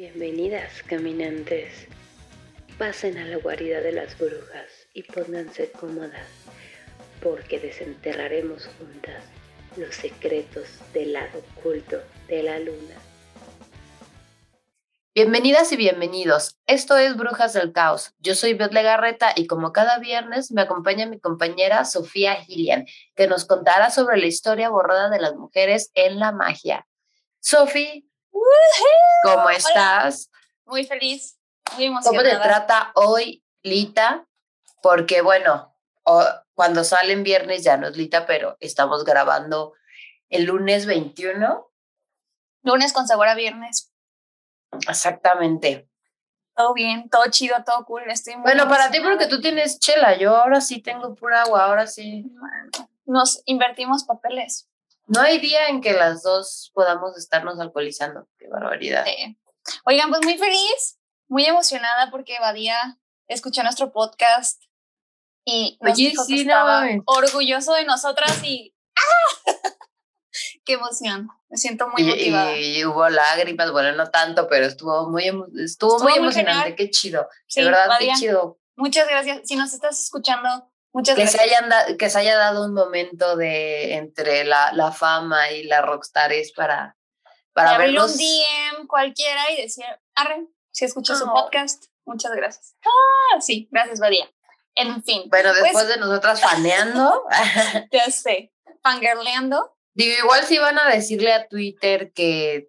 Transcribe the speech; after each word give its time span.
Bienvenidas, 0.00 0.82
caminantes. 0.84 1.86
Pasen 2.78 3.18
a 3.18 3.26
la 3.26 3.36
guarida 3.36 3.82
de 3.82 3.92
las 3.92 4.18
brujas 4.18 4.88
y 4.94 5.02
pónganse 5.02 5.70
cómodas, 5.72 6.26
porque 7.22 7.58
desenterraremos 7.60 8.66
juntas 8.78 9.22
los 9.76 9.94
secretos 9.94 10.68
del 10.94 11.12
lado 11.12 11.42
oculto 11.58 11.98
de 12.28 12.42
la 12.42 12.58
luna. 12.60 12.94
Bienvenidas 15.14 15.70
y 15.72 15.76
bienvenidos. 15.76 16.56
Esto 16.66 16.96
es 16.96 17.14
Brujas 17.14 17.52
del 17.52 17.72
Caos. 17.72 18.14
Yo 18.20 18.34
soy 18.34 18.54
Beth 18.54 18.72
Legarreta 18.72 19.34
y 19.36 19.46
como 19.46 19.74
cada 19.74 19.98
viernes 19.98 20.50
me 20.50 20.62
acompaña 20.62 21.04
mi 21.04 21.20
compañera 21.20 21.84
Sofía 21.84 22.36
Gillian, 22.36 22.86
que 23.14 23.26
nos 23.26 23.44
contará 23.44 23.90
sobre 23.90 24.16
la 24.16 24.28
historia 24.28 24.70
borrada 24.70 25.10
de 25.10 25.20
las 25.20 25.34
mujeres 25.34 25.90
en 25.92 26.18
la 26.18 26.32
magia. 26.32 26.86
Sofía, 27.40 28.02
¿cómo 29.22 29.50
estás? 29.50 30.30
Muy 30.64 30.84
feliz, 30.86 31.38
muy 31.74 31.86
emocionada. 31.86 32.30
¿Cómo 32.30 32.42
te 32.42 32.48
trata 32.48 32.92
hoy 32.94 33.44
Lita? 33.62 34.26
Porque 34.82 35.22
bueno, 35.22 35.76
cuando 36.54 36.84
salen 36.84 37.22
viernes 37.22 37.64
ya 37.64 37.76
no 37.76 37.88
es 37.88 37.96
Lita, 37.96 38.26
pero 38.26 38.56
estamos 38.60 39.04
grabando 39.04 39.74
el 40.28 40.44
lunes 40.44 40.86
21. 40.86 41.70
Lunes 42.62 42.92
con 42.92 43.06
sabor 43.06 43.28
a 43.28 43.34
viernes. 43.34 43.92
Exactamente. 44.88 45.88
Todo 46.54 46.74
bien, 46.74 47.08
todo 47.08 47.24
chido, 47.30 47.56
todo 47.64 47.84
cool. 47.86 48.02
Estoy 48.10 48.34
muy 48.34 48.42
Bueno, 48.42 48.68
para 48.68 48.90
ti 48.90 49.00
porque 49.00 49.26
tú 49.26 49.40
tienes 49.40 49.78
chela, 49.78 50.16
yo 50.18 50.36
ahora 50.36 50.60
sí 50.60 50.82
tengo 50.82 51.14
pura 51.14 51.42
agua, 51.42 51.64
ahora 51.64 51.86
sí. 51.86 52.30
Nos 53.06 53.42
invertimos 53.46 54.04
papeles. 54.04 54.68
No 55.14 55.20
hay 55.20 55.38
día 55.38 55.68
en 55.68 55.80
que 55.80 55.92
las 55.92 56.22
dos 56.22 56.70
podamos 56.74 57.16
estarnos 57.18 57.58
alcoholizando. 57.60 58.28
Qué 58.38 58.48
barbaridad. 58.48 59.04
Sí. 59.04 59.38
Oigan, 59.84 60.08
pues 60.08 60.22
muy 60.24 60.38
feliz, 60.38 60.98
muy 61.28 61.44
emocionada 61.46 62.10
porque 62.10 62.38
Badía 62.40 62.98
escuchó 63.28 63.62
nuestro 63.62 63.92
podcast 63.92 64.62
y 65.44 65.78
nos 65.80 65.94
Oye, 65.94 66.10
dijo 66.10 66.24
sí, 66.24 66.34
que 66.36 66.40
estaba 66.42 66.84
orgulloso 67.06 67.74
de 67.74 67.84
nosotras 67.84 68.40
y 68.44 68.74
¡ah! 68.96 69.52
¡Qué 70.64 70.74
emoción! 70.74 71.28
Me 71.48 71.56
siento 71.56 71.88
muy 71.88 72.02
Y, 72.02 72.06
motivada. 72.06 72.56
y 72.56 72.84
hubo 72.84 73.08
lágrimas, 73.08 73.72
bueno, 73.72 73.92
no 73.96 74.10
tanto, 74.10 74.46
pero 74.48 74.66
estuvo 74.66 75.08
muy, 75.10 75.24
emo- 75.24 75.46
estuvo 75.58 75.96
Estuvo 75.96 75.98
muy 76.04 76.12
muy 76.12 76.18
emocionante. 76.20 76.60
genial. 76.60 76.76
Qué 76.76 76.90
chido. 76.90 77.28
Sí, 77.48 77.60
de 77.60 77.66
verdad, 77.66 77.88
Badía, 77.88 78.14
qué 78.14 78.20
chido. 78.20 78.58
Muchas 78.76 79.08
gracias. 79.08 79.40
Si 79.44 79.56
nos 79.56 79.72
estás 79.74 80.00
escuchando, 80.00 80.69
muchas 80.92 81.16
Que 81.16 81.26
se, 81.26 81.38
gracias. 81.38 81.42
hayan 81.58 81.68
da- 81.70 81.96
que 81.96 82.10
se 82.10 82.18
haya 82.18 82.36
dado 82.36 82.64
un 82.64 82.74
momento 82.74 83.36
de 83.36 83.94
entre 83.94 84.44
la, 84.44 84.72
la 84.72 84.92
fama 84.92 85.50
y 85.50 85.64
la 85.64 85.82
rockstar 85.82 86.32
es 86.32 86.52
para, 86.52 86.96
para 87.52 87.78
vernos. 87.78 88.12
un 88.12 88.18
DM 88.18 88.86
cualquiera 88.86 89.50
y 89.52 89.62
decir, 89.62 89.84
arre, 90.14 90.46
si 90.72 90.84
escuchas 90.84 91.18
su 91.18 91.24
Oh. 91.26 91.34
podcast, 91.34 91.84
muchas 92.04 92.32
gracias. 92.32 92.76
Ah, 92.84 93.40
sí, 93.40 93.68
gracias, 93.70 94.00
Badía. 94.00 94.30
En 94.76 95.02
fin, 95.02 95.24
Bueno, 95.28 95.50
Pues- 95.50 95.62
después 95.64 95.88
de 95.88 95.96
nosotras 95.98 96.40
faneando. 96.40 97.24
ya 97.92 98.04
sé, 98.10 98.52
fangirleando. 98.82 99.76
Digo, 99.94 100.14
igual 100.24 100.44
si 100.44 100.58
van 100.58 100.78
a 100.78 100.88
decirle 100.88 101.32
a 101.32 101.48
Twitter 101.48 102.12
que 102.12 102.68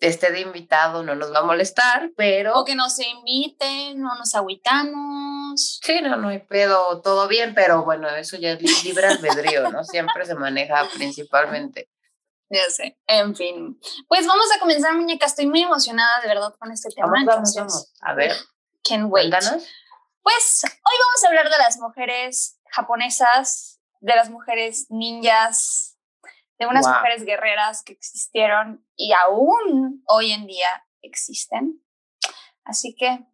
esté 0.00 0.30
de 0.32 0.40
invitado, 0.40 1.02
no 1.04 1.14
nos 1.14 1.32
va 1.32 1.38
a 1.38 1.42
molestar, 1.44 2.10
pero 2.16 2.58
O 2.58 2.64
que 2.64 2.74
nos 2.74 2.98
inviten, 2.98 4.00
no 4.02 4.14
nos 4.16 4.34
agüitamos. 4.34 5.35
Sí, 5.56 6.00
no, 6.02 6.16
no 6.16 6.28
hay 6.28 6.38
pedo, 6.40 7.00
todo 7.02 7.26
bien, 7.28 7.54
pero 7.54 7.84
bueno, 7.84 8.08
eso 8.08 8.36
ya 8.36 8.52
es 8.52 8.60
li- 8.62 8.82
libre 8.88 9.06
albedrío, 9.06 9.70
¿no? 9.70 9.84
Siempre 9.84 10.24
se 10.26 10.34
maneja 10.34 10.88
principalmente. 10.94 11.90
Ya 12.48 12.62
sé, 12.70 12.96
en 13.08 13.34
fin. 13.34 13.80
Pues 14.08 14.26
vamos 14.26 14.46
a 14.54 14.60
comenzar, 14.60 14.94
muñeca. 14.94 15.26
Estoy 15.26 15.46
muy 15.46 15.62
emocionada 15.62 16.20
de 16.20 16.28
verdad 16.28 16.54
con 16.58 16.70
este 16.70 16.90
tema. 16.94 17.08
Vamos, 17.08 17.26
vamos, 17.26 17.54
vamos. 17.56 17.92
A 18.02 18.14
ver, 18.14 18.32
Can't 18.88 19.10
wait. 19.10 19.30
cuéntanos. 19.30 19.64
Pues 20.22 20.62
hoy 20.64 20.70
vamos 21.06 21.24
a 21.24 21.28
hablar 21.28 21.50
de 21.50 21.58
las 21.58 21.78
mujeres 21.78 22.60
japonesas, 22.70 23.80
de 24.00 24.14
las 24.14 24.30
mujeres 24.30 24.86
ninjas, 24.90 25.98
de 26.58 26.66
unas 26.66 26.84
Wow. 26.86 26.94
mujeres 26.94 27.24
guerreras 27.24 27.82
que 27.82 27.92
existieron 27.94 28.86
y 28.96 29.12
aún 29.12 30.02
hoy 30.06 30.32
en 30.32 30.46
día 30.46 30.84
existen. 31.02 31.82
Así 32.64 32.94
que 32.94 33.24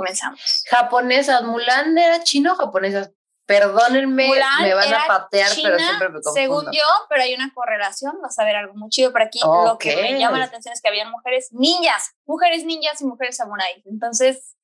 comenzamos. 0.00 0.64
Japonesas, 0.68 1.42
Mulan 1.42 1.96
era 1.96 2.22
chino 2.22 2.52
o 2.52 2.56
japonesas. 2.56 3.10
Perdónenme, 3.46 4.28
Mulan 4.28 4.62
me 4.62 4.74
van 4.74 4.94
a 4.94 5.06
patear, 5.08 5.50
pero 5.60 5.76
siempre 5.78 6.08
me 6.08 6.14
confundo. 6.22 6.32
según 6.32 6.64
yo, 6.72 6.82
pero 7.08 7.22
hay 7.22 7.34
una 7.34 7.52
correlación, 7.52 8.20
vas 8.22 8.38
a 8.38 8.44
ver 8.44 8.54
algo 8.56 8.74
muy 8.74 8.90
chido 8.90 9.10
por 9.10 9.22
aquí. 9.22 9.40
Lo 9.42 9.76
que 9.78 9.96
me 9.96 10.18
llama 10.20 10.38
la 10.38 10.44
atención 10.44 10.72
es 10.72 10.80
que 10.80 10.88
habían 10.88 11.10
mujeres 11.10 11.48
ninjas, 11.52 12.12
mujeres 12.26 12.64
ninjas 12.64 13.00
y 13.00 13.06
mujeres 13.06 13.36
samuráis. 13.36 13.84
Entonces, 13.86 14.56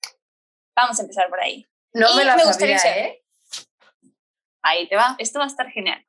vamos 0.77 0.99
a 0.99 1.03
empezar 1.03 1.29
por 1.29 1.41
ahí. 1.41 1.67
no 1.95 2.13
y 2.13 2.17
me 2.17 2.25
la 2.25 2.37
me 2.37 2.45
gustaría 2.45 2.79
sabía. 2.79 3.07
¿eh? 3.07 3.25
Ahí 4.63 4.89
te 4.89 4.97
va. 4.97 5.17
Esto 5.19 5.39
va 5.41 5.47
a 5.47 5.49
estar 5.49 5.69
genial. 5.71 6.05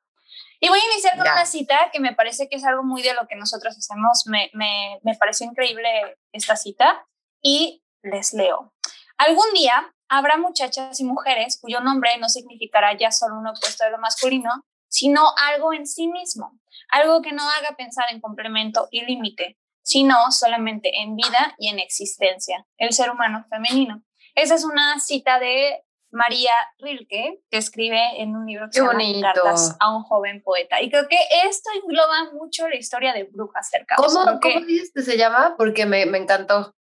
Y 0.60 0.68
voy 0.68 0.78
a 0.80 0.92
iniciar 0.92 1.16
con 1.16 1.24
Ya. 1.24 1.32
una 1.32 1.46
cita 1.46 1.90
que 1.92 2.00
me 2.00 2.14
parece 2.14 2.48
que 2.48 2.56
es 2.56 2.64
algo 2.64 2.82
muy 2.82 3.02
de 3.02 3.14
lo 3.14 3.26
que 3.28 3.36
nosotros 3.36 3.76
hacemos. 3.76 4.24
Me, 4.26 4.50
me, 4.54 4.98
me 5.02 5.14
pareció 5.16 5.46
increíble 5.46 6.16
esta 6.32 6.56
cita 6.56 7.06
y 7.42 7.82
les 8.02 8.32
leo. 8.34 8.72
Algún 9.18 9.52
día 9.52 9.94
habrá 10.08 10.38
muchachas 10.38 10.98
y 11.00 11.04
mujeres 11.04 11.58
cuyo 11.60 11.80
nombre 11.80 12.10
no 12.18 12.28
significará 12.28 12.96
ya 12.96 13.10
solo 13.10 13.36
un 13.36 13.48
opuesto 13.48 13.84
de 13.84 13.90
lo 13.90 13.98
masculino, 13.98 14.64
sino 14.88 15.22
algo 15.52 15.72
en 15.72 15.86
sí 15.86 16.08
mismo, 16.08 16.58
algo 16.90 17.20
que 17.20 17.32
no 17.32 17.42
haga 17.42 17.76
pensar 17.76 18.06
en 18.10 18.20
complemento 18.20 18.88
y 18.90 19.04
límite, 19.04 19.58
sino 19.82 20.30
solamente 20.30 21.00
en 21.00 21.16
vida 21.16 21.54
y 21.58 21.68
en 21.68 21.78
existencia, 21.78 22.66
el 22.76 22.92
ser 22.92 23.10
humano 23.10 23.44
femenino. 23.50 24.02
Esa 24.34 24.54
es 24.54 24.64
una 24.64 24.98
cita 25.00 25.38
de 25.40 25.82
María 26.10 26.52
Rilke, 26.78 27.42
que 27.50 27.58
escribe 27.58 28.22
en 28.22 28.36
un 28.36 28.46
libro 28.46 28.66
que 28.70 28.80
se. 28.80 29.20
Cartas 29.20 29.76
a 29.80 29.94
un 29.94 30.04
joven 30.04 30.42
poeta. 30.42 30.80
Y 30.80 30.90
creo 30.90 31.06
que 31.08 31.18
esto 31.44 31.70
engloba 31.82 32.32
mucho 32.32 32.68
la 32.68 32.76
historia 32.76 33.12
de 33.12 33.24
Brujas 33.24 33.68
cercanas. 33.68 34.14
¿Cómo, 34.14 34.40
¿Cómo 34.40 34.60
dices 34.64 34.92
que 34.94 35.02
se 35.02 35.18
llama? 35.18 35.54
Porque 35.58 35.84
me, 35.86 36.06
me 36.06 36.18
encantó. 36.18 36.74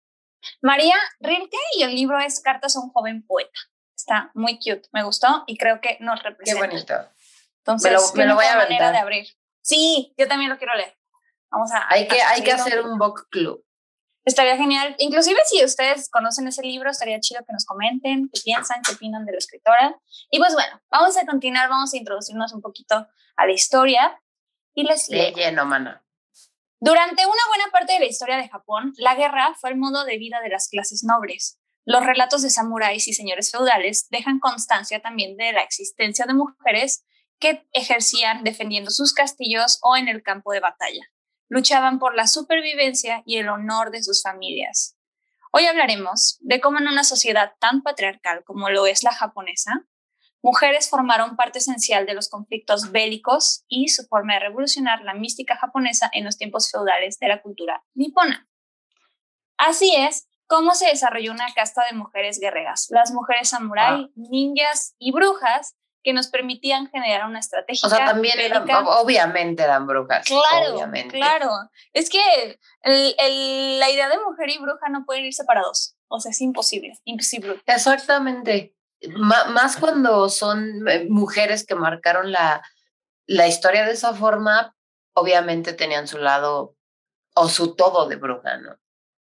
María 0.61 0.95
Rilke 1.19 1.57
y 1.77 1.83
el 1.83 1.95
libro 1.95 2.19
es 2.19 2.39
Cartas 2.41 2.75
a 2.75 2.79
un 2.79 2.89
joven 2.91 3.25
poeta. 3.25 3.59
Está 3.95 4.31
muy 4.33 4.55
cute, 4.57 4.83
me 4.91 5.03
gustó 5.03 5.43
y 5.47 5.57
creo 5.57 5.79
que 5.81 5.97
nos 6.01 6.21
Qué 6.21 6.29
representa. 6.29 6.67
bonito. 6.67 6.93
Entonces, 7.59 7.91
Me 7.91 7.97
lo- 7.97 8.03
me 8.13 8.23
qué 8.23 8.27
lo 8.27 8.35
voy 8.35 8.45
a 8.45 8.55
manera 8.57 8.91
de 8.91 8.97
abrir. 8.97 9.27
Sí, 9.61 10.13
yo 10.17 10.27
también 10.27 10.51
lo 10.51 10.57
quiero 10.57 10.75
leer. 10.75 10.95
Vamos 11.49 11.71
a 11.71 11.87
Hay 11.89 12.07
que, 12.07 12.21
a 12.21 12.29
hay 12.31 12.43
que 12.43 12.51
hacer 12.51 12.81
un 12.81 12.97
book 12.99 13.27
club. 13.29 13.63
Estaría 14.25 14.57
genial. 14.57 14.95
Inclusive 14.99 15.39
si 15.45 15.63
ustedes 15.63 16.09
conocen 16.09 16.47
ese 16.47 16.61
libro, 16.63 16.89
estaría 16.89 17.19
chido 17.19 17.43
que 17.45 17.53
nos 17.53 17.65
comenten 17.65 18.29
qué 18.33 18.41
piensan, 18.43 18.81
qué 18.85 18.93
opinan 18.93 19.25
de 19.25 19.31
la 19.33 19.37
escritora. 19.37 19.99
Y 20.31 20.39
pues 20.39 20.53
bueno, 20.53 20.81
vamos 20.89 21.15
a 21.17 21.25
continuar, 21.25 21.69
vamos 21.69 21.93
a 21.93 21.97
introducirnos 21.97 22.51
un 22.53 22.61
poquito 22.61 23.07
a 23.37 23.45
la 23.45 23.51
historia 23.51 24.19
y 24.73 24.83
les 24.83 25.07
De 25.07 25.15
leo. 25.17 25.35
lleno, 25.35 25.65
mana. 25.65 26.03
Durante 26.79 27.25
una 27.25 27.47
buena 27.47 27.71
parte 27.71 27.93
de 27.93 27.99
la 27.99 28.05
historia 28.05 28.37
de 28.37 28.49
Japón, 28.49 28.93
la 28.97 29.15
guerra 29.15 29.55
fue 29.59 29.69
el 29.69 29.77
modo 29.77 30.03
de 30.03 30.17
vida 30.17 30.41
de 30.41 30.49
las 30.49 30.67
clases 30.67 31.03
nobles. 31.03 31.57
Los 31.85 32.05
relatos 32.05 32.41
de 32.41 32.49
samuráis 32.49 33.07
y 33.07 33.13
señores 33.13 33.51
feudales 33.51 34.07
dejan 34.09 34.39
constancia 34.39 35.01
también 35.01 35.37
de 35.37 35.53
la 35.53 35.61
existencia 35.61 36.25
de 36.25 36.33
mujeres 36.33 37.05
que 37.39 37.65
ejercían 37.71 38.43
defendiendo 38.43 38.91
sus 38.91 39.13
castillos 39.13 39.79
o 39.83 39.95
en 39.95 40.07
el 40.07 40.21
campo 40.21 40.51
de 40.51 40.59
batalla. 40.59 41.11
Luchaban 41.47 41.99
por 41.99 42.15
la 42.15 42.27
supervivencia 42.27 43.23
y 43.25 43.37
el 43.37 43.49
honor 43.49 43.91
de 43.91 44.03
sus 44.03 44.21
familias. 44.21 44.97
Hoy 45.51 45.67
hablaremos 45.67 46.37
de 46.41 46.59
cómo 46.59 46.79
en 46.79 46.87
una 46.87 47.03
sociedad 47.05 47.53
tan 47.59 47.83
patriarcal 47.83 48.43
como 48.43 48.69
lo 48.69 48.87
es 48.87 49.03
la 49.03 49.13
japonesa, 49.13 49.85
mujeres 50.45 50.89
formaron 50.89 51.35
parte 51.35 51.59
esencial 51.59 52.05
de 52.05 52.13
los 52.13 52.29
conflictos 52.29 52.91
bélicos 52.91 53.63
y 53.67 53.89
su 53.89 54.03
forma 54.07 54.35
de 54.35 54.41
revolucionar 54.41 55.01
la 55.03 55.13
mística 55.13 55.57
japonesa 55.57 56.09
en 56.13 56.23
los 56.23 56.37
tiempos 56.37 56.71
feudales 56.71 57.17
de 57.19 57.27
la 57.27 57.41
cultura 57.41 57.83
nipona. 57.95 58.47
Así 59.57 59.93
es 59.95 60.27
cómo 60.47 60.75
se 60.75 60.87
desarrolló 60.87 61.31
una 61.31 61.51
casta 61.55 61.83
de 61.89 61.97
mujeres 61.97 62.39
guerreras, 62.39 62.87
las 62.89 63.11
mujeres 63.11 63.49
samurái, 63.49 64.11
ninjas 64.15 64.95
y 64.99 65.11
brujas 65.11 65.75
que 66.03 66.13
nos 66.13 66.27
permitían 66.27 66.87
generar 66.91 67.25
una 67.25 67.39
estrategia. 67.39 67.87
O 67.87 67.89
sea, 67.89 68.05
también 68.05 68.39
eran, 68.39 68.67
obviamente 68.85 69.63
eran 69.63 69.87
brujas. 69.87 70.23
Claro, 70.27 70.75
obviamente. 70.75 71.17
claro. 71.17 71.49
Es 71.93 72.11
que 72.11 72.19
el- 72.83 73.15
el- 73.17 73.79
la 73.79 73.89
idea 73.89 74.07
de 74.09 74.19
mujer 74.19 74.51
y 74.51 74.59
bruja 74.59 74.87
no 74.89 75.03
pueden 75.03 75.25
ir 75.25 75.33
separados. 75.33 75.95
O 76.07 76.19
sea, 76.19 76.29
es 76.29 76.39
imposible, 76.41 76.93
imposible. 77.05 77.59
Exactamente. 77.65 78.74
Más 79.09 79.77
cuando 79.77 80.29
son 80.29 80.87
eh, 80.87 81.05
mujeres 81.09 81.65
que 81.65 81.75
marcaron 81.75 82.31
la, 82.31 82.61
la 83.25 83.47
historia 83.47 83.85
de 83.85 83.91
esa 83.93 84.13
forma, 84.13 84.75
obviamente 85.13 85.73
tenían 85.73 86.07
su 86.07 86.17
lado 86.17 86.75
o 87.35 87.49
su 87.49 87.75
todo 87.75 88.07
de 88.07 88.15
bruja, 88.15 88.57
¿no? 88.57 88.77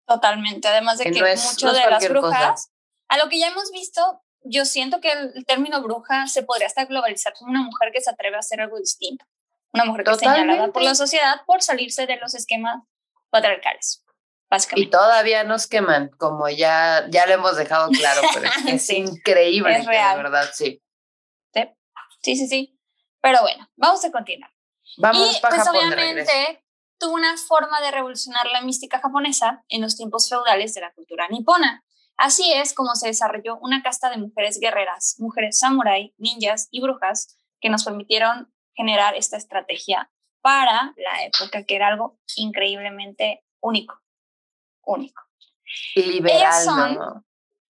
Totalmente. 0.07 0.69
Además 0.69 0.99
de 0.99 1.05
Que 1.05 1.13
que, 1.13 1.21
no 1.21 1.27
es- 1.27 1.53
mucho 1.53 1.67
no 1.67 1.73
de 1.73 1.81
las 1.81 1.89
cualquier 1.89 2.13
cosa. 2.15 2.29
brujas, 2.29 2.71
a 3.09 3.17
lo 3.19 3.29
que 3.29 3.39
ya 3.39 3.49
hemos 3.49 3.71
visto, 3.73 4.23
yo 4.43 4.65
siento 4.67 5.01
que 5.01 5.11
el, 5.13 5.47
término 5.47 5.81
bruja 5.83 6.27
se 6.27 6.43
podría 6.43 6.67
hasta 6.67 6.85
globalizar 6.85 7.33
como 7.35 7.51
una 7.51 7.63
mujer 7.63 7.91
que 7.93 8.01
se 8.03 8.11
atreve 8.11 8.37
a 8.37 8.41
hacer 8.41 8.61
algo 8.61 8.79
distinto. 8.79 9.25
Una 9.73 9.87
mujer 9.87 10.05
que 10.05 10.11
es 10.13 10.19
señalada 10.19 10.45
por 10.45 10.57
la 10.57 10.67
Totalmente. 10.67 10.95
sociedad 10.97 11.41
por 11.47 11.63
salirse 11.63 12.07
de 12.07 12.17
los 12.19 12.35
esquemas 12.35 12.83
patriarcales. 13.31 14.04
Básicamente. 14.55 14.89
Y 14.89 14.91
todavía 14.91 15.45
nos 15.45 15.67
queman, 15.67 16.11
como 16.17 16.49
ya, 16.49 17.07
ya 17.11 17.27
lo 17.27 17.33
hemos 17.35 17.57
dejado 17.57 17.89
claro, 17.91 18.21
pero 18.35 18.49
es, 18.69 18.91
increíble, 18.91 19.79
es 19.79 19.87
real. 19.87 20.17
de 20.17 20.23
verdad, 20.23 20.51
sí. 20.53 20.83
sí. 21.53 21.63
Sí, 22.23 22.47
sí, 22.47 22.81
Pero 23.21 23.41
bueno, 23.43 23.69
vamos 23.77 24.05
a 24.05 24.11
continuar. 24.11 24.51
Vamos 24.99 25.37
y 25.37 25.41
pues 25.41 25.69
obviamente 25.69 26.65
tuvo 26.99 27.15
una 27.15 27.37
forma 27.37 27.81
de 27.81 27.91
revolucionar 27.91 28.47
la 28.47 28.61
mística 28.61 29.01
japonesa 29.01 29.65
en 29.69 29.83
los 29.83 29.97
tiempos 29.97 30.29
feudales 30.29 30.73
de 30.75 30.83
la 30.83 30.93
cultura 30.93 31.27
nipona. 31.29 31.85
Así 32.17 32.53
es 32.53 32.75
como 32.75 32.95
se 32.95 33.09
desarrolló 33.09 33.59
una 33.59 33.83
casta 33.83 34.09
de 34.09 34.19
mujeres 34.19 34.61
guerreras, 34.61 35.17
mujeres 35.19 35.59
samurái, 35.59 36.15
ninjas 36.17 36.69
y 36.71 36.81
brujas 36.81 37.37
que 37.61 37.71
nos 37.71 37.85
permitieron 37.85 38.55
generar 38.75 39.17
esta 39.17 39.37
estrategia 39.37 40.11
para 40.41 40.93
la 40.97 41.25
época, 41.25 41.65
que 41.65 41.75
era 41.75 41.89
algo 41.89 42.19
increíblemente 42.37 43.43
único, 43.61 43.99
único. 44.87 45.23
Liberal, 45.95 46.67
¿no? 46.67 47.25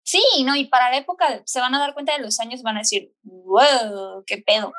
Sí, 0.04 0.22
no, 0.44 0.56
y 0.56 0.66
para 0.66 0.90
la 0.90 0.98
época 0.98 1.42
se 1.46 1.62
van 1.62 1.74
a 1.74 1.80
dar 1.80 1.94
cuenta 1.94 2.14
de 2.14 2.24
los 2.24 2.40
años, 2.40 2.62
van 2.62 2.76
a 2.76 2.82
decir, 2.82 3.14
wow, 3.24 4.24
qué 4.28 4.38
pedo. 4.38 4.74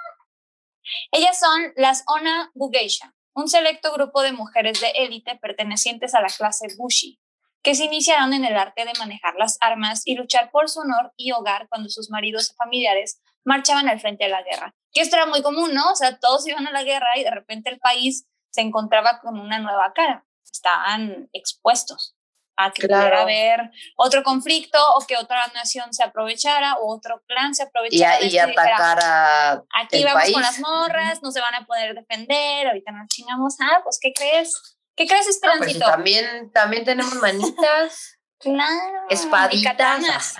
Ellas 1.12 1.38
son 1.38 1.72
las 1.76 2.04
Ona 2.06 2.50
Bugeisha, 2.54 3.14
un 3.34 3.48
selecto 3.48 3.92
grupo 3.94 4.20
de 4.22 4.32
mujeres 4.32 4.80
de 4.82 4.90
élite 4.90 5.36
pertenecientes 5.36 6.14
a 6.14 6.20
la 6.20 6.28
clase 6.28 6.68
Bushi, 6.76 7.18
que 7.62 7.74
se 7.74 7.84
iniciaron 7.84 8.34
en 8.34 8.44
el 8.44 8.56
arte 8.56 8.84
de 8.84 8.92
manejar 8.98 9.34
las 9.36 9.56
armas 9.62 10.02
y 10.04 10.14
luchar 10.14 10.50
por 10.50 10.68
su 10.68 10.80
honor 10.80 11.14
y 11.16 11.32
hogar 11.32 11.68
cuando 11.70 11.88
sus 11.88 12.10
maridos 12.10 12.50
o 12.50 12.54
familiares 12.56 13.22
marchaban 13.44 13.88
al 13.88 14.00
frente 14.00 14.24
de 14.24 14.30
la 14.30 14.42
guerra. 14.42 14.74
Que 14.92 15.00
esto 15.00 15.16
era 15.16 15.24
muy 15.24 15.42
común, 15.42 15.72
¿no? 15.72 15.92
O 15.92 15.96
sea, 15.96 16.18
todos 16.18 16.46
iban 16.46 16.66
a 16.66 16.70
la 16.70 16.84
guerra 16.84 17.16
y 17.16 17.24
de 17.24 17.30
repente 17.30 17.70
el 17.70 17.78
país 17.78 18.26
se 18.50 18.60
encontraba 18.60 19.20
con 19.20 19.40
una 19.40 19.58
nueva 19.58 19.94
cara. 19.94 20.26
Estaban 20.44 21.30
expuestos 21.32 22.14
a 22.56 22.70
que 22.70 22.86
pudiera 22.86 23.22
haber 23.22 23.70
otro 23.96 24.22
conflicto 24.22 24.78
o 24.96 25.04
que 25.06 25.16
otra 25.16 25.46
nación 25.54 25.92
se 25.92 26.02
aprovechara 26.02 26.76
o 26.76 26.94
otro 26.94 27.22
clan 27.26 27.54
se 27.54 27.64
aprovechara. 27.64 28.22
Y, 28.22 28.34
y 28.34 28.38
atacar 28.38 28.98
a. 29.02 29.62
Aquí 29.74 30.04
vamos 30.04 30.30
con 30.32 30.42
las 30.42 30.60
morras, 30.60 31.22
no 31.22 31.30
se 31.30 31.40
van 31.40 31.54
a 31.54 31.66
poder 31.66 31.94
defender, 31.94 32.68
ahorita 32.68 32.92
nos 32.92 33.08
chingamos. 33.08 33.56
Ah, 33.60 33.80
pues, 33.82 33.98
¿qué 34.00 34.12
crees? 34.12 34.76
¿Qué 34.96 35.06
crees, 35.06 35.24
pues, 35.24 35.36
Esperancito? 35.36 35.86
también, 35.86 36.52
también 36.52 36.84
tenemos 36.84 37.14
manitas. 37.14 38.18
claro. 38.38 39.06
Espaditas. 39.08 40.36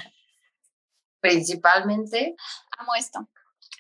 Principalmente. 1.21 2.37
Amo 2.79 2.95
esto. 2.95 3.29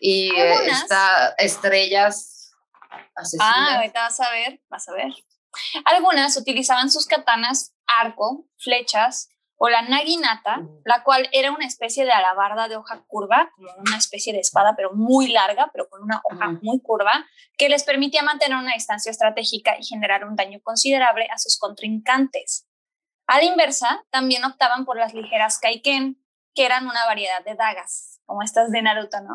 Y 0.00 0.34
está 0.36 1.34
estrellas 1.38 2.52
asesinas. 3.14 3.54
Ah, 3.54 3.76
ahorita 3.76 4.00
vas 4.00 4.20
a 4.20 4.30
ver, 4.30 4.60
vas 4.68 4.88
a 4.88 4.92
ver. 4.92 5.12
Algunas 5.84 6.36
utilizaban 6.36 6.90
sus 6.90 7.06
katanas, 7.06 7.74
arco, 7.86 8.46
flechas 8.56 9.28
o 9.56 9.68
la 9.68 9.82
naginata, 9.82 10.62
la 10.84 11.02
cual 11.04 11.28
era 11.32 11.52
una 11.52 11.66
especie 11.66 12.04
de 12.04 12.12
alabarda 12.12 12.68
de 12.68 12.76
hoja 12.76 13.04
curva, 13.06 13.52
como 13.56 13.70
una 13.86 13.96
especie 13.96 14.32
de 14.32 14.40
espada, 14.40 14.74
pero 14.76 14.92
muy 14.94 15.28
larga, 15.28 15.70
pero 15.72 15.88
con 15.88 16.02
una 16.02 16.20
hoja 16.24 16.58
muy 16.60 16.80
curva, 16.82 17.24
que 17.56 17.68
les 17.68 17.84
permitía 17.84 18.22
mantener 18.22 18.58
una 18.58 18.74
distancia 18.74 19.10
estratégica 19.10 19.76
y 19.78 19.84
generar 19.84 20.24
un 20.24 20.36
daño 20.36 20.60
considerable 20.62 21.28
a 21.32 21.38
sus 21.38 21.58
contrincantes. 21.58 22.66
A 23.26 23.38
la 23.38 23.44
inversa, 23.44 24.04
también 24.10 24.44
optaban 24.44 24.84
por 24.84 24.98
las 24.98 25.14
ligeras 25.14 25.58
kaiken, 25.58 26.22
que 26.54 26.66
eran 26.66 26.86
una 26.86 27.04
variedad 27.06 27.44
de 27.44 27.54
dagas, 27.54 28.20
como 28.26 28.42
estas 28.42 28.70
de 28.70 28.82
Naruto, 28.82 29.20
¿no? 29.20 29.34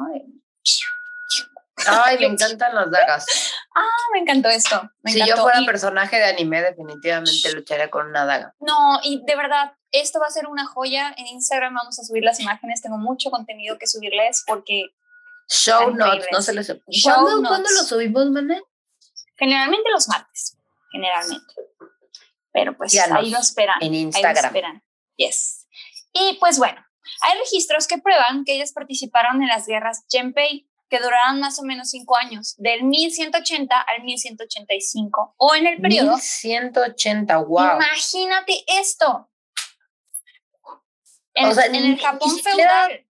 Ay, 1.87 2.17
me 2.19 2.25
encantan 2.33 2.75
las 2.75 2.91
dagas. 2.91 3.25
Ah, 3.75 4.05
me 4.13 4.19
encantó 4.19 4.49
esto. 4.49 4.89
si 5.05 5.25
yo 5.25 5.37
fuera 5.37 5.59
personaje 5.65 6.17
de 6.17 6.25
anime, 6.25 6.61
definitivamente 6.61 7.53
lucharía 7.53 7.89
con 7.89 8.07
una 8.07 8.25
daga. 8.25 8.55
No, 8.59 8.99
y 9.03 9.23
de 9.25 9.35
verdad, 9.35 9.73
esto 9.91 10.19
va 10.19 10.27
a 10.27 10.31
ser 10.31 10.47
una 10.47 10.65
joya. 10.65 11.13
En 11.17 11.27
Instagram 11.27 11.73
vamos 11.75 11.99
a 11.99 12.03
subir 12.03 12.23
las 12.23 12.39
imágenes. 12.39 12.81
Tengo 12.81 12.97
mucho 12.97 13.29
contenido 13.31 13.77
que 13.77 13.87
subirles 13.87 14.43
porque. 14.47 14.87
Show 15.47 15.91
notes, 15.95 16.27
no 16.31 16.41
se 16.41 16.53
les. 16.53 16.67
¿Cuándo, 17.03 17.47
¿Cuándo 17.47 17.69
lo 17.71 17.83
subimos, 17.83 18.29
Mané? 18.29 18.61
Generalmente 19.37 19.89
los 19.91 20.07
martes. 20.07 20.57
Generalmente. 20.91 21.53
Pero 22.51 22.75
pues 22.77 22.99
ahí 22.99 23.29
lo 23.29 23.39
esperan. 23.39 23.77
En 23.81 23.95
Instagram. 23.95 24.35
Ahí 24.35 24.41
lo 24.41 24.47
esperan. 24.47 24.83
Yes. 25.15 25.67
Y 26.13 26.37
pues 26.39 26.57
bueno, 26.57 26.83
hay 27.21 27.37
registros 27.39 27.87
que 27.87 27.97
prueban 27.97 28.43
que 28.45 28.55
ellas 28.55 28.73
participaron 28.73 29.41
en 29.41 29.47
las 29.47 29.67
guerras 29.67 30.05
Genpei 30.09 30.68
que 30.89 30.99
duraron 30.99 31.39
más 31.39 31.59
o 31.59 31.63
menos 31.63 31.89
cinco 31.89 32.17
años, 32.17 32.55
del 32.57 32.83
1180 32.83 33.79
al 33.79 34.03
1185, 34.03 35.35
o 35.37 35.55
en 35.55 35.67
el 35.67 35.81
periodo... 35.81 36.15
1180, 36.15 37.37
wow. 37.37 37.75
Imagínate 37.75 38.63
esto. 38.67 39.29
En, 41.35 41.45
o 41.45 41.53
sea, 41.53 41.65
en 41.65 41.75
el 41.75 41.99
Japón 41.99 42.37
feudal. 42.39 43.05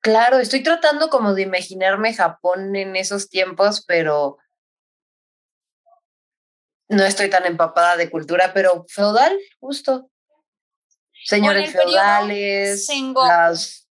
Claro, 0.00 0.38
estoy 0.38 0.62
tratando 0.62 1.08
como 1.08 1.34
de 1.34 1.42
imaginarme 1.42 2.14
Japón 2.14 2.76
en 2.76 2.94
esos 2.96 3.28
tiempos, 3.28 3.84
pero 3.86 4.38
no 6.88 7.04
estoy 7.04 7.30
tan 7.30 7.46
empapada 7.46 7.96
de 7.96 8.10
cultura, 8.10 8.52
pero 8.52 8.84
feudal, 8.88 9.38
justo. 9.60 10.10
Señores 11.24 11.72
feudales, 11.72 12.88
las 13.14 13.89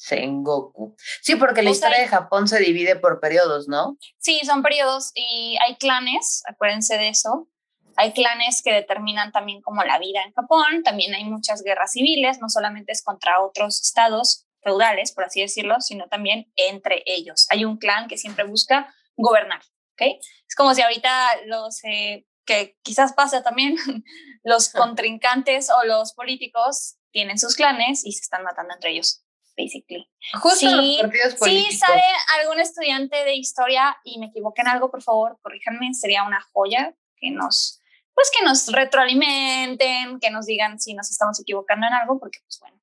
Sengoku. 0.00 0.96
Sí, 1.20 1.36
porque 1.36 1.62
la 1.62 1.68
historia 1.68 1.98
de 1.98 2.08
Japón 2.08 2.48
se 2.48 2.58
divide 2.58 2.96
por 2.96 3.20
periodos, 3.20 3.68
¿no? 3.68 3.98
Sí, 4.18 4.40
son 4.46 4.62
periodos 4.62 5.12
y 5.14 5.58
hay 5.60 5.76
clanes, 5.76 6.42
acuérdense 6.48 6.96
de 6.96 7.10
eso. 7.10 7.50
Hay 7.96 8.14
clanes 8.14 8.62
que 8.64 8.72
determinan 8.72 9.30
también 9.30 9.60
como 9.60 9.84
la 9.84 9.98
vida 9.98 10.22
en 10.22 10.32
Japón, 10.32 10.82
también 10.84 11.14
hay 11.14 11.24
muchas 11.24 11.62
guerras 11.62 11.92
civiles, 11.92 12.38
no 12.40 12.48
solamente 12.48 12.92
es 12.92 13.02
contra 13.04 13.42
otros 13.42 13.82
estados 13.82 14.46
feudales, 14.62 15.12
por 15.12 15.24
así 15.24 15.42
decirlo, 15.42 15.82
sino 15.82 16.08
también 16.08 16.50
entre 16.56 17.02
ellos. 17.04 17.46
Hay 17.50 17.66
un 17.66 17.76
clan 17.76 18.08
que 18.08 18.16
siempre 18.16 18.44
busca 18.44 18.94
gobernar, 19.16 19.60
¿ok? 19.92 20.18
Es 20.48 20.54
como 20.56 20.74
si 20.74 20.80
ahorita 20.80 21.44
los, 21.44 21.84
eh, 21.84 22.24
que 22.46 22.78
quizás 22.82 23.12
pasa 23.12 23.42
también, 23.42 23.76
los 24.44 24.70
contrincantes 24.72 25.68
o 25.68 25.84
los 25.84 26.14
políticos 26.14 26.96
tienen 27.10 27.38
sus 27.38 27.54
clanes 27.54 28.06
y 28.06 28.12
se 28.12 28.22
están 28.22 28.44
matando 28.44 28.72
entre 28.72 28.92
ellos 28.92 29.24
basically. 29.60 30.08
Justo 30.34 30.70
sí, 30.70 31.00
Sí, 31.44 31.72
sale 31.76 32.02
algún 32.40 32.60
estudiante 32.60 33.24
de 33.24 33.34
historia 33.34 33.96
y 34.04 34.18
me 34.18 34.26
equivoqué 34.26 34.62
en 34.62 34.68
algo, 34.68 34.90
por 34.90 35.02
favor, 35.02 35.38
corríjanme, 35.42 35.92
sería 35.94 36.24
una 36.24 36.40
joya 36.52 36.94
que 37.16 37.30
nos, 37.30 37.80
pues 38.14 38.30
que 38.36 38.44
nos 38.44 38.66
retroalimenten, 38.68 40.20
que 40.20 40.30
nos 40.30 40.46
digan 40.46 40.80
si 40.80 40.94
nos 40.94 41.10
estamos 41.10 41.40
equivocando 41.40 41.86
en 41.86 41.92
algo, 41.92 42.18
porque 42.18 42.40
pues 42.44 42.58
bueno, 42.60 42.80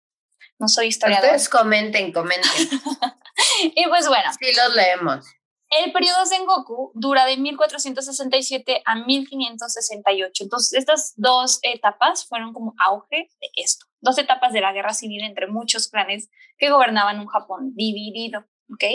no 0.60 0.68
soy 0.68 0.88
historiador. 0.88 1.26
Ustedes 1.26 1.50
comenten, 1.50 2.12
comenten. 2.12 2.52
y 3.64 3.88
pues 3.88 4.08
bueno. 4.08 4.32
Sí, 4.40 4.54
los 4.56 4.76
leemos. 4.76 5.26
El 5.70 5.92
periodo 5.92 6.26
Sengoku 6.26 6.92
dura 6.96 7.26
de 7.26 7.36
1467 7.36 8.82
a 8.86 8.96
1568. 8.96 10.44
Entonces, 10.44 10.74
estas 10.80 11.14
dos 11.18 11.60
etapas 11.62 12.26
fueron 12.26 12.54
como 12.54 12.74
auge 12.78 13.30
de 13.42 13.50
esto. 13.58 13.86
Dos 14.08 14.18
etapas 14.18 14.54
de 14.54 14.62
la 14.62 14.72
guerra 14.72 14.94
civil 14.94 15.24
entre 15.24 15.48
muchos 15.48 15.90
clanes 15.90 16.30
que 16.58 16.70
gobernaban 16.70 17.20
un 17.20 17.28
Japón 17.28 17.74
dividido. 17.76 18.46
¿Ok? 18.74 18.86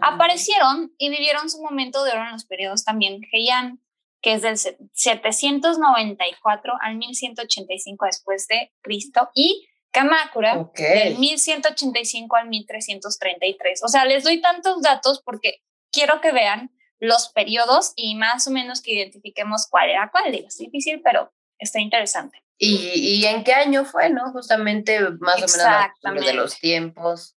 Aparecieron 0.00 0.94
y 0.96 1.10
vivieron 1.10 1.50
su 1.50 1.60
momento 1.60 2.04
de 2.04 2.12
oro 2.12 2.22
en 2.22 2.32
los 2.32 2.44
periodos 2.44 2.84
también 2.84 3.20
Heian, 3.32 3.80
que 4.22 4.34
es 4.34 4.42
del 4.42 4.56
794 4.56 6.72
al 6.80 6.96
1185 6.96 8.06
después 8.06 8.46
de 8.46 8.72
Cristo, 8.80 9.30
y 9.34 9.68
Kamakura, 9.90 10.70
del 10.76 11.18
1185 11.18 12.36
al 12.36 12.48
1333. 12.48 13.82
O 13.84 13.88
sea, 13.88 14.04
les 14.04 14.24
doy 14.24 14.40
tantos 14.40 14.80
datos 14.80 15.20
porque 15.24 15.62
quiero 15.92 16.20
que 16.20 16.32
vean 16.32 16.70
los 16.98 17.28
periodos 17.28 17.92
y 17.96 18.14
más 18.14 18.46
o 18.46 18.50
menos 18.50 18.80
que 18.80 18.92
identifiquemos 18.92 19.66
cuál 19.68 19.90
era 19.90 20.10
cuál. 20.10 20.34
es 20.34 20.56
difícil, 20.56 21.00
pero 21.02 21.32
está 21.58 21.80
interesante. 21.80 22.43
¿Y, 22.56 22.76
¿Y, 22.94 23.26
en 23.26 23.42
qué 23.42 23.52
año 23.52 23.84
fue, 23.84 24.10
no? 24.10 24.30
Justamente 24.32 25.00
más 25.20 25.36
o 25.36 26.08
menos 26.08 26.24
de 26.24 26.34
los 26.34 26.58
tiempos. 26.58 27.36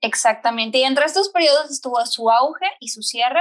Exactamente. 0.00 0.78
Y 0.78 0.84
entre 0.84 1.06
estos 1.06 1.28
periodos 1.30 1.70
estuvo 1.70 2.04
su 2.06 2.30
auge 2.30 2.66
y 2.78 2.88
su 2.88 3.02
cierre, 3.02 3.40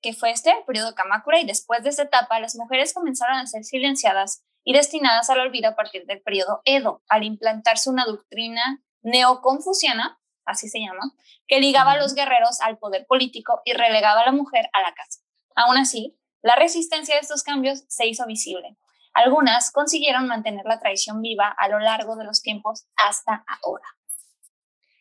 que 0.00 0.12
fue 0.12 0.30
este, 0.30 0.50
el 0.50 0.64
periodo 0.64 0.94
Kamakura, 0.94 1.40
y 1.40 1.46
después 1.46 1.82
de 1.82 1.90
esta 1.90 2.04
etapa 2.04 2.38
las 2.38 2.54
mujeres 2.54 2.94
comenzaron 2.94 3.36
a 3.36 3.46
ser 3.46 3.64
silenciadas 3.64 4.44
y 4.64 4.72
destinadas 4.72 5.30
al 5.30 5.40
olvido 5.40 5.70
a 5.70 5.74
partir 5.74 6.06
del 6.06 6.22
periodo 6.22 6.62
Edo, 6.64 7.02
al 7.08 7.24
implantarse 7.24 7.90
una 7.90 8.04
doctrina 8.04 8.82
neoconfuciana 9.02 10.20
así 10.44 10.68
se 10.68 10.80
llama, 10.80 11.12
que 11.46 11.60
ligaba 11.60 11.92
a 11.92 11.96
los 11.96 12.14
guerreros 12.14 12.60
al 12.60 12.78
poder 12.78 13.06
político 13.06 13.60
y 13.64 13.72
relegaba 13.72 14.22
a 14.22 14.26
la 14.26 14.32
mujer 14.32 14.68
a 14.72 14.80
la 14.80 14.94
casa. 14.94 15.20
Aún 15.54 15.76
así, 15.76 16.18
la 16.42 16.56
resistencia 16.56 17.16
a 17.16 17.18
estos 17.18 17.42
cambios 17.42 17.84
se 17.88 18.06
hizo 18.06 18.26
visible. 18.26 18.76
Algunas 19.14 19.70
consiguieron 19.70 20.26
mantener 20.26 20.64
la 20.64 20.78
tradición 20.78 21.20
viva 21.20 21.48
a 21.48 21.68
lo 21.68 21.78
largo 21.78 22.16
de 22.16 22.24
los 22.24 22.42
tiempos 22.42 22.86
hasta 22.96 23.44
ahora. 23.62 23.84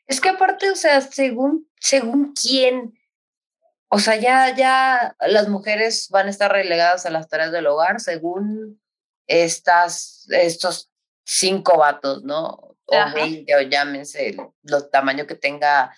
Es 0.06 0.20
que 0.20 0.30
aparte, 0.30 0.70
o 0.70 0.76
sea, 0.76 1.00
según, 1.02 1.70
según 1.80 2.34
quién, 2.34 2.94
o 3.90 4.00
sea, 4.00 4.18
ya, 4.18 4.54
ya 4.56 5.16
las 5.20 5.48
mujeres 5.48 6.10
van 6.10 6.28
a 6.28 6.30
estar 6.30 6.52
relegadas 6.52 7.06
a 7.06 7.10
las 7.10 7.30
tareas 7.30 7.52
del 7.52 7.68
hogar, 7.68 8.02
según 8.02 8.82
estas, 9.28 10.28
estos 10.30 10.92
cinco 11.26 11.78
vatos, 11.78 12.24
¿no? 12.24 12.76
O 12.86 13.14
20, 13.16 13.56
o 13.56 13.62
llámense 13.62 14.30
el, 14.30 14.40
tamaño 14.92 15.26
que 15.26 15.36
tenga 15.36 15.96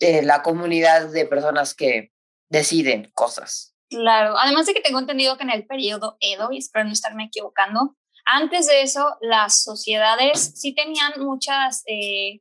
eh, 0.00 0.22
la 0.22 0.42
comunidad 0.42 1.08
de 1.10 1.24
personas 1.24 1.74
que 1.74 2.12
deciden 2.48 3.12
cosas. 3.14 3.76
Claro, 3.90 4.38
además 4.38 4.66
de 4.66 4.74
que 4.74 4.80
tengo 4.80 5.00
entendido 5.00 5.36
que 5.36 5.42
en 5.42 5.50
el 5.50 5.66
periodo 5.66 6.16
Edo, 6.20 6.52
y 6.52 6.58
espero 6.58 6.84
no 6.84 6.92
estarme 6.92 7.24
equivocando, 7.24 7.96
antes 8.24 8.68
de 8.68 8.82
eso 8.82 9.16
las 9.20 9.62
sociedades 9.64 10.52
sí 10.54 10.74
tenían 10.74 11.12
muchas 11.18 11.82
eh, 11.86 12.38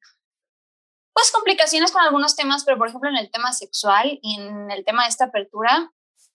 pues 1.12 1.32
complicaciones 1.32 1.92
con 1.92 2.04
algunos 2.04 2.36
temas, 2.36 2.64
pero 2.64 2.78
por 2.78 2.88
ejemplo 2.88 3.10
en 3.10 3.18
el 3.18 3.32
tema 3.32 3.52
sexual 3.52 4.20
y 4.22 4.40
en 4.40 4.70
el 4.70 4.86
tema 4.86 5.04
de 5.04 5.10
esta 5.10 5.26
apertura 5.26 5.92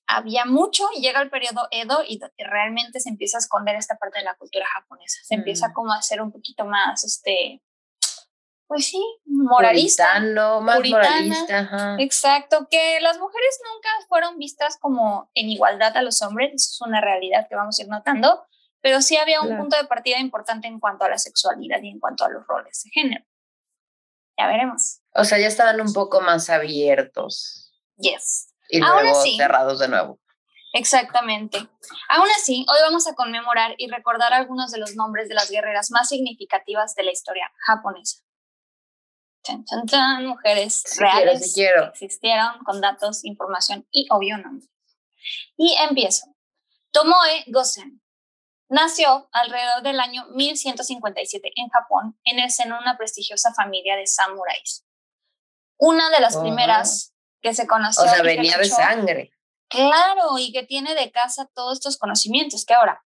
había 0.09 0.45
mucho 0.45 0.85
y 0.97 1.01
llega 1.01 1.23
el 1.23 1.31
periodo 1.31 1.69
Edo 1.71 2.03
y 2.07 2.21
realmente 2.37 2.99
se 2.99 3.09
empieza 3.09 3.39
a 3.39 3.41
esconder 3.41 3.77
esta 3.77 3.97
parte 3.97 4.19
de 4.19 4.25
la 4.25 4.35
cultura 4.35 4.67
japonesa. 4.67 5.21
Se 5.23 5.35
empieza 5.35 5.69
mm. 5.69 5.73
como 5.73 5.93
a 5.93 6.03
ser 6.03 6.21
un 6.21 6.33
poquito 6.33 6.65
más, 6.65 7.05
este, 7.05 7.63
pues 8.67 8.87
sí, 8.87 9.03
moralista. 9.27 10.21
más 10.61 10.81
moralista. 10.81 11.97
Exacto, 11.99 12.67
que 12.71 13.01
las 13.01 13.19
mujeres 13.19 13.61
nunca 13.73 13.89
fueron 14.09 14.39
vistas 14.39 14.79
como 14.81 15.31
en 15.35 15.49
igualdad 15.49 15.97
a 15.97 16.03
los 16.03 16.23
hombres, 16.23 16.53
eso 16.55 16.71
es 16.73 16.81
una 16.81 17.01
realidad 17.01 17.47
que 17.49 17.57
vamos 17.57 17.79
a 17.79 17.83
ir 17.83 17.89
notando, 17.89 18.47
pero 18.81 19.01
sí 19.03 19.17
había 19.17 19.41
un 19.41 19.57
punto 19.57 19.77
de 19.77 19.85
partida 19.85 20.19
importante 20.19 20.69
en 20.69 20.81
cuanto 20.81 21.05
a 21.05 21.09
la 21.09 21.19
sexualidad 21.19 21.83
y 21.83 21.91
en 21.91 22.01
cuanto 22.01 22.25
a 22.25 22.29
los 22.29 22.47
roles 22.47 22.83
de 22.85 22.91
género. 22.91 23.25
Ya 24.37 24.47
veremos. 24.47 25.01
O 25.15 25.25
sea, 25.25 25.39
ya 25.39 25.47
estaban 25.47 25.81
un 25.81 25.93
poco 25.93 26.21
más 26.21 26.51
abiertos. 26.51 27.73
Yes. 27.97 28.53
Y 28.69 28.81
luego 28.81 29.23
cerrados 29.37 29.79
de 29.79 29.89
nuevo. 29.89 30.19
Exactamente. 30.73 31.59
Aún 32.09 32.29
así, 32.37 32.67
hoy 32.69 32.79
vamos 32.83 33.07
a 33.07 33.15
conmemorar 33.15 33.77
y 33.79 33.89
recordar 33.89 34.33
algunos 34.33 34.73
de 34.73 34.79
los 34.79 34.97
nombres 34.97 35.29
de 35.29 35.35
las 35.35 35.49
guerreras 35.49 35.93
más 35.93 36.09
significativas 36.09 36.97
de 36.97 37.05
la 37.05 37.13
historia 37.13 37.49
japonesa. 37.65 38.25
Mujeres 40.23 40.85
reales 40.99 41.55
que 41.55 41.69
existieron 41.93 42.59
con 42.65 42.81
datos, 42.81 43.25
información 43.25 43.87
y 43.91 44.07
obvio 44.11 44.39
nombre. 44.39 44.67
Y 45.57 45.77
empiezo. 45.89 46.27
Tomoe 46.93 47.45
Gosen 47.49 48.01
nació 48.69 49.29
alrededor 49.33 49.83
del 49.83 50.01
año 50.01 50.27
1157 50.35 51.53
en 51.57 51.69
Japón 51.69 52.19
en 52.25 52.39
el 52.39 52.51
seno 52.51 52.77
de 52.77 52.83
una 52.83 52.97
prestigiosa 52.97 53.53
familia 53.55 53.97
de 53.97 54.07
samuráis. 54.07 54.85
Una 55.77 56.11
de 56.11 56.21
las 56.21 56.37
primeras 56.37 57.15
que 57.43 57.55
se 57.55 57.67
conoció. 57.67 58.05
O 58.05 58.09
sea, 58.09 58.23
venía 58.23 58.57
de 58.59 58.65
sangre. 58.65 59.31
Claro, 59.69 60.39
y 60.39 60.53
que 60.53 60.63
tiene 60.63 60.95
de 60.95 61.11
casa 61.11 61.51
todos 61.55 61.79
estos 61.79 61.99
conocimientos, 61.99 62.65
que 62.65 62.75
ahora 62.75 63.05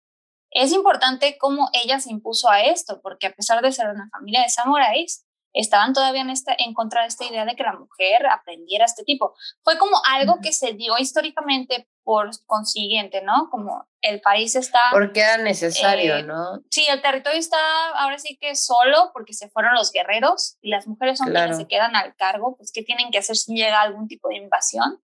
es 0.51 0.73
importante 0.73 1.37
cómo 1.37 1.69
ella 1.73 2.01
se 2.01 2.11
impuso 2.11 2.49
a 2.49 2.63
esto, 2.63 3.01
porque 3.03 3.27
a 3.27 3.33
pesar 3.33 3.61
de 3.61 3.73
ser 3.73 3.89
una 3.89 4.09
familia 4.11 4.43
de 4.43 4.49
samuráis, 4.49 5.24
estaban 5.55 5.93
todavía 5.93 6.23
en, 6.23 6.31
esta, 6.31 6.55
en 6.59 6.75
contra 6.75 7.03
de 7.03 7.09
esta 7.09 7.25
idea 7.25 7.45
de 7.45 7.55
que 7.55 7.63
la 7.63 7.73
mujer 7.73 8.27
aprendiera 8.27 8.85
este 8.85 9.05
tipo. 9.05 9.35
Fue 9.63 9.79
como 9.79 9.97
algo 10.05 10.39
que 10.43 10.53
se 10.53 10.73
dio 10.73 10.99
históricamente 10.99 11.89
por 12.03 12.29
consiguiente, 12.45 13.23
¿no? 13.23 13.49
Como 13.51 13.89
el 14.03 14.21
país 14.21 14.57
está... 14.57 14.81
Porque 14.91 15.21
era 15.21 15.39
necesario, 15.39 16.17
eh, 16.17 16.23
¿no? 16.25 16.61
Sí, 16.71 16.85
el 16.91 17.01
territorio 17.01 17.39
está 17.39 17.57
ahora 17.97 18.19
sí 18.19 18.37
que 18.39 18.55
solo 18.57 19.11
porque 19.15 19.33
se 19.33 19.49
fueron 19.49 19.75
los 19.75 19.93
guerreros 19.93 20.59
y 20.61 20.71
las 20.71 20.87
mujeres 20.87 21.19
son 21.19 21.33
quienes 21.33 21.57
se 21.57 21.67
quedan 21.67 21.97
al 21.97 22.15
cargo, 22.17 22.57
pues 22.57 22.73
¿qué 22.73 22.83
tienen 22.83 23.11
que 23.11 23.19
hacer 23.19 23.37
si 23.37 23.55
llega 23.55 23.81
algún 23.81 24.09
tipo 24.09 24.29
de 24.29 24.37
invasión? 24.37 25.01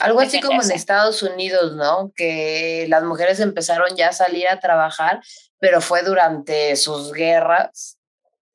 Algo 0.00 0.20
así 0.20 0.40
como 0.40 0.62
en 0.62 0.70
Estados 0.70 1.22
Unidos, 1.22 1.74
¿no? 1.74 2.12
Que 2.14 2.86
las 2.88 3.02
mujeres 3.02 3.40
empezaron 3.40 3.96
ya 3.96 4.10
a 4.10 4.12
salir 4.12 4.46
a 4.48 4.60
trabajar, 4.60 5.20
pero 5.58 5.80
fue 5.80 6.02
durante 6.02 6.76
sus 6.76 7.12
guerras. 7.12 7.97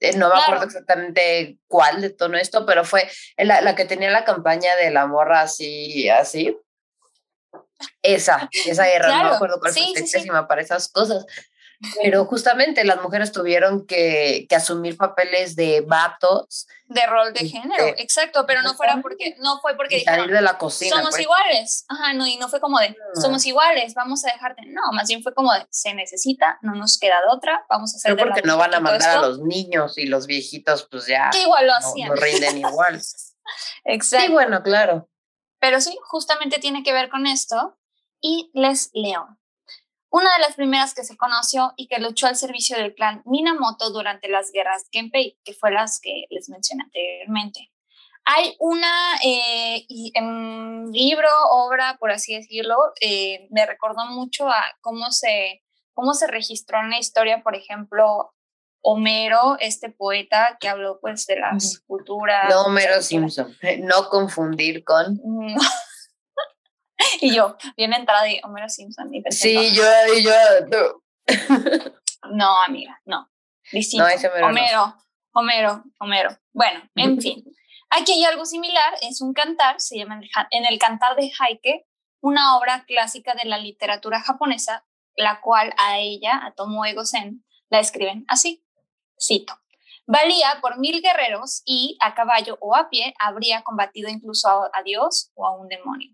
Eh, 0.03 0.17
no 0.17 0.27
me 0.27 0.37
acuerdo 0.37 0.65
exactamente 0.65 1.57
cuál 1.65 2.01
de 2.01 2.09
todo 2.09 2.33
esto, 2.33 2.65
pero 2.65 2.83
fue 2.83 3.09
la, 3.37 3.61
la, 3.61 3.73
que 3.73 3.85
tenía 3.85 4.11
la 4.11 4.25
campaña 4.25 4.75
de 4.75 4.91
la 4.91 5.07
morra 5.07 5.39
así, 5.39 6.09
así, 6.09 6.57
esa, 8.01 8.49
esa 8.65 8.85
guerra, 8.85 9.23
no 9.23 9.29
me 9.29 9.35
acuerdo 9.35 9.61
cuál 9.61 9.73
fue 9.73 10.47
para 10.47 10.61
esas 10.61 10.89
cosas. 10.89 11.25
Pero 12.01 12.25
justamente 12.25 12.83
las 12.83 13.01
mujeres 13.01 13.31
tuvieron 13.31 13.85
que, 13.85 14.45
que, 14.47 14.55
asumir 14.55 14.97
papeles 14.97 15.55
de 15.55 15.81
vatos. 15.81 16.67
De 16.85 17.05
rol 17.07 17.33
de 17.33 17.47
género, 17.47 17.87
exacto, 17.97 18.45
pero 18.45 18.61
no 18.61 18.75
fuera 18.75 18.99
porque, 19.01 19.35
no 19.39 19.59
fue 19.61 19.75
porque 19.75 20.03
salir 20.03 20.31
de 20.31 20.41
la 20.41 20.57
cocina. 20.57 20.95
Somos 20.95 21.11
pues. 21.11 21.21
iguales. 21.23 21.85
Ajá, 21.89 22.13
no, 22.13 22.27
y 22.27 22.37
no 22.37 22.49
fue 22.49 22.59
como 22.59 22.79
de 22.79 22.95
somos 23.19 23.45
iguales, 23.45 23.93
vamos 23.95 24.23
a 24.25 24.31
dejarte. 24.31 24.63
No, 24.67 24.81
más 24.93 25.07
bien 25.07 25.23
fue 25.23 25.33
como 25.33 25.51
de 25.53 25.65
se 25.71 25.93
necesita, 25.93 26.59
no 26.61 26.75
nos 26.75 26.99
queda 26.99 27.19
de 27.21 27.35
otra, 27.35 27.65
vamos 27.69 27.93
a 27.93 27.97
hacer. 27.97 28.15
Pero 28.15 28.29
porque 28.29 28.47
no 28.47 28.57
van 28.57 28.73
a 28.73 28.79
mandar 28.79 29.17
a 29.17 29.21
los 29.21 29.39
niños 29.39 29.97
y 29.97 30.05
los 30.05 30.27
viejitos, 30.27 30.87
pues 30.89 31.07
ya. 31.07 31.29
Que 31.31 31.41
igual 31.41 31.67
lo 31.67 31.73
hacían. 31.73 32.09
No, 32.09 32.15
rinden 32.15 32.59
igual. 32.59 33.01
exacto. 33.85 34.27
Sí, 34.27 34.31
bueno, 34.31 34.61
claro. 34.61 35.09
Pero 35.59 35.81
sí, 35.81 35.97
justamente 36.03 36.59
tiene 36.59 36.83
que 36.83 36.93
ver 36.93 37.09
con 37.09 37.25
esto. 37.25 37.77
Y 38.21 38.51
Les 38.53 38.89
León, 38.93 39.37
una 40.13 40.31
de 40.35 40.41
las 40.41 40.55
primeras 40.55 40.93
que 40.93 41.03
se 41.03 41.17
conoció 41.17 41.73
y 41.75 41.87
que 41.87 41.99
luchó 41.99 42.27
al 42.27 42.35
servicio 42.35 42.77
del 42.77 42.93
clan 42.93 43.23
Minamoto 43.25 43.89
durante 43.89 44.29
las 44.29 44.51
guerras 44.51 44.85
Genpei, 44.91 45.39
que 45.43 45.53
fue 45.53 45.71
las 45.71 45.99
que 45.99 46.25
les 46.29 46.49
mencioné 46.49 46.83
anteriormente. 46.83 47.71
Hay 48.23 48.55
una 48.59 49.15
eh, 49.25 49.87
libro, 50.91 51.27
obra, 51.49 51.97
por 51.99 52.11
así 52.11 52.35
decirlo, 52.35 52.75
eh, 53.01 53.47
me 53.49 53.65
recordó 53.65 54.05
mucho 54.05 54.47
a 54.47 54.63
cómo 54.81 55.09
se, 55.09 55.63
cómo 55.93 56.13
se 56.13 56.27
registró 56.27 56.79
en 56.79 56.91
la 56.91 56.99
historia, 56.99 57.41
por 57.41 57.55
ejemplo, 57.55 58.35
Homero, 58.85 59.57
este 59.59 59.89
poeta 59.89 60.57
que 60.59 60.69
habló 60.69 60.99
pues 60.99 61.25
de 61.25 61.39
las 61.39 61.79
culturas. 61.87 62.49
No 62.49 62.65
Homero 62.65 63.01
Simpson, 63.01 63.57
no 63.79 64.09
confundir 64.09 64.83
con. 64.83 65.19
y 67.21 67.35
yo, 67.35 67.57
bien 67.77 67.93
entrada 67.93 68.23
de 68.23 68.41
Homero 68.43 68.69
Simpson. 68.69 69.11
sí, 69.29 69.73
yo, 69.75 69.83
yo. 70.21 71.01
No. 72.31 72.61
amiga, 72.63 73.01
no. 73.05 73.29
Distinto. 73.71 74.05
No, 74.05 74.47
Homero, 74.47 74.95
Homero, 75.33 75.83
Homero. 75.99 76.37
Bueno, 76.53 76.81
en 76.95 77.21
fin. 77.21 77.43
Aquí 77.89 78.13
hay 78.13 78.25
algo 78.25 78.45
similar, 78.45 78.95
es 79.01 79.21
un 79.21 79.33
cantar, 79.33 79.79
se 79.79 79.97
llama 79.97 80.19
En 80.49 80.65
el 80.65 80.79
cantar 80.79 81.15
de 81.15 81.31
Heike, 81.31 81.85
una 82.21 82.57
obra 82.57 82.85
clásica 82.85 83.35
de 83.35 83.47
la 83.47 83.59
literatura 83.59 84.21
japonesa, 84.21 84.85
la 85.15 85.41
cual 85.41 85.73
a 85.77 85.99
ella, 85.99 86.41
a 86.43 86.53
Tomoe 86.53 86.93
Gosen, 86.93 87.45
la 87.69 87.79
escriben 87.79 88.25
así. 88.27 88.65
Cito. 89.19 89.53
Valía 90.05 90.59
por 90.61 90.79
mil 90.79 91.01
guerreros 91.01 91.61
y 91.65 91.97
a 92.01 92.13
caballo 92.13 92.57
o 92.59 92.75
a 92.75 92.89
pie 92.89 93.13
habría 93.19 93.63
combatido 93.63 94.09
incluso 94.09 94.49
a, 94.49 94.83
Dios 94.83 95.31
o 95.35 95.47
a 95.47 95.55
un 95.55 95.69
demonio. 95.69 96.13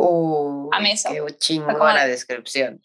Uh, 0.00 0.70
a 0.72 0.78
mesa. 0.78 1.10
Qué 1.10 1.20
chingona 1.38 2.06
descripción. 2.06 2.80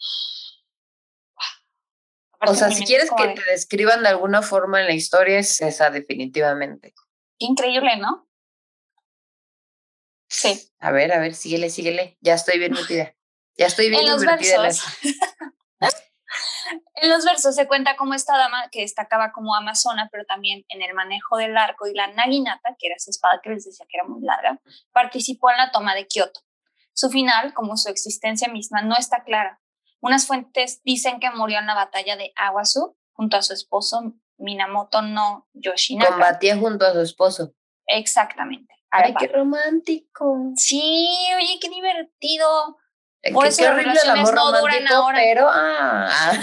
O 2.40 2.56
sea, 2.56 2.72
si 2.72 2.84
quieres 2.86 3.12
que 3.16 3.28
te 3.30 3.52
describan 3.52 4.02
de 4.02 4.10
alguna 4.10 4.42
forma 4.42 4.82
en 4.82 4.88
la 4.88 4.94
historia, 4.94 5.38
es 5.38 5.62
esa 5.62 5.92
definitivamente. 5.92 6.96
increíble, 7.38 7.98
¿no? 7.98 8.28
Sí. 10.28 10.72
A 10.80 10.92
ver, 10.92 11.14
a 11.14 11.20
ver, 11.20 11.36
síguele, 11.36 11.70
síguele. 11.70 12.18
Ya 12.20 12.34
estoy 12.34 12.58
bien 12.58 12.74
metida. 12.74 13.14
Ya 13.56 13.68
estoy 13.68 13.90
bien 13.90 14.08
en 14.08 14.20
invertida 14.20 14.68
En 16.96 17.10
los 17.10 17.24
versos 17.26 17.54
se 17.54 17.68
cuenta 17.68 17.96
cómo 17.96 18.16
esta 18.16 18.36
dama, 18.36 18.70
que 18.72 18.82
destacaba 18.82 19.32
como 19.32 19.56
amazona, 19.56 20.10
pero 20.12 20.26
también 20.26 20.66
en 20.70 20.82
el 20.82 20.96
manejo 20.96 21.38
del 21.38 21.56
arco 21.56 21.86
y 21.86 21.94
la 21.94 22.08
naginata, 22.08 22.76
que 22.80 22.88
era 22.88 22.96
esa 22.96 23.12
espada 23.12 23.40
que 23.44 23.52
les 23.52 23.66
decía 23.66 23.86
que 23.88 23.98
era 23.98 24.08
muy 24.08 24.24
larga, 24.24 24.60
participó 24.92 25.52
en 25.52 25.58
la 25.58 25.72
toma 25.72 25.94
de 25.94 26.08
Kioto. 26.08 26.42
Su 26.94 27.10
final, 27.10 27.54
como 27.54 27.78
su 27.78 27.90
existencia 27.90 28.48
misma, 28.48 28.82
no 28.82 28.96
está 28.98 29.24
clara. 29.24 29.60
Unas 30.02 30.28
fuentes 30.28 30.82
dicen 30.84 31.20
que 31.20 31.32
murió 31.32 31.60
en 31.60 31.68
la 31.68 31.76
batalla 31.76 32.16
de 32.16 32.34
Awasu 32.36 32.98
junto 33.14 33.38
a 33.38 33.42
su 33.42 33.54
esposo 33.54 34.14
Minamoto 34.38 35.02
no 35.02 35.48
Yoshinaka. 35.54 36.12
Combatía 36.12 36.58
junto 36.58 36.86
a 36.86 36.94
su 36.94 37.02
esposo. 37.02 37.54
Exactamente. 37.88 38.74
Ay, 38.90 39.14
qué 39.18 39.28
romántico. 39.28 40.52
Sí, 40.56 41.08
oye, 41.36 41.58
qué 41.60 41.70
divertido. 41.70 42.78
Por 43.34 43.48
eso 43.48 43.64
las 43.64 43.76
relaciones 43.76 44.32
no 44.34 44.52
duran 44.52 44.88
ahora. 44.88 45.18
Pero, 45.18 45.48
ah. 45.52 46.34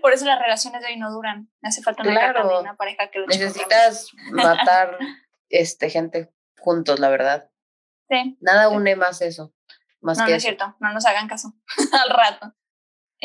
Por 0.00 0.12
eso 0.12 0.24
las 0.24 0.40
relaciones 0.40 0.80
de 0.80 0.88
hoy 0.88 0.96
no 0.96 1.12
duran. 1.12 1.50
Me 1.60 1.68
hace 1.68 1.82
falta 1.82 2.02
una, 2.02 2.32
claro. 2.32 2.60
una 2.60 2.76
pareja 2.76 3.10
que 3.10 3.20
Necesitas 3.26 4.08
matar 4.32 4.98
este, 5.50 5.90
gente 5.90 6.32
juntos, 6.58 6.98
la 6.98 7.10
verdad. 7.10 7.50
Sí. 8.08 8.36
Nada 8.40 8.68
une 8.68 8.96
más 8.96 9.20
eso. 9.20 9.52
Más 10.06 10.18
no, 10.18 10.24
que 10.24 10.30
no 10.30 10.36
es 10.36 10.42
cierto. 10.44 10.76
No 10.78 10.92
nos 10.92 11.04
hagan 11.04 11.26
caso. 11.26 11.52
Al 11.92 12.10
rato. 12.10 12.54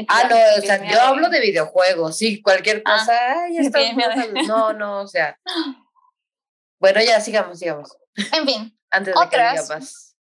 ah, 0.08 0.24
no, 0.28 0.36
o 0.58 0.62
sea, 0.62 0.84
yo 0.84 1.00
hablo 1.00 1.30
de 1.30 1.40
videojuegos, 1.40 2.18
sí, 2.18 2.42
cualquier 2.42 2.82
ah, 2.86 2.98
cosa. 2.98 3.20
ya 3.52 3.62
está. 3.62 3.80
No, 4.48 4.74
no, 4.74 5.02
o 5.02 5.08
sea. 5.08 5.40
Bueno, 6.80 7.00
ya, 7.00 7.22
sigamos, 7.22 7.60
sigamos. 7.60 7.96
En 8.34 8.44
fin. 8.44 8.80
Antes 8.90 9.14
de 9.14 9.30
que 9.30 9.38
diga 9.38 9.64
más. 9.70 10.16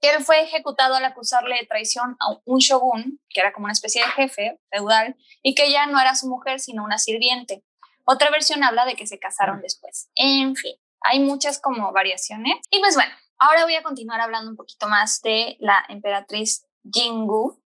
que 0.00 0.10
él 0.10 0.22
fue 0.22 0.40
ejecutado 0.40 0.94
al 0.94 1.04
acusarle 1.04 1.56
de 1.56 1.66
traición 1.66 2.16
a 2.20 2.38
un 2.44 2.58
shogun, 2.58 3.20
que 3.28 3.40
era 3.40 3.52
como 3.52 3.64
una 3.64 3.72
especie 3.72 4.00
de 4.00 4.08
jefe 4.12 4.60
feudal, 4.70 5.16
y 5.42 5.56
que 5.56 5.64
ella 5.64 5.86
no 5.86 6.00
era 6.00 6.14
su 6.14 6.28
mujer, 6.28 6.60
sino 6.60 6.84
una 6.84 6.98
sirviente. 6.98 7.64
Otra 8.04 8.30
versión 8.30 8.62
habla 8.62 8.84
de 8.84 8.94
que 8.94 9.08
se 9.08 9.18
casaron 9.18 9.62
después. 9.62 10.10
En 10.14 10.54
fin, 10.54 10.76
hay 11.00 11.18
muchas 11.18 11.58
como 11.60 11.90
variaciones. 11.90 12.54
Y 12.70 12.78
pues 12.78 12.94
bueno, 12.94 13.12
ahora 13.40 13.64
voy 13.64 13.74
a 13.74 13.82
continuar 13.82 14.20
hablando 14.20 14.50
un 14.50 14.56
poquito 14.56 14.86
más 14.86 15.20
de 15.22 15.56
la 15.58 15.84
emperatriz 15.88 16.66
Jingu. 16.90 17.60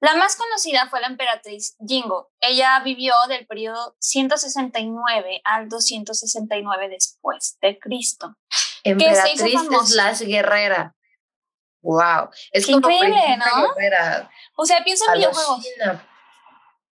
La 0.00 0.14
más 0.16 0.36
conocida 0.36 0.88
fue 0.88 1.00
la 1.00 1.06
emperatriz 1.06 1.76
Jingu. 1.86 2.28
Ella 2.40 2.80
vivió 2.84 3.14
del 3.28 3.46
periodo 3.46 3.96
169 4.00 5.40
al 5.44 5.68
269 5.68 6.88
después 6.88 7.56
de 7.60 7.78
Cristo. 7.78 8.36
Emperatriz 8.84 9.40
slash 9.84 10.22
guerrera. 10.22 10.94
Wow. 11.82 12.30
Es 12.50 12.66
como 12.66 12.78
increíble, 12.78 13.36
¿no? 13.38 13.74
O 14.56 14.64
sea, 14.64 14.84
pienso 14.84 15.04
en 15.08 15.18
videojuegos. 15.18 15.64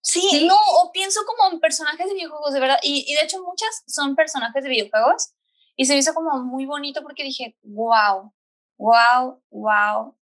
Sí, 0.02 0.46
no, 0.46 0.56
o 0.56 0.90
pienso 0.92 1.20
como 1.26 1.52
en 1.52 1.60
personajes 1.60 2.08
de 2.08 2.14
videojuegos, 2.14 2.54
de 2.54 2.60
verdad. 2.60 2.78
Y, 2.82 3.04
y, 3.06 3.14
de 3.14 3.22
hecho, 3.22 3.42
muchas 3.42 3.82
son 3.86 4.16
personajes 4.16 4.62
de 4.62 4.70
videojuegos. 4.70 5.34
Y 5.80 5.86
se 5.86 5.94
me 5.94 6.00
hizo 6.00 6.12
como 6.12 6.42
muy 6.42 6.66
bonito 6.66 7.02
porque 7.02 7.22
dije, 7.22 7.56
wow, 7.62 8.34
wow, 8.76 9.42
wow, 9.48 10.14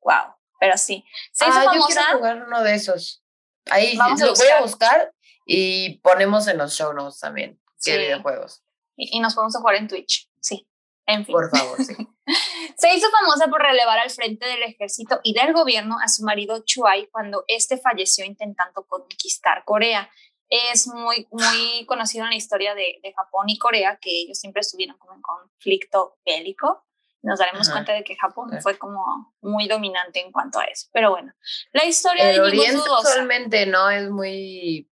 wow. 0.00 0.34
Pero 0.58 0.76
sí. 0.76 1.04
Se 1.30 1.44
hizo 1.44 1.60
ah, 1.60 1.62
famosa. 1.62 1.78
Yo 1.78 1.86
quiero 1.86 2.18
jugar 2.18 2.44
uno 2.44 2.62
de 2.64 2.74
esos. 2.74 3.22
Ahí 3.70 3.96
Vamos 3.96 4.20
lo 4.20 4.34
voy 4.34 4.48
a 4.48 4.62
buscar 4.62 5.14
y 5.44 6.00
ponemos 6.00 6.48
en 6.48 6.58
los 6.58 6.72
show 6.74 6.92
notes 6.92 7.20
también. 7.20 7.56
Qué 7.80 7.98
videojuegos. 7.98 8.64
Y, 8.96 9.16
y 9.16 9.20
nos 9.20 9.36
podemos 9.36 9.54
jugar 9.54 9.76
en 9.76 9.86
Twitch. 9.86 10.28
Sí. 10.40 10.68
En 11.06 11.24
fin. 11.24 11.34
Por 11.34 11.56
favor, 11.56 11.80
sí. 11.84 11.94
Se 12.76 12.92
hizo 12.92 13.06
famosa 13.08 13.46
por 13.46 13.62
relevar 13.62 14.00
al 14.00 14.10
frente 14.10 14.44
del 14.44 14.64
ejército 14.64 15.20
y 15.22 15.34
del 15.34 15.52
gobierno 15.52 15.98
a 16.02 16.08
su 16.08 16.24
marido 16.24 16.64
Chuai 16.64 17.06
cuando 17.12 17.44
este 17.46 17.78
falleció 17.78 18.24
intentando 18.24 18.84
conquistar 18.88 19.62
Corea. 19.64 20.10
Es 20.48 20.86
muy, 20.86 21.26
muy 21.30 21.84
conocido 21.86 22.24
en 22.24 22.30
la 22.30 22.36
historia 22.36 22.74
de, 22.74 23.00
de 23.02 23.12
Japón 23.12 23.48
y 23.48 23.58
Corea 23.58 23.98
que 24.00 24.10
ellos 24.10 24.38
siempre 24.38 24.60
estuvieron 24.60 24.96
como 24.98 25.14
en 25.14 25.22
conflicto 25.22 26.18
bélico. 26.24 26.84
Nos 27.22 27.40
daremos 27.40 27.68
cuenta 27.68 27.92
de 27.92 28.04
que 28.04 28.16
Japón 28.16 28.50
fue 28.62 28.78
como 28.78 29.34
muy 29.40 29.66
dominante 29.66 30.20
en 30.20 30.30
cuanto 30.30 30.60
a 30.60 30.64
eso. 30.64 30.86
Pero 30.92 31.10
bueno, 31.10 31.32
la 31.72 31.84
historia 31.84 32.30
el 32.30 32.36
de 32.36 32.40
Oriente 32.42 32.82
actualmente 32.88 33.66
no 33.66 33.90
es 33.90 34.08
muy 34.10 34.88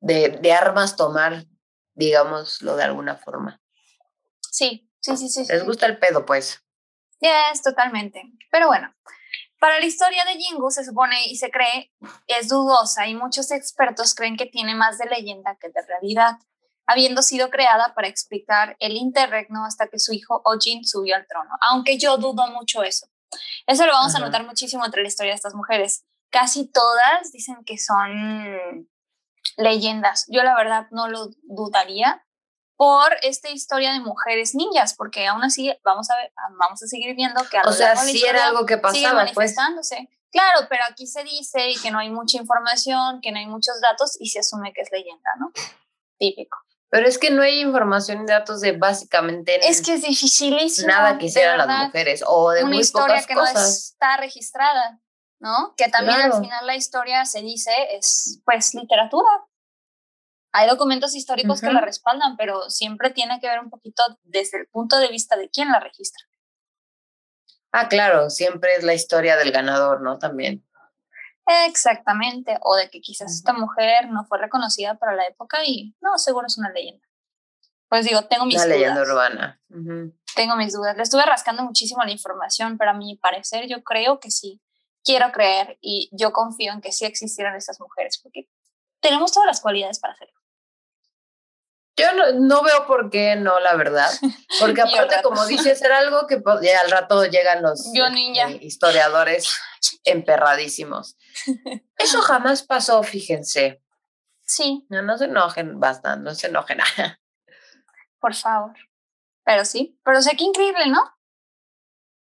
de, 0.00 0.30
de 0.40 0.52
armas 0.52 0.96
tomar, 0.96 1.44
digámoslo 1.92 2.76
de 2.76 2.84
alguna 2.84 3.16
forma. 3.16 3.60
Sí, 4.40 4.90
Sí, 5.00 5.16
sí, 5.16 5.28
sí. 5.28 5.44
Les 5.48 5.64
gusta 5.64 5.86
el 5.86 5.98
pedo, 5.98 6.26
pues. 6.26 6.62
Yes, 7.20 7.62
totalmente. 7.62 8.22
Pero 8.50 8.66
bueno, 8.66 8.94
para 9.60 9.78
la 9.78 9.86
historia 9.86 10.24
de 10.24 10.40
Jingu 10.40 10.70
se 10.70 10.84
supone 10.84 11.26
y 11.26 11.36
se 11.36 11.50
cree 11.50 11.92
es 12.26 12.48
dudosa 12.48 13.06
y 13.06 13.14
muchos 13.14 13.50
expertos 13.52 14.14
creen 14.14 14.36
que 14.36 14.46
tiene 14.46 14.74
más 14.74 14.98
de 14.98 15.04
leyenda 15.04 15.56
que 15.60 15.68
de 15.68 15.82
realidad, 15.86 16.38
habiendo 16.86 17.22
sido 17.22 17.50
creada 17.50 17.94
para 17.94 18.08
explicar 18.08 18.76
el 18.80 18.96
interregno 18.96 19.64
hasta 19.64 19.86
que 19.88 19.98
su 19.98 20.14
hijo 20.14 20.40
Ojin 20.44 20.84
subió 20.84 21.14
al 21.14 21.26
trono, 21.26 21.50
aunque 21.70 21.98
yo 21.98 22.16
dudo 22.16 22.48
mucho 22.48 22.82
eso. 22.82 23.06
Eso 23.66 23.86
lo 23.86 23.92
vamos 23.92 24.14
a 24.14 24.18
notar 24.18 24.44
muchísimo 24.46 24.84
entre 24.84 25.02
la 25.02 25.08
historia 25.08 25.32
de 25.32 25.36
estas 25.36 25.54
mujeres. 25.54 26.04
Casi 26.30 26.66
todas 26.66 27.30
dicen 27.30 27.62
que 27.64 27.76
son 27.76 28.88
leyendas. 29.56 30.26
Yo 30.28 30.42
la 30.42 30.56
verdad 30.56 30.86
no 30.90 31.06
lo 31.06 31.28
dudaría, 31.42 32.24
por 32.80 33.14
esta 33.20 33.50
historia 33.50 33.92
de 33.92 34.00
mujeres 34.00 34.54
ninjas, 34.54 34.94
porque 34.94 35.26
aún 35.26 35.44
así 35.44 35.70
vamos 35.84 36.08
a 36.08 36.16
ver, 36.16 36.32
vamos 36.58 36.82
a 36.82 36.86
seguir 36.86 37.14
viendo 37.14 37.44
que 37.50 37.58
a 37.58 37.62
o 37.66 37.72
sea, 37.72 37.94
sí 37.94 38.24
era 38.26 38.46
algo 38.46 38.64
que 38.64 38.78
pasaba, 38.78 38.94
sigue 38.94 39.10
pues. 39.10 39.16
manifestándose. 39.34 40.08
Claro, 40.32 40.66
pero 40.70 40.84
aquí 40.90 41.06
se 41.06 41.22
dice 41.22 41.74
que 41.82 41.90
no 41.90 41.98
hay 41.98 42.08
mucha 42.08 42.38
información, 42.38 43.20
que 43.20 43.32
no 43.32 43.38
hay 43.38 43.44
muchos 43.44 43.82
datos 43.82 44.16
y 44.18 44.30
se 44.30 44.38
asume 44.38 44.72
que 44.72 44.80
es 44.80 44.88
leyenda, 44.90 45.30
¿no? 45.38 45.52
Típico. 46.18 46.56
Pero 46.88 47.06
es 47.06 47.18
que 47.18 47.30
no 47.30 47.42
hay 47.42 47.60
información 47.60 48.22
y 48.22 48.26
datos 48.26 48.62
de 48.62 48.72
básicamente 48.72 49.60
es 49.68 49.82
que 49.82 49.92
es 49.92 50.00
dificilísimo. 50.00 50.88
Nada 50.88 51.18
que 51.18 51.26
hicieran 51.26 51.58
las 51.58 51.84
mujeres 51.88 52.24
o 52.26 52.50
de 52.52 52.62
una 52.62 52.70
muy 52.70 52.80
historia 52.80 53.22
que 53.26 53.34
no 53.34 53.44
está 53.44 54.16
registrada, 54.16 54.98
¿no? 55.38 55.74
Que 55.76 55.88
también 55.88 56.18
al 56.18 56.32
final 56.32 56.66
la 56.66 56.76
historia 56.76 57.26
se 57.26 57.42
dice 57.42 57.72
es 57.90 58.40
pues 58.46 58.72
literatura, 58.72 59.28
hay 60.52 60.68
documentos 60.68 61.14
históricos 61.14 61.60
que 61.60 61.72
la 61.72 61.80
respaldan, 61.80 62.36
pero 62.36 62.68
siempre 62.70 63.10
tiene 63.10 63.38
que 63.40 63.48
ver 63.48 63.60
un 63.60 63.70
poquito 63.70 64.02
desde 64.22 64.58
el 64.58 64.66
punto 64.66 64.98
de 64.98 65.08
vista 65.08 65.36
de 65.36 65.48
quién 65.48 65.70
la 65.70 65.80
registra. 65.80 66.24
Ah, 67.72 67.88
claro, 67.88 68.30
siempre 68.30 68.74
es 68.76 68.82
la 68.82 68.94
historia 68.94 69.36
del 69.36 69.52
ganador, 69.52 70.02
¿no? 70.02 70.18
También. 70.18 70.66
Exactamente, 71.66 72.58
o 72.62 72.76
de 72.76 72.90
que 72.90 73.00
quizás 73.00 73.32
esta 73.32 73.52
mujer 73.52 74.08
no 74.08 74.24
fue 74.24 74.38
reconocida 74.38 74.96
para 74.98 75.14
la 75.14 75.26
época 75.26 75.64
y 75.64 75.94
no, 76.00 76.18
seguro 76.18 76.46
es 76.46 76.58
una 76.58 76.70
leyenda. 76.70 77.06
Pues 77.88 78.06
digo, 78.06 78.22
tengo 78.26 78.46
mis 78.46 78.56
una 78.56 78.64
dudas. 78.66 78.78
leyenda 78.78 79.02
urbana. 79.02 79.60
Tengo 80.36 80.56
mis 80.56 80.72
dudas. 80.72 80.96
Le 80.96 81.02
estuve 81.02 81.24
rascando 81.26 81.64
muchísimo 81.64 82.04
la 82.04 82.12
información, 82.12 82.78
pero 82.78 82.92
a 82.92 82.94
mi 82.94 83.16
parecer 83.16 83.66
yo 83.68 83.82
creo 83.82 84.20
que 84.20 84.30
sí. 84.30 84.60
Quiero 85.02 85.32
creer 85.32 85.78
y 85.80 86.08
yo 86.12 86.32
confío 86.32 86.72
en 86.72 86.82
que 86.82 86.92
sí 86.92 87.04
existieran 87.04 87.56
estas 87.56 87.80
mujeres, 87.80 88.20
porque 88.22 88.48
tenemos 89.00 89.32
todas 89.32 89.46
las 89.46 89.60
cualidades 89.60 89.98
para 89.98 90.12
hacerlo. 90.12 90.39
Yo 92.00 92.32
no, 92.34 92.62
veo 92.62 92.86
por 92.86 93.10
qué 93.10 93.36
no, 93.36 93.60
la 93.60 93.76
verdad. 93.76 94.10
Porque 94.58 94.80
aparte, 94.82 95.16
como 95.22 95.44
dices, 95.46 95.82
era 95.82 95.98
algo 95.98 96.26
que 96.26 96.34
al 96.34 96.90
rato 96.90 97.24
llegan 97.26 97.62
los 97.62 97.86
eh, 97.94 98.58
historiadores 98.60 99.54
emperradísimos. 100.04 101.16
Eso 101.96 102.22
jamás 102.22 102.62
pasó, 102.62 103.02
fíjense. 103.02 103.82
Sí. 104.42 104.86
No, 104.88 105.02
no 105.02 105.16
se 105.18 105.26
enojen, 105.26 105.78
basta, 105.78 106.16
no 106.16 106.34
se 106.34 106.48
enojen. 106.48 106.78
por 108.20 108.34
favor. 108.34 108.74
Pero 109.44 109.64
sí, 109.64 109.98
pero 110.04 110.22
sé 110.22 110.36
qué 110.36 110.44
increíble, 110.44 110.86
¿no? 110.88 111.02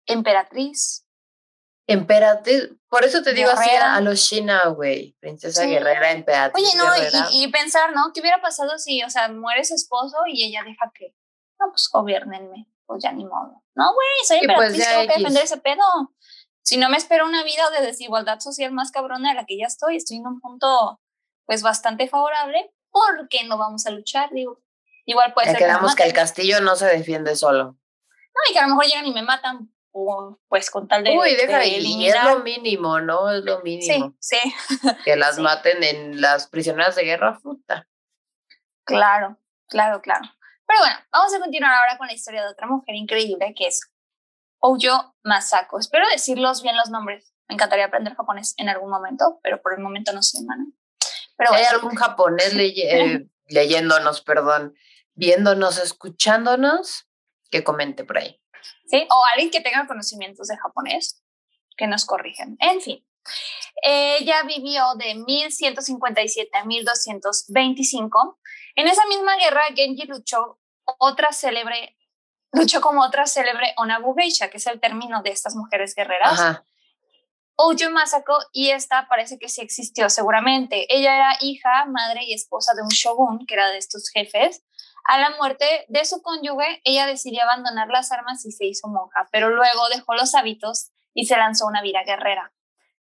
Emperatriz, 0.07 1.07
Emperatriz, 1.87 2.71
por 2.89 3.05
eso 3.05 3.23
te 3.23 3.33
digo 3.33 3.51
así 3.51 3.71
a 3.71 4.01
los 4.01 4.21
China, 4.29 4.67
güey, 4.69 5.17
princesa 5.21 5.65
guerrera, 5.65 6.11
emperatriz. 6.11 6.65
Oye, 6.65 6.77
no, 6.77 6.87
Y, 7.33 7.49
pensar, 7.49 7.93
¿no? 7.95 8.13
¿Qué 8.13 8.21
hubiera 8.21 8.41
pasado 8.41 8.79
si, 8.79 9.03
o 9.03 9.11
sea, 9.11 9.29
muere 9.29 9.65
su 9.65 9.75
esposo 9.75 10.17
y 10.27 10.45
ella 10.45 10.63
deja 10.65 10.91
que, 10.95 11.15
no, 11.59 11.67
pues 11.71 11.89
gobiernenme, 11.93 12.69
pues 12.87 13.03
ya 13.03 13.13
ni 13.13 13.25
modo. 13.25 13.63
No, 13.75 13.95
güey, 13.95 14.09
soy 14.27 14.39
pues, 14.39 14.51
emperatriz, 14.51 14.89
tengo 14.89 15.03
que 15.03 15.19
defender 15.19 15.45
ese 15.45 15.59
pedo. 15.59 15.83
Si 16.63 16.77
no 16.77 16.89
me 16.89 16.97
espero 16.97 17.27
una 17.27 17.45
vida 17.45 17.71
de 17.71 17.87
desigualdad 17.87 18.41
social 18.41 18.73
más 18.73 18.91
cabrona 18.91 19.31
de 19.31 19.35
la 19.37 19.47
que 19.47 19.57
ya 19.59 19.67
estoy, 19.67 19.97
estoy 19.97 20.19
en 20.19 20.27
un 20.27 20.41
punto, 20.41 21.01
pues, 21.47 21.63
bastante 21.63 22.09
favorable, 22.09 22.73
¿por 22.91 23.29
qué 23.29 23.45
no 23.45 23.57
vamos 23.57 23.87
a 23.87 23.91
luchar? 23.91 24.31
Digo, 24.33 24.61
igual 25.07 25.33
puede 25.33 25.51
ser. 25.51 25.59
quedamos 25.59 25.95
que 25.95 26.05
el 26.05 26.13
castillo 26.13 26.61
no 26.61 26.77
se 26.77 26.87
defiende 26.87 27.37
solo. 27.37 27.65
No, 27.65 28.51
y 28.51 28.53
que 28.53 28.59
a 28.59 28.63
lo 28.63 28.69
mejor 28.69 28.87
llegan 28.87 29.07
y 29.07 29.13
me 29.13 29.23
matan 29.23 29.73
pues 30.49 30.71
con 30.71 30.89
tal 30.89 31.05
de. 31.05 31.17
Uy, 31.17 31.35
deja 31.35 31.65
y 31.65 32.07
es 32.07 32.25
lo 32.25 32.41
mínimo, 32.41 33.01
¿no? 33.01 33.31
Es 33.31 33.45
lo 33.45 33.61
mínimo. 33.63 34.15
Sí, 34.21 34.37
sí. 34.41 34.55
Que 35.05 35.17
las 35.17 35.39
maten 35.39 35.83
en 35.83 36.21
las 36.21 36.49
prisioneras 36.49 36.97
de 36.97 37.05
guerra, 37.05 37.39
puta. 37.43 37.89
Claro, 38.85 39.39
claro, 39.69 40.01
claro. 40.01 40.29
Pero 40.67 40.81
bueno, 40.81 40.97
vamos 41.11 41.35
a 41.35 41.41
continuar 41.41 41.75
ahora 41.75 41.99
con 41.99 42.07
la 42.07 42.13
historia 42.13 42.43
de 42.43 42.49
otra 42.49 42.67
mujer 42.67 42.95
increíble 42.95 43.55
que 43.57 43.67
es 43.67 43.81
Oyo 44.61 45.15
Masako. 45.25 45.79
Espero 45.79 46.05
decirlos 46.13 46.63
bien 46.63 46.77
los 46.77 46.91
nombres. 46.91 47.35
Me 47.49 47.55
encantaría 47.55 47.87
aprender 47.87 48.15
japonés 48.15 48.55
en 48.59 48.69
algún 48.69 48.91
momento, 48.91 49.41
pero 49.43 49.61
por 49.61 49.75
el 49.75 49.81
momento 49.81 50.13
no 50.13 50.23
sé, 50.23 50.39
hermano. 50.39 50.67
Pero 51.37 51.53
¿Hay 51.53 51.65
algún 51.65 51.97
japonés 51.97 52.55
eh, 52.55 53.27
leyéndonos, 53.47 54.21
perdón, 54.21 54.75
viéndonos, 55.15 55.79
escuchándonos? 55.79 57.09
Que 57.51 57.65
comente 57.65 58.05
por 58.05 58.19
ahí. 58.19 58.40
¿Sí? 58.87 59.07
O 59.11 59.25
alguien 59.33 59.51
que 59.51 59.61
tenga 59.61 59.87
conocimientos 59.87 60.49
de 60.49 60.57
japonés, 60.57 61.23
que 61.77 61.87
nos 61.87 62.05
corrigen. 62.05 62.57
En 62.61 62.81
fin, 62.81 63.05
ella 63.83 64.43
vivió 64.45 64.95
de 64.97 65.15
1157 65.15 66.51
a 66.57 66.65
1225. 66.65 68.39
En 68.77 68.89
esa 68.89 69.07
misma 69.07 69.37
guerra, 69.37 69.63
Genji 69.75 70.05
luchó 70.07 70.59
otra 70.99 71.33
célebre, 71.33 71.97
luchó 72.53 72.81
como 72.81 73.03
otra 73.03 73.27
célebre 73.27 73.75
Onabu 73.77 74.15
Geisha, 74.15 74.51
que 74.51 74.59
es 74.59 74.67
el 74.67 74.81
término 74.81 75.23
de 75.23 75.31
estas 75.31 75.55
mujeres 75.55 75.95
guerreras. 75.95 76.41
Ajá. 76.41 76.65
Ojo 77.63 77.91
Masako, 77.91 78.39
y 78.53 78.71
esta 78.71 79.07
parece 79.07 79.39
que 79.39 79.51
sí 79.51 79.61
existió 79.61 80.09
seguramente. 80.09 80.87
Ella 80.89 81.15
era 81.15 81.37
hija, 81.43 81.85
madre 81.87 82.25
y 82.25 82.33
esposa 82.33 82.73
de 82.75 82.81
un 82.81 82.89
shogun, 82.89 83.45
que 83.47 83.53
era 83.53 83.69
de 83.69 83.77
estos 83.77 84.09
jefes, 84.09 84.63
a 85.11 85.19
la 85.19 85.31
muerte 85.39 85.67
de 85.89 86.05
su 86.05 86.23
cónyuge, 86.23 86.81
ella 86.85 87.05
decidió 87.05 87.43
abandonar 87.43 87.89
las 87.89 88.13
armas 88.13 88.47
y 88.47 88.53
se 88.53 88.67
hizo 88.67 88.87
monja, 88.87 89.29
pero 89.33 89.51
luego 89.51 89.89
dejó 89.89 90.15
los 90.15 90.37
hábitos 90.37 90.93
y 91.15 91.27
se 91.27 91.37
lanzó 91.37 91.67
una 91.67 91.83
vida 91.83 92.05
guerrera. 92.07 92.53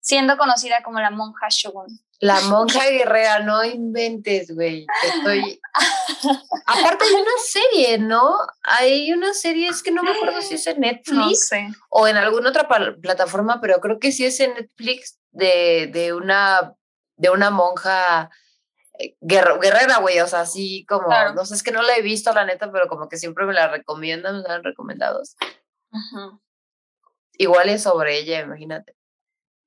siendo 0.02 0.38
conocida 0.38 0.84
como 0.84 1.00
la 1.00 1.10
monja 1.10 1.48
Shogun. 1.50 1.88
La 2.20 2.39
monja 2.41 2.86
guerrera, 2.91 3.39
no 3.39 3.63
inventes, 3.63 4.54
güey. 4.54 4.86
Estoy. 5.04 5.60
Aparte 6.68 7.06
hay 7.06 7.13
una 7.13 7.38
serie, 7.44 7.98
¿no? 7.98 8.38
Hay 8.62 9.12
una 9.12 9.34
serie, 9.34 9.68
es 9.68 9.82
que 9.82 9.89
no 9.89 10.04
me 10.04 10.12
acuerdo 10.12 10.44
si 10.44 10.54
es 10.54 10.68
en 10.68 10.82
Netflix 10.82 11.50
o 11.89 12.08
en 12.08 12.18
alguna 12.18 12.50
otra 12.50 12.68
plataforma, 13.02 13.60
pero 13.62 13.82
creo 13.82 13.98
que 13.98 14.12
sí 14.12 14.26
es 14.26 14.39
en 14.41 14.54
Netflix 14.54 15.18
de, 15.32 15.89
de 15.91 16.13
una 16.13 16.76
de 17.18 17.32
una 17.32 17.50
monja 17.50 18.30
eh, 19.00 19.16
guerrera, 19.22 19.98
güey, 19.98 20.20
o 20.20 20.28
sea, 20.28 20.42
así 20.42 20.86
como, 20.88 21.08
no 21.34 21.46
sé, 21.46 21.56
es 21.56 21.64
que 21.64 21.72
no 21.72 21.82
la 21.82 21.96
he 21.96 22.02
visto, 22.02 22.34
la 22.34 22.46
neta, 22.46 22.72
pero 22.72 22.88
como 22.88 23.10
que 23.10 23.18
siempre 23.18 23.46
me 23.46 23.54
la 23.54 23.68
recomiendan, 23.68 24.42
me 24.42 24.48
la 24.48 24.56
han 24.56 24.64
recomendado. 24.64 25.22
Igual 27.38 27.70
es 27.70 27.84
sobre 27.84 28.18
ella, 28.18 28.42
imagínate. 28.42 28.96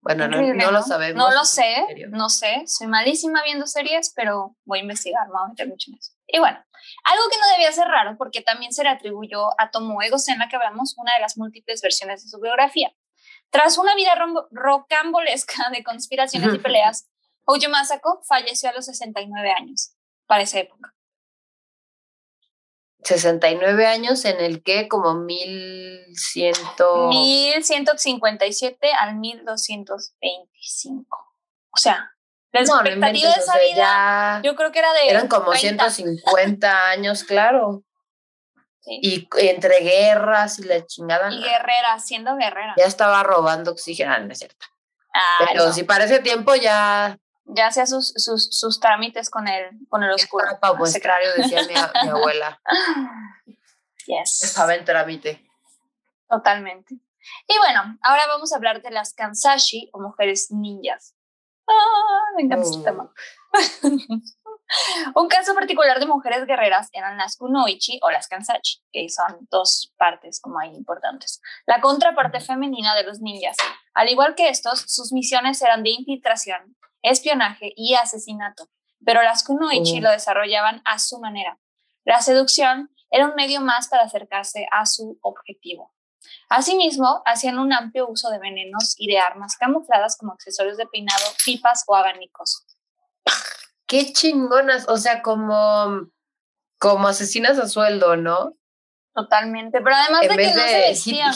Bueno, 0.01 0.29
no, 0.29 0.41
no, 0.41 0.71
lo 0.71 0.83
sabemos. 0.83 1.23
No 1.23 1.35
lo 1.35 1.45
sé, 1.45 1.75
no 2.11 2.31
sé. 2.31 2.63
Soy 2.67 2.87
malísima 2.87 3.43
viendo 3.43 3.67
series, 3.67 4.13
pero 4.15 4.57
voy 4.65 4.79
a 4.79 4.83
investigar, 4.83 5.27
me 5.27 5.33
voy 5.33 5.43
a 5.45 5.49
meter 5.49 5.69
mucho 5.69 5.91
en 5.91 5.99
eso. 5.99 6.13
Y 6.27 6.39
bueno, 6.39 6.59
algo 7.05 7.25
que 7.31 7.39
no 7.39 7.49
debía 7.53 7.73
ser 7.73 7.89
raro, 7.89 8.17
porque 8.17 8.41
también 8.41 8.73
se 8.73 8.85
le 8.85 8.91
atribuyó 8.91 9.49
a 9.61 9.71
Tomoe 9.71 10.07
en 10.07 10.39
la 10.39 10.49
que 10.49 10.57
hablamos 10.57 10.95
una 10.97 11.15
de 11.15 11.21
las 11.21 11.37
múltiples 11.37 11.83
versiones 11.83 12.23
de 12.23 12.31
su 12.31 12.41
biografía. 12.41 12.95
Tras 13.51 13.79
una 13.79 13.95
vida 13.95 14.13
rocambolesca 14.51 15.71
de 15.71 15.83
conspiraciones 15.83 16.55
y 16.55 16.59
peleas, 16.59 17.09
Ojo 17.51 17.71
Masako 17.71 18.21
falleció 18.29 18.69
a 18.69 18.75
los 18.75 18.85
69 18.85 19.51
años, 19.51 19.95
para 20.27 20.43
esa 20.43 20.59
época. 20.59 20.95
69 23.05 23.87
años 23.87 24.27
en 24.27 24.39
el 24.39 24.63
que 24.63 24.87
como 24.87 25.15
1100... 25.15 26.53
1157 27.09 28.93
al 28.93 29.17
1225. 29.17 31.35
O 31.71 31.77
sea, 31.79 32.15
la 32.53 32.61
expectativa 32.61 33.31
de 33.31 33.41
esa 33.41 33.59
vida 33.59 34.43
yo 34.43 34.55
creo 34.55 34.71
que 34.71 34.81
era 34.81 34.93
de... 34.93 35.09
Eran 35.09 35.29
como 35.29 35.55
150 35.55 36.91
años, 36.91 37.25
claro. 37.25 37.83
Y 38.85 39.27
entre 39.39 39.81
guerras 39.81 40.59
y 40.59 40.65
la 40.65 40.85
chingada. 40.85 41.33
Y 41.33 41.43
guerrera, 41.43 41.99
siendo 41.99 42.37
guerrera. 42.37 42.75
Ya 42.77 42.85
estaba 42.85 43.23
robando 43.23 43.71
oxígeno, 43.71 44.19
no 44.19 44.33
es 44.33 44.39
cierto. 44.39 44.67
Ah, 45.15 45.47
Pero 45.51 45.73
si 45.73 45.85
para 45.85 46.05
ese 46.05 46.19
tiempo 46.19 46.55
ya 46.55 47.19
ya 47.49 47.69
hacía 47.69 47.87
sus, 47.87 48.13
sus, 48.17 48.49
sus, 48.51 48.81
trámites 48.81 49.31
con 49.31 49.49
el, 49.49 49.71
con 49.89 50.03
el 50.03 50.11
oscuro. 50.11 50.47
Para 50.61 50.75
decía 51.37 51.63
mi, 51.63 51.75
mi, 51.75 52.09
abuela. 52.11 52.61
Yes. 54.07 54.43
Estaba 54.45 54.75
en 54.75 54.85
trámite. 54.85 55.47
Totalmente. 56.29 56.95
Y 57.47 57.59
bueno, 57.59 57.99
ahora 58.03 58.27
vamos 58.27 58.53
a 58.53 58.57
hablar 58.57 58.83
de 58.83 58.91
las 58.91 59.15
kansashi 59.15 59.91
o 59.93 60.01
mujeres 60.01 60.51
ninjas. 60.51 61.15
Ah, 61.69 62.33
me 62.37 62.43
encanta 62.43 62.67
este 62.67 62.83
tema. 62.83 63.13
Un 65.15 65.29
caso 65.29 65.55
particular 65.55 65.99
de 65.99 66.07
mujeres 66.07 66.47
guerreras 66.47 66.91
eran 66.93 67.17
las 67.17 67.37
kunoichi 67.37 67.99
o 68.03 68.11
las 68.11 68.29
kansashi, 68.29 68.83
que 68.93 69.09
son 69.09 69.49
dos 69.51 69.95
partes 69.97 70.41
como 70.41 70.59
ahí 70.59 70.75
importantes. 70.75 71.41
La 71.67 71.81
contraparte 71.81 72.41
femenina 72.41 72.95
de 72.95 73.05
los 73.05 73.21
ninjas. 73.21 73.57
Al 73.95 74.11
igual 74.11 74.35
que 74.35 74.51
estos, 74.51 74.81
sus 74.87 75.13
misiones 75.13 75.63
eran 75.63 75.83
de 75.83 75.91
infiltración, 75.91 76.77
espionaje 77.03 77.73
y 77.77 77.95
asesinato, 77.95 78.69
pero 79.05 79.23
las 79.23 79.45
kunoichi 79.45 80.01
lo 80.01 80.11
desarrollaban 80.11 80.83
a 80.85 80.99
su 80.99 81.19
manera. 81.19 81.59
La 82.05 82.21
seducción 82.21 82.91
era 83.11 83.27
un 83.27 83.35
medio 83.35 83.61
más 83.61 83.89
para 83.89 84.05
acercarse 84.05 84.67
a 84.71 84.87
su 84.87 85.19
objetivo. 85.23 85.93
Asimismo, 86.49 87.23
hacían 87.25 87.59
un 87.59 87.73
amplio 87.73 88.09
uso 88.09 88.31
de 88.31 88.39
venenos 88.39 88.95
y 88.99 89.07
de 89.07 89.19
armas 89.19 89.57
camufladas 89.57 90.17
como 90.17 90.33
accesorios 90.33 90.77
de 90.77 90.87
peinado, 90.87 91.25
pipas 91.45 91.85
o 91.87 91.95
abanicos. 91.95 92.67
Qué 93.87 94.13
chingonas, 94.13 94.89
o 94.89 94.97
sea, 94.97 95.23
como, 95.23 96.11
como 96.79 97.09
asesinas 97.09 97.59
a 97.59 97.69
sueldo, 97.69 98.17
¿no? 98.17 98.55
Totalmente, 99.15 99.81
pero 99.81 99.97
además 99.97 100.23
de 100.23 100.29
que 100.29 100.55
no 100.55 100.61
se 100.61 100.81
vestían 100.81 101.35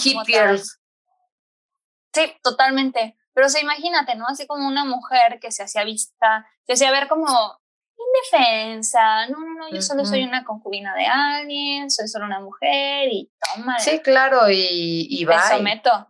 Sí, 2.13 2.37
totalmente. 2.43 3.17
Pero 3.35 3.49
se 3.49 3.61
imagínate, 3.61 4.15
¿no? 4.15 4.27
Así 4.27 4.47
como 4.47 4.67
una 4.67 4.85
mujer 4.85 5.39
que 5.41 5.51
se 5.51 5.63
hacía 5.63 5.85
vista, 5.85 6.47
se 6.67 6.75
hacía 6.75 6.91
ver 6.91 7.09
como 7.09 7.27
indefensa, 7.97 9.27
no, 9.29 9.39
no, 9.41 9.55
no, 9.55 9.71
yo 9.71 9.81
solo 9.81 10.05
soy 10.05 10.25
una 10.25 10.45
concubina 10.45 10.95
de 10.95 11.07
alguien, 11.07 11.91
soy 11.91 12.09
solo 12.09 12.27
una 12.27 12.41
mujer 12.41 13.09
y 13.11 13.31
toma. 13.55 13.79
Sí, 13.79 14.01
claro, 14.01 14.51
y, 14.51 15.07
y 15.09 15.25
va. 15.25 15.49
Te 15.49 15.57
someto. 15.57 16.09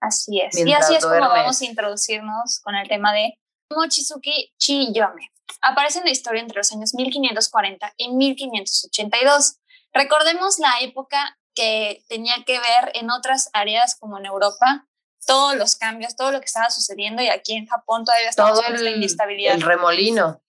Así 0.00 0.40
es. 0.40 0.58
y 0.58 0.72
así 0.72 0.96
es 0.96 1.04
como 1.04 1.18
vamos 1.18 1.60
a 1.60 1.64
introducirnos 1.64 2.60
con 2.62 2.74
el 2.74 2.86
tema 2.88 3.12
de 3.14 3.38
Mochizuki 3.70 4.52
Chiyome. 4.58 5.30
Aparece 5.62 6.00
en 6.00 6.04
la 6.04 6.10
historia 6.10 6.42
entre 6.42 6.58
los 6.58 6.70
años 6.72 6.94
1540 6.94 7.94
y 7.96 8.12
1582. 8.12 9.56
Recordemos 9.94 10.58
la 10.58 10.74
época 10.82 11.38
que 11.54 12.04
tenía 12.08 12.34
que 12.44 12.58
ver 12.58 12.92
en 12.94 13.10
otras 13.10 13.48
áreas 13.54 13.96
como 13.98 14.18
en 14.18 14.26
Europa 14.26 14.86
todos 15.24 15.56
los 15.56 15.76
cambios, 15.76 16.16
todo 16.16 16.32
lo 16.32 16.40
que 16.40 16.46
estaba 16.46 16.70
sucediendo 16.70 17.22
y 17.22 17.28
aquí 17.28 17.54
en 17.54 17.66
Japón 17.66 18.04
todavía 18.04 18.30
todo 18.32 18.62
el, 18.62 18.96
inestabilidad. 18.96 19.54
El 19.54 19.62
remolino. 19.62 20.40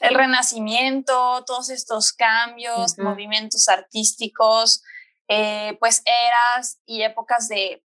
El 0.00 0.14
renacimiento, 0.14 1.44
todos 1.46 1.70
estos 1.70 2.12
cambios, 2.12 2.98
movimientos 2.98 3.68
artísticos, 3.68 4.82
eh, 5.28 5.76
pues 5.80 6.02
eras 6.04 6.80
y 6.84 7.02
épocas 7.02 7.48
de 7.48 7.84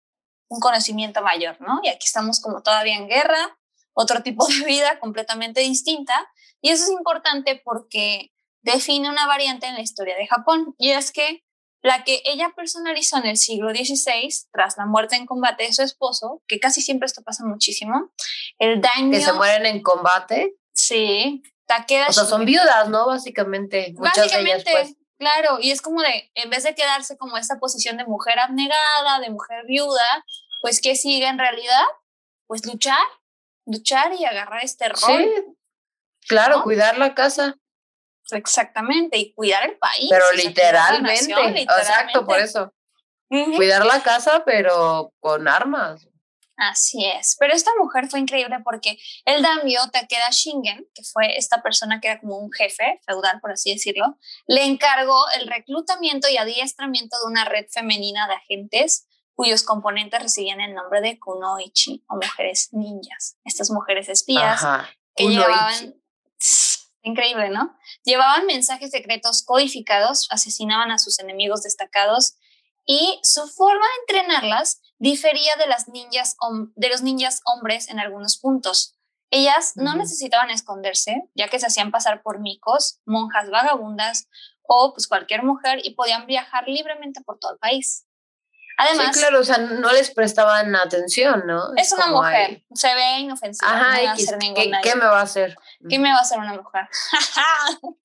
un 0.47 0.59
conocimiento 0.59 1.21
mayor, 1.21 1.59
¿no? 1.59 1.79
Y 1.83 1.89
aquí 1.89 2.05
estamos 2.05 2.39
como 2.39 2.61
todavía 2.61 2.95
en 2.95 3.07
guerra, 3.07 3.57
otro 3.93 4.21
tipo 4.23 4.45
de 4.47 4.59
vida 4.65 4.99
completamente 4.99 5.61
distinta. 5.61 6.13
Y 6.61 6.69
eso 6.69 6.85
es 6.85 6.91
importante 6.91 7.61
porque 7.63 8.31
define 8.61 9.09
una 9.09 9.27
variante 9.27 9.67
en 9.67 9.75
la 9.75 9.81
historia 9.81 10.15
de 10.15 10.27
Japón. 10.27 10.75
Y 10.77 10.91
es 10.91 11.11
que 11.11 11.44
la 11.85 12.03
que 12.03 12.23
ella 12.25 12.51
personalizó 12.55 13.17
en 13.17 13.27
el 13.27 13.37
siglo 13.37 13.69
XVI, 13.69 14.27
tras 14.51 14.75
la 14.75 14.87
muerte 14.87 15.17
en 15.17 15.27
combate 15.27 15.65
de 15.65 15.73
su 15.73 15.83
esposo, 15.83 16.41
que 16.47 16.59
casi 16.59 16.81
siempre 16.81 17.05
esto 17.05 17.21
pasa 17.21 17.45
muchísimo, 17.45 18.11
el 18.57 18.81
daño... 18.81 19.11
Que 19.11 19.21
se 19.21 19.33
mueren 19.33 19.67
en 19.67 19.83
combate. 19.83 20.55
Sí, 20.73 21.43
Takeda... 21.67 22.07
O 22.09 22.11
sea, 22.13 22.25
son 22.25 22.43
viudas, 22.43 22.89
¿no? 22.89 23.05
Básicamente, 23.05 23.93
muchas 23.97 24.31
de 24.31 24.39
ellas, 24.39 24.63
pues. 24.63 24.95
Claro, 25.19 25.59
y 25.61 25.69
es 25.69 25.83
como 25.83 26.01
de, 26.01 26.31
en 26.33 26.49
vez 26.49 26.63
de 26.63 26.73
quedarse 26.73 27.19
como 27.19 27.37
esta 27.37 27.59
posición 27.59 27.97
de 27.97 28.05
mujer 28.05 28.39
abnegada, 28.39 29.19
de 29.19 29.29
mujer 29.29 29.63
viuda, 29.67 30.25
pues 30.63 30.81
¿qué 30.81 30.95
sigue 30.95 31.27
en 31.27 31.37
realidad? 31.37 31.85
Pues 32.47 32.65
luchar, 32.65 32.97
luchar 33.67 34.11
y 34.13 34.25
agarrar 34.25 34.63
este 34.63 34.89
rol. 34.89 34.99
Sí, 34.99 35.29
claro, 36.27 36.63
cuidar 36.63 36.97
la 36.97 37.13
casa. 37.13 37.59
Exactamente, 38.31 39.17
y 39.17 39.33
cuidar 39.33 39.69
el 39.69 39.77
país. 39.77 40.07
Pero 40.09 40.25
literalmente, 40.35 41.61
exacto, 41.61 42.25
por 42.25 42.39
eso. 42.39 42.73
Cuidar 43.29 43.85
la 43.85 44.01
casa, 44.01 44.43
pero 44.45 45.13
con 45.19 45.47
armas. 45.47 46.07
Así 46.57 47.05
es, 47.05 47.35
pero 47.37 47.53
esta 47.53 47.71
mujer 47.77 48.07
fue 48.07 48.19
increíble 48.19 48.55
porque 48.63 48.97
el 49.25 49.41
daimyo 49.41 49.81
Takeda 49.91 50.29
Shingen, 50.31 50.87
que 50.93 51.03
fue 51.03 51.37
esta 51.37 51.61
persona 51.61 51.99
que 51.99 52.07
era 52.07 52.21
como 52.21 52.37
un 52.37 52.49
jefe 52.49 53.01
feudal, 53.05 53.41
por 53.41 53.51
así 53.51 53.73
decirlo, 53.73 54.17
le 54.47 54.63
encargó 54.63 55.21
el 55.37 55.47
reclutamiento 55.47 56.29
y 56.29 56.37
adiestramiento 56.37 57.17
de 57.19 57.29
una 57.29 57.43
red 57.43 57.65
femenina 57.69 58.25
de 58.29 58.35
agentes 58.35 59.05
cuyos 59.33 59.63
componentes 59.63 60.21
recibían 60.21 60.61
el 60.61 60.73
nombre 60.73 61.01
de 61.01 61.19
kunoichi 61.19 62.05
o 62.07 62.15
mujeres 62.15 62.69
ninjas. 62.71 63.37
Estas 63.43 63.69
mujeres 63.69 64.07
espías 64.07 64.65
que 65.13 65.27
llevaban 65.27 65.93
Increíble, 67.05 67.49
¿no? 67.49 67.77
Llevaban 68.05 68.45
mensajes 68.45 68.91
secretos 68.91 69.43
codificados, 69.43 70.27
asesinaban 70.29 70.91
a 70.91 70.99
sus 70.99 71.19
enemigos 71.19 71.63
destacados 71.63 72.37
y 72.85 73.19
su 73.23 73.47
forma 73.47 73.83
de 73.83 74.15
entrenarlas 74.17 74.79
difería 74.99 75.55
de 75.57 75.67
las 75.67 75.87
ninjas 75.87 76.37
de 76.75 76.89
los 76.89 77.01
ninjas 77.01 77.41
hombres 77.45 77.89
en 77.89 77.99
algunos 77.99 78.37
puntos. 78.37 78.95
Ellas 79.31 79.73
no 79.75 79.95
necesitaban 79.95 80.51
esconderse, 80.51 81.23
ya 81.33 81.49
que 81.49 81.59
se 81.59 81.65
hacían 81.65 81.91
pasar 81.91 82.21
por 82.21 82.39
micos, 82.39 82.99
monjas 83.05 83.49
vagabundas 83.49 84.29
o 84.61 84.93
pues 84.93 85.07
cualquier 85.07 85.43
mujer 85.43 85.79
y 85.83 85.95
podían 85.95 86.27
viajar 86.27 86.67
libremente 86.67 87.21
por 87.21 87.39
todo 87.39 87.53
el 87.53 87.57
país. 87.57 88.05
Además, 88.77 89.13
sí, 89.13 89.19
claro, 89.19 89.39
o 89.39 89.43
sea, 89.43 89.57
no 89.57 89.91
les 89.91 90.11
prestaban 90.11 90.75
atención, 90.75 91.43
¿no? 91.45 91.73
Es, 91.75 91.93
una 91.93 92.07
mujer, 92.07 92.63
se 92.73 92.93
ve 92.93 93.19
inofensiva. 93.19 93.71
Ajá, 93.71 94.01
no 94.03 94.15
¿qué, 94.55 94.71
¿qué, 94.83 94.95
me 94.95 95.05
va 95.05 95.19
a 95.19 95.23
hacer? 95.23 95.55
¿Qué 95.89 95.97
me 95.99 96.11
va 96.11 96.17
a 96.17 96.21
hacer 96.21 96.39
una 96.39 96.53
mujer? 96.53 96.87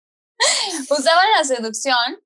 Usaban 0.90 1.26
la 1.36 1.44
seducción 1.44 2.20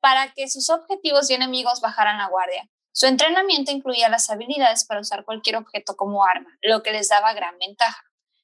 para 0.00 0.32
que 0.32 0.48
sus 0.48 0.68
objetivos 0.70 1.30
y 1.30 1.34
enemigos 1.34 1.80
bajaran 1.80 2.18
la 2.18 2.28
guardia. 2.28 2.68
Su 2.92 3.06
entrenamiento 3.06 3.72
incluía 3.72 4.08
las 4.08 4.30
habilidades 4.30 4.84
para 4.84 5.00
usar 5.00 5.24
cualquier 5.24 5.56
objeto 5.56 5.96
como 5.96 6.24
arma, 6.24 6.48
lo 6.62 6.82
que 6.82 6.92
les 6.92 7.08
daba 7.08 7.34
gran 7.34 7.58
ventaja. 7.58 8.02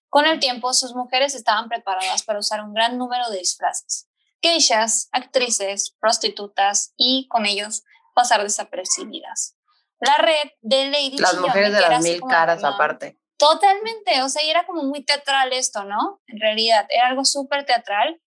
Con 0.09 0.26
el 0.26 0.40
tiempo, 0.40 0.74
sus 0.74 0.94
mujeres 0.94 1.35
estaban 1.35 1.70
preparadas 1.70 2.22
para 2.22 2.38
usar 2.38 2.62
un 2.62 2.74
gran 2.74 2.98
número 2.98 3.31
de 3.31 3.38
disfraces. 3.38 4.09
Geishas, 4.42 5.09
actrices, 5.11 5.96
prostitutas 5.98 6.92
y, 6.98 7.28
con 7.28 7.46
ellos, 7.46 7.85
pasar 8.14 8.42
desapercibidas. 8.42 9.57
la 10.01 10.16
red 10.16 10.51
de 10.61 10.90
Lady 10.90 11.18
Las 11.18 11.38
mujeres 11.38 11.72
de 11.72 11.81
las 11.81 12.03
mil 12.03 12.20
caras 12.22 12.64
aparte. 12.64 13.18
Totalmente, 13.37 14.22
o 14.22 14.29
sea, 14.29 14.44
y 14.44 14.51
era 14.51 14.66
como 14.66 14.83
muy 14.85 15.05
teatral 15.05 15.53
esto, 15.53 15.85
¿no? 15.85 16.20
En 16.27 16.40
realidad, 16.40 16.87
era 16.90 17.09
algo 17.09 17.25
súper 17.25 17.64
teatral. 17.64 18.20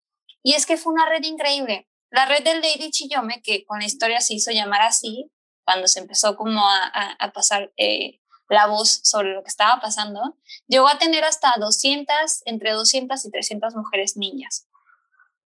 Y 0.42 0.54
es 0.54 0.66
que 0.66 0.76
fue 0.76 0.92
una 0.92 1.08
red 1.08 1.22
increíble. 1.22 1.88
La 2.10 2.26
red 2.26 2.44
de 2.44 2.54
Lady 2.54 2.90
Chillome, 2.90 3.40
que 3.42 3.64
con 3.64 3.78
la 3.78 3.86
historia 3.86 4.20
se 4.20 4.34
hizo 4.34 4.50
llamar 4.50 4.82
así, 4.82 5.30
cuando 5.64 5.88
se 5.88 6.00
empezó 6.00 6.36
como 6.36 6.60
a, 6.68 7.16
a, 7.18 7.32
pasar 7.32 7.72
eh, 7.76 8.20
la 8.48 8.66
voz 8.66 9.00
sobre 9.02 9.32
lo 9.32 9.42
que 9.42 9.48
estaba 9.48 9.80
pasando, 9.80 10.36
llegó 10.66 10.88
a 10.88 10.98
tener 10.98 11.24
hasta 11.24 11.54
200, 11.58 12.42
entre 12.44 12.72
200 12.72 13.24
y 13.24 13.30
300 13.30 13.74
mujeres 13.74 14.16
niñas, 14.16 14.68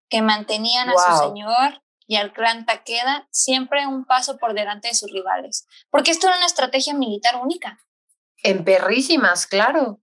que 0.10 0.22
mantenían 0.22 0.90
a 0.90 0.94
su 0.94 1.28
señor 1.28 1.84
y 2.08 2.16
al 2.16 2.34
clan 2.34 2.66
Takeda 2.66 3.28
siempre 3.32 3.86
un 3.86 4.06
paso 4.06 4.38
por 4.38 4.54
delante 4.54 4.88
de 4.88 4.96
sus 4.96 5.12
rivales, 5.12 5.68
porque 5.92 6.12
esto 6.12 6.28
era 6.28 6.38
una 6.38 6.46
estrategia 6.46 6.94
militar 6.94 7.36
única. 7.36 7.80
En 8.44 8.64
perrísimas, 8.64 9.46
claro. 9.46 10.02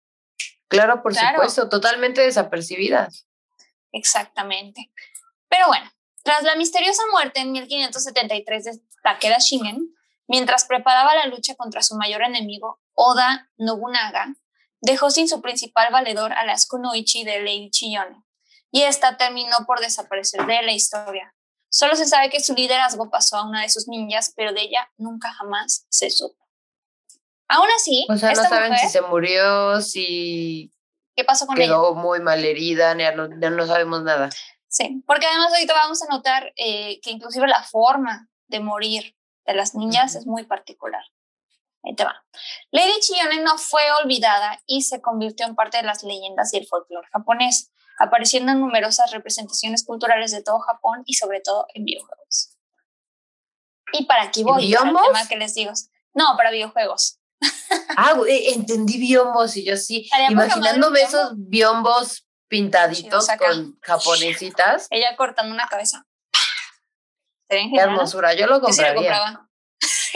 Claro, 0.69 1.03
por 1.03 1.14
supuesto, 1.14 1.69
totalmente 1.69 2.21
desapercibidas. 2.21 3.27
Exactamente. 3.93 4.90
Pero 5.49 5.67
bueno, 5.69 5.90
tras 6.23 6.43
la 6.43 6.57
misteriosa 6.57 7.03
muerte 7.12 7.40
en 7.40 7.53
1573 7.53 8.64
de 8.64 8.81
Takeda 9.03 9.38
Shingen, 9.38 9.95
mientras 10.27 10.64
preparaba 10.64 11.14
la 11.14 11.27
lucha 11.27 11.55
contra 11.55 11.83
su 11.83 11.97
mayor 11.97 12.23
enemigo, 12.23 12.81
Oda 12.95 13.51
Nobunaga, 13.57 14.35
dejó 14.81 15.11
sin 15.11 15.29
su 15.29 15.40
principal 15.40 15.93
valedor 15.93 16.33
a 16.33 16.45
la 16.45 16.57
Kunoichi 16.69 17.25
de 17.25 17.40
Lady 17.40 17.71
Chiyone, 17.71 18.23
y 18.71 18.83
esta 18.83 19.17
terminó 19.17 19.59
por 19.67 19.81
desaparecer 19.81 20.45
de 20.47 20.62
la 20.62 20.73
historia. 20.73 21.35
Solo 21.75 21.97
se 21.97 22.07
sabe 22.07 22.31
que 22.31 22.39
su 22.39 22.55
liderazgo 22.55 23.11
pasó 23.11 23.37
a 23.37 23.45
una 23.49 23.63
de 23.63 23.69
sus 23.69 23.89
ninjas, 23.89 24.33
pero 24.37 24.53
de 24.53 24.61
ella 24.61 24.89
nunca 24.97 25.33
jamás 25.33 25.87
se 25.89 26.09
supo. 26.09 26.39
Aún 27.49 27.67
así, 27.77 28.07
o 28.09 28.17
sea, 28.17 28.31
no 28.31 28.45
saben 28.45 28.79
si 28.79 28.89
se 28.89 29.01
murió, 29.01 29.81
si 29.81 30.73
¿Qué 31.17 31.25
pasó 31.25 31.49
con 31.49 31.57
quedó 31.57 31.97
muy 31.97 32.21
mal 32.21 32.45
herida, 32.45 32.97
ya 32.97 33.11
no, 33.17 33.27
no, 33.27 33.67
sabemos 33.67 34.05
nada. 34.05 34.31
Sí, 34.69 35.03
porque 35.05 35.27
además 35.27 35.53
ahorita 35.53 35.75
vamos 35.75 36.01
a 36.03 36.07
notar 36.15 36.53
eh, 36.55 37.01
que 37.01 37.11
inclusive 37.11 37.49
la 37.49 37.65
forma 37.65 38.29
de 38.47 38.61
morir 38.61 39.17
de 39.45 39.55
las 39.55 39.75
niñas 39.75 40.15
es 40.15 40.27
muy 40.27 40.45
particular. 40.45 41.03
Ahí 41.83 41.97
te 41.97 42.05
va. 42.05 42.25
Lady 42.71 43.01
Chiyone 43.01 43.41
no 43.43 43.59
fue 43.59 43.83
olvidada 44.01 44.63
y 44.69 44.83
se 44.83 45.01
convirtió 45.01 45.45
en 45.45 45.57
parte 45.57 45.79
de 45.79 45.83
las 45.83 46.05
leyendas 46.05 46.55
y 46.55 46.59
el 46.59 46.69
folclore 46.69 47.09
japonés, 47.11 47.73
apareciendo 47.98 48.52
en 48.52 48.61
numerosas 48.61 49.11
representaciones 49.11 49.85
culturales 49.85 50.30
de 50.33 50.42
todo 50.42 50.61
Japón 50.61 51.02
y 51.07 51.14
sobre 51.14 51.40
todo 51.40 51.66
en 51.74 51.85
videojuegos. 51.85 52.57
Y 53.92 54.07
para 54.07 54.24
aquí 54.24 54.42
voy, 54.42 54.72
para 54.72 54.90
el 54.90 54.96
tema 54.96 55.28
que 55.28 55.37
les 55.37 55.54
digo. 55.54 55.72
No, 56.14 56.37
para 56.37 56.50
videojuegos. 56.50 57.18
Ah, 57.96 58.16
entendí 58.26 58.98
biombos 58.98 59.57
y 59.57 59.64
yo 59.64 59.76
sí, 59.76 60.09
imaginándome 60.28 61.02
esos 61.02 61.33
biombos 61.37 62.26
pintaditos 62.48 63.28
con 63.38 63.78
japonesitas. 63.80 64.88
Ella 64.90 65.14
cortando 65.16 65.54
una 65.54 65.68
cabeza. 65.68 66.04
Qué 67.48 67.70
hermosura, 67.76 68.35
yo 68.35 68.46
lo 68.46 68.61
compraría. 68.61 69.46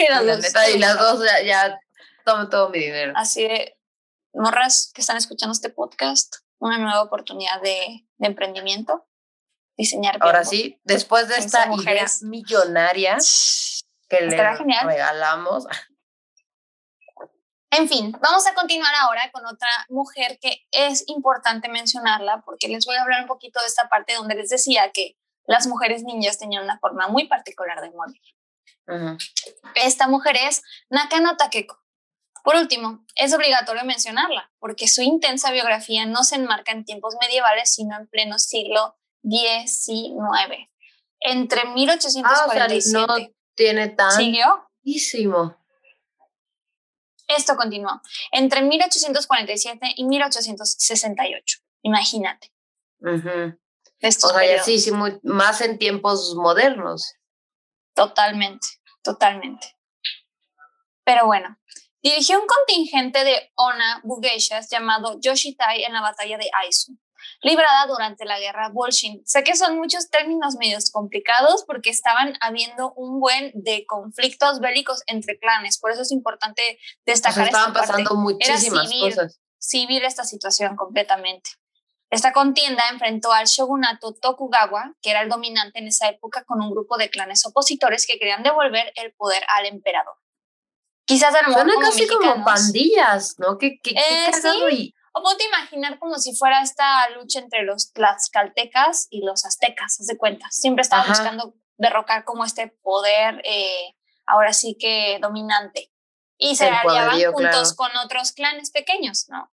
y 0.73 0.77
las 0.77 0.97
dos 0.99 1.23
ya, 1.23 1.41
ya 1.41 1.79
tomo 2.25 2.49
todo 2.49 2.69
mi 2.69 2.79
dinero. 2.79 3.13
Así 3.15 3.43
de, 3.43 3.77
morras 4.33 4.91
que 4.93 5.01
están 5.01 5.17
escuchando 5.17 5.53
este 5.53 5.69
podcast, 5.69 6.37
una 6.59 6.77
nueva 6.77 7.01
oportunidad 7.01 7.61
de, 7.61 8.05
de 8.17 8.27
emprendimiento, 8.27 9.07
diseñar. 9.77 10.17
Ahora 10.21 10.43
sí, 10.43 10.79
después 10.83 11.27
de 11.27 11.37
esta 11.37 11.65
mujeres 11.67 12.21
millonaria 12.21 13.17
que 14.07 14.21
le 14.21 14.37
regalamos. 14.37 15.65
En 17.71 17.87
fin, 17.87 18.11
vamos 18.19 18.47
a 18.47 18.55
continuar 18.55 18.91
ahora 19.01 19.29
con 19.31 19.45
otra 19.45 19.69
mujer 19.89 20.39
que 20.41 20.65
es 20.71 21.03
importante 21.07 21.69
mencionarla 21.69 22.41
porque 22.43 22.67
les 22.67 22.83
voy 22.87 22.95
a 22.95 23.03
hablar 23.03 23.21
un 23.21 23.27
poquito 23.27 23.59
de 23.61 23.67
esta 23.67 23.87
parte 23.87 24.15
donde 24.15 24.33
les 24.33 24.49
decía 24.49 24.91
que 24.91 25.17
las 25.45 25.67
mujeres 25.67 26.03
ninjas 26.03 26.39
tenían 26.39 26.63
una 26.63 26.79
forma 26.79 27.07
muy 27.09 27.27
particular 27.27 27.79
de 27.81 27.91
morir. 27.91 28.21
Esta 29.75 30.07
mujer 30.07 30.35
es 30.47 30.63
Nakano 30.89 31.37
Takeko. 31.37 31.79
Por 32.43 32.55
último, 32.55 33.05
es 33.15 33.33
obligatorio 33.33 33.83
mencionarla 33.83 34.51
porque 34.59 34.87
su 34.87 35.01
intensa 35.01 35.51
biografía 35.51 36.05
no 36.05 36.23
se 36.23 36.35
enmarca 36.35 36.71
en 36.71 36.85
tiempos 36.85 37.15
medievales, 37.21 37.73
sino 37.73 37.97
en 37.97 38.07
pleno 38.07 38.39
siglo 38.39 38.97
XIX. 39.23 40.69
Entre 41.19 41.65
1847 41.65 42.97
ah, 42.97 43.07
no 43.07 43.29
tiene 43.55 43.89
tan 43.89 44.11
¿Siguió? 44.11 44.69
Esto 47.27 47.55
continuó 47.55 48.01
entre 48.31 48.61
1847 48.61 49.93
y 49.95 50.05
1868. 50.05 51.59
Imagínate. 51.83 52.51
o 53.01 54.29
sea, 54.29 54.63
sí, 54.63 54.79
sí, 54.79 54.91
más 55.23 55.61
en 55.61 55.77
tiempos 55.77 56.33
modernos. 56.35 57.13
Totalmente, 57.93 58.67
totalmente. 59.03 59.75
Pero 61.03 61.25
bueno, 61.25 61.57
dirigió 62.01 62.39
un 62.39 62.47
contingente 62.47 63.23
de 63.23 63.51
Ona 63.55 64.01
Bugeshas 64.03 64.69
llamado 64.69 65.19
Yoshitai 65.19 65.83
en 65.83 65.93
la 65.93 66.01
batalla 66.01 66.37
de 66.37 66.49
Aizu 66.61 66.97
librada 67.41 67.87
durante 67.87 68.25
la 68.25 68.39
guerra 68.39 68.69
Bolshin. 68.69 69.21
Sé 69.25 69.43
que 69.43 69.55
son 69.55 69.77
muchos 69.77 70.09
términos 70.09 70.55
medios 70.55 70.91
complicados 70.91 71.63
porque 71.65 71.89
estaban 71.89 72.33
habiendo 72.41 72.93
un 72.93 73.19
buen 73.19 73.51
de 73.53 73.85
conflictos 73.85 74.59
bélicos 74.59 75.03
entre 75.07 75.37
clanes, 75.39 75.79
por 75.79 75.91
eso 75.91 76.01
es 76.01 76.11
importante 76.11 76.79
destacar. 77.05 77.47
estaban 77.47 77.73
pasando 77.73 78.15
muchísimas 78.15 78.91
cosas. 78.91 79.39
Civil 79.57 80.03
esta 80.03 80.23
situación 80.23 80.75
completamente. 80.75 81.51
Esta 82.09 82.33
contienda 82.33 82.83
enfrentó 82.91 83.31
al 83.31 83.45
shogunato 83.45 84.15
Tokugawa, 84.15 84.95
que 85.01 85.11
era 85.11 85.21
el 85.21 85.29
dominante 85.29 85.79
en 85.79 85.87
esa 85.87 86.09
época, 86.09 86.43
con 86.43 86.59
un 86.61 86.71
grupo 86.71 86.97
de 86.97 87.09
clanes 87.09 87.45
opositores 87.45 88.07
que 88.07 88.17
querían 88.17 88.41
devolver 88.41 88.91
el 88.95 89.13
poder 89.13 89.43
al 89.47 89.67
emperador. 89.67 90.15
Quizás 91.09 91.33
a 91.33 91.41
lo 91.41 91.47
mejor 91.49 91.81
casi 91.81 92.07
como 92.07 92.45
pandillas, 92.45 93.33
¿no? 93.39 93.57
Que, 93.57 93.79
que, 93.81 93.95
eh, 93.95 94.31
sí. 94.31 94.93
O 95.11 95.23
ponte 95.23 95.43
imaginar 95.43 95.97
como 95.97 96.19
si 96.19 96.35
fuera 96.35 96.61
esta 96.61 97.09
lucha 97.09 97.39
entre 97.39 97.63
los 97.63 97.91
tlaxcaltecas 97.93 99.07
y 99.09 99.25
los 99.25 99.43
aztecas, 99.43 99.99
haz 99.99 100.05
de 100.05 100.19
cuenta. 100.19 100.45
Siempre 100.51 100.83
estaban 100.83 101.07
buscando 101.09 101.55
derrocar 101.77 102.25
como 102.25 102.45
este 102.45 102.67
poder, 102.83 103.41
eh, 103.43 103.95
ahora 104.27 104.53
sí 104.53 104.77
que 104.79 105.17
dominante. 105.19 105.91
Y 106.37 106.55
se 106.55 106.69
aliaban 106.69 107.19
juntos 107.33 107.73
con 107.73 107.89
otros 107.97 108.31
clanes 108.31 108.69
pequeños, 108.69 109.25
¿no? 109.29 109.51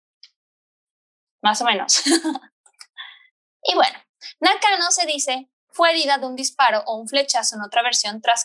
Más 1.40 1.60
o 1.60 1.64
menos. 1.66 2.02
y 3.62 3.76
bueno, 3.76 3.96
Nakano 4.40 4.90
se 4.90 5.06
dice 5.06 5.48
fue 5.70 5.90
herida 5.90 6.18
de 6.18 6.26
un 6.26 6.34
disparo 6.34 6.82
o 6.86 6.96
un 6.96 7.06
flechazo 7.06 7.54
en 7.54 7.62
otra 7.62 7.84
versión 7.84 8.20
tras, 8.20 8.44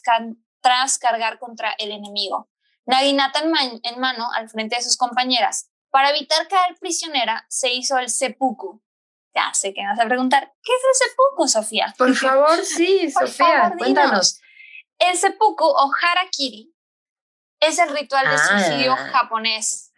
tras 0.62 1.00
cargar 1.00 1.40
contra 1.40 1.72
el 1.80 1.92
enemigo. 1.92 2.52
Naginata 2.90 3.42
en, 3.42 3.80
en 3.84 4.00
mano 4.00 4.32
al 4.34 4.50
frente 4.50 4.76
de 4.76 4.82
sus 4.82 4.98
compañeras 4.98 5.70
para 5.92 6.10
evitar 6.10 6.48
caer 6.48 6.76
prisionera, 6.80 7.46
se 7.48 7.72
hizo 7.72 8.00
el 8.00 8.10
seppuku. 8.10 8.82
Ya 9.36 9.54
sé 9.54 9.76
que 9.76 9.82
me 9.84 9.90
vas 9.90 10.00
a 10.00 10.08
preguntar, 10.08 10.56
¿qué 10.64 10.72
es 10.72 10.82
el 10.84 11.08
seppuku, 11.08 11.48
Sofía? 11.48 11.94
Por 12.00 12.16
favor, 12.16 12.66
sí, 12.66 13.12
Sofía, 13.12 13.76
cuéntanos. 13.78 14.42
El 14.98 15.16
seppuku 15.16 15.66
o 15.66 15.92
harakiri 16.02 16.76
es 17.60 17.78
el 17.78 17.90
ritual 17.90 18.28
de 18.28 18.38
suicidio 18.40 18.94
ah. 18.94 19.10
japonés. 19.12 19.94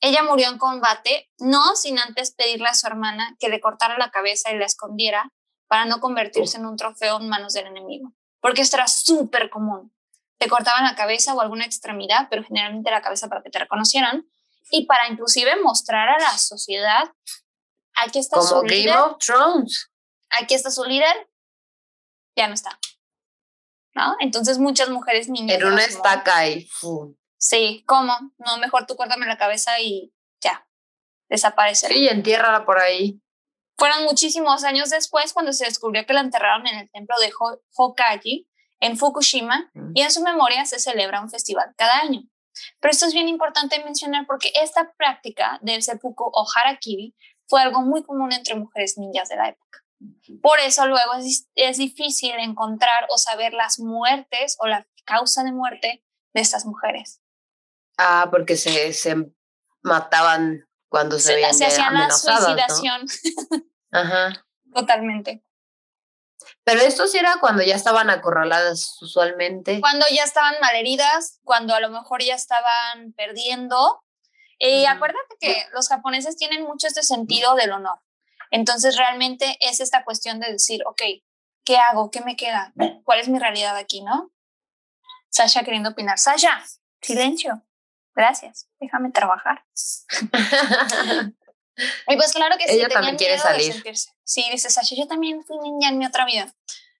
Ella 0.00 0.22
murió 0.22 0.48
en 0.48 0.58
combate, 0.58 1.28
no 1.38 1.74
sin 1.74 1.98
antes 1.98 2.32
pedirle 2.36 2.68
a 2.68 2.74
su 2.74 2.86
hermana 2.86 3.34
que 3.40 3.48
le 3.48 3.60
cortara 3.60 3.98
la 3.98 4.12
cabeza 4.12 4.52
y 4.52 4.58
la 4.58 4.66
escondiera 4.66 5.32
para 5.66 5.86
no 5.86 5.98
convertirse 5.98 6.58
en 6.58 6.66
un 6.66 6.76
trofeo 6.76 7.18
en 7.18 7.28
manos 7.28 7.54
del 7.54 7.66
enemigo, 7.66 8.12
porque 8.40 8.62
esto 8.62 8.76
era 8.76 8.86
súper 8.86 9.50
común 9.50 9.92
te 10.38 10.48
cortaban 10.48 10.84
la 10.84 10.94
cabeza 10.94 11.34
o 11.34 11.40
alguna 11.40 11.64
extremidad, 11.64 12.28
pero 12.30 12.44
generalmente 12.44 12.90
la 12.90 13.02
cabeza 13.02 13.28
para 13.28 13.42
que 13.42 13.50
te 13.50 13.58
reconocieran 13.58 14.26
y 14.70 14.86
para 14.86 15.08
inclusive 15.08 15.56
mostrar 15.62 16.08
a 16.08 16.18
la 16.18 16.36
sociedad, 16.38 17.12
aquí 17.94 18.18
está 18.18 18.42
su 18.42 18.56
Game 18.56 18.68
líder. 18.68 18.96
of 18.96 19.18
Thrones. 19.18 19.90
Aquí 20.30 20.54
está 20.54 20.70
su 20.70 20.84
líder, 20.84 21.28
ya 22.36 22.48
no 22.48 22.54
está. 22.54 22.78
¿No? 23.94 24.14
Entonces 24.20 24.58
muchas 24.58 24.90
mujeres 24.90 25.28
niñas. 25.28 25.58
En 25.58 25.66
una 25.66 25.84
estaca 25.84 26.46
y... 26.48 26.68
Sí, 27.38 27.84
¿cómo? 27.86 28.14
No, 28.38 28.58
mejor 28.58 28.86
tú 28.86 28.96
córtame 28.96 29.26
la 29.26 29.38
cabeza 29.38 29.80
y 29.80 30.12
ya, 30.42 30.68
desaparece. 31.28 31.88
Sí, 31.88 32.08
entiérrala 32.08 32.64
por 32.66 32.78
ahí. 32.78 33.22
Fueron 33.78 34.04
muchísimos 34.04 34.64
años 34.64 34.90
después 34.90 35.32
cuando 35.32 35.52
se 35.52 35.66
descubrió 35.66 36.04
que 36.06 36.12
la 36.12 36.20
enterraron 36.20 36.66
en 36.66 36.78
el 36.78 36.90
templo 36.90 37.14
de 37.18 37.32
Hokaji, 37.76 38.48
en 38.80 38.96
Fukushima 38.96 39.70
y 39.94 40.02
en 40.02 40.10
su 40.10 40.22
memoria 40.22 40.64
se 40.64 40.78
celebra 40.78 41.20
un 41.20 41.30
festival 41.30 41.74
cada 41.76 42.00
año. 42.00 42.22
Pero 42.80 42.92
esto 42.92 43.06
es 43.06 43.12
bien 43.12 43.28
importante 43.28 43.82
mencionar 43.84 44.26
porque 44.26 44.52
esta 44.60 44.92
práctica 44.96 45.58
del 45.62 45.82
seppuku 45.82 46.24
o 46.24 46.46
harakiri 46.54 47.14
fue 47.48 47.60
algo 47.62 47.82
muy 47.82 48.02
común 48.02 48.32
entre 48.32 48.54
mujeres 48.54 48.96
ninjas 48.98 49.28
de 49.28 49.36
la 49.36 49.48
época. 49.50 49.82
Por 50.42 50.58
eso 50.60 50.86
luego 50.86 51.14
es, 51.14 51.48
es 51.54 51.78
difícil 51.78 52.32
encontrar 52.38 53.06
o 53.10 53.18
saber 53.18 53.54
las 53.54 53.78
muertes 53.78 54.56
o 54.58 54.66
la 54.66 54.86
causa 55.04 55.42
de 55.42 55.52
muerte 55.52 56.04
de 56.34 56.40
estas 56.40 56.66
mujeres. 56.66 57.22
Ah, 57.96 58.28
porque 58.30 58.56
se, 58.56 58.92
se 58.92 59.16
mataban 59.82 60.66
cuando 60.88 61.18
se, 61.18 61.34
veían 61.34 61.54
se 61.54 61.66
hacían 61.66 61.94
la 61.94 62.10
suicidación. 62.10 63.06
Ajá. 63.90 64.44
Totalmente. 64.74 65.45
Pero 66.66 66.80
esto 66.80 67.06
sí 67.06 67.16
era 67.16 67.36
cuando 67.38 67.62
ya 67.62 67.76
estaban 67.76 68.10
acorraladas 68.10 69.00
usualmente. 69.00 69.80
Cuando 69.80 70.04
ya 70.10 70.24
estaban 70.24 70.56
malheridas, 70.60 71.38
cuando 71.44 71.76
a 71.76 71.80
lo 71.80 71.90
mejor 71.90 72.24
ya 72.24 72.34
estaban 72.34 73.12
perdiendo. 73.12 74.02
Y 74.58 74.82
Ujú. 74.82 74.92
acuérdate 74.96 75.36
que 75.38 75.64
los 75.72 75.88
japoneses 75.88 76.36
tienen 76.36 76.64
mucho 76.64 76.88
este 76.88 77.04
sentido 77.04 77.54
del 77.54 77.70
honor. 77.70 78.00
Entonces 78.50 78.96
realmente 78.96 79.56
es 79.60 79.78
esta 79.78 80.02
cuestión 80.02 80.40
de 80.40 80.50
decir, 80.50 80.82
ok, 80.86 81.02
¿qué 81.64 81.78
hago? 81.78 82.10
¿Qué 82.10 82.20
me 82.22 82.34
queda? 82.34 82.72
¿Cuál 83.04 83.20
es 83.20 83.28
mi 83.28 83.38
realidad 83.38 83.76
aquí, 83.76 84.02
no? 84.02 84.32
Sasha 85.30 85.62
queriendo 85.62 85.90
opinar. 85.90 86.18
Sasha, 86.18 86.64
silencio. 87.00 87.62
Gracias. 88.12 88.68
Déjame 88.80 89.12
trabajar. 89.12 89.64
Y 92.08 92.16
pues 92.16 92.32
claro 92.32 92.56
que 92.56 92.66
sí, 92.66 92.74
Ella 92.74 92.88
también 92.88 93.16
quiere 93.16 93.38
salir. 93.38 93.74
Sí, 94.24 94.44
dice 94.50 94.70
Sasha, 94.70 94.96
yo 94.96 95.06
también 95.06 95.44
fui 95.44 95.58
niña 95.58 95.90
en 95.90 95.98
mi 95.98 96.06
otra 96.06 96.24
vida. 96.24 96.54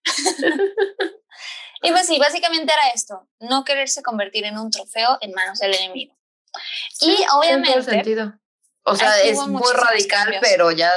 y 1.81 1.91
pues 1.91 2.07
sí, 2.07 2.19
básicamente 2.19 2.71
era 2.71 2.89
esto, 2.89 3.27
no 3.39 3.63
quererse 3.63 4.01
convertir 4.03 4.45
en 4.45 4.57
un 4.57 4.69
trofeo 4.69 5.17
en 5.21 5.31
manos 5.31 5.59
del 5.59 5.73
enemigo. 5.75 6.15
y 7.01 7.05
Tiene 7.05 7.25
todo 7.25 7.43
el 7.43 7.49
obviamente, 7.49 7.83
sentido. 7.83 8.33
O 8.83 8.95
sea, 8.95 9.19
es 9.21 9.37
muy 9.47 9.73
radical, 9.73 10.23
cambios. 10.23 10.41
pero 10.41 10.71
ya 10.71 10.91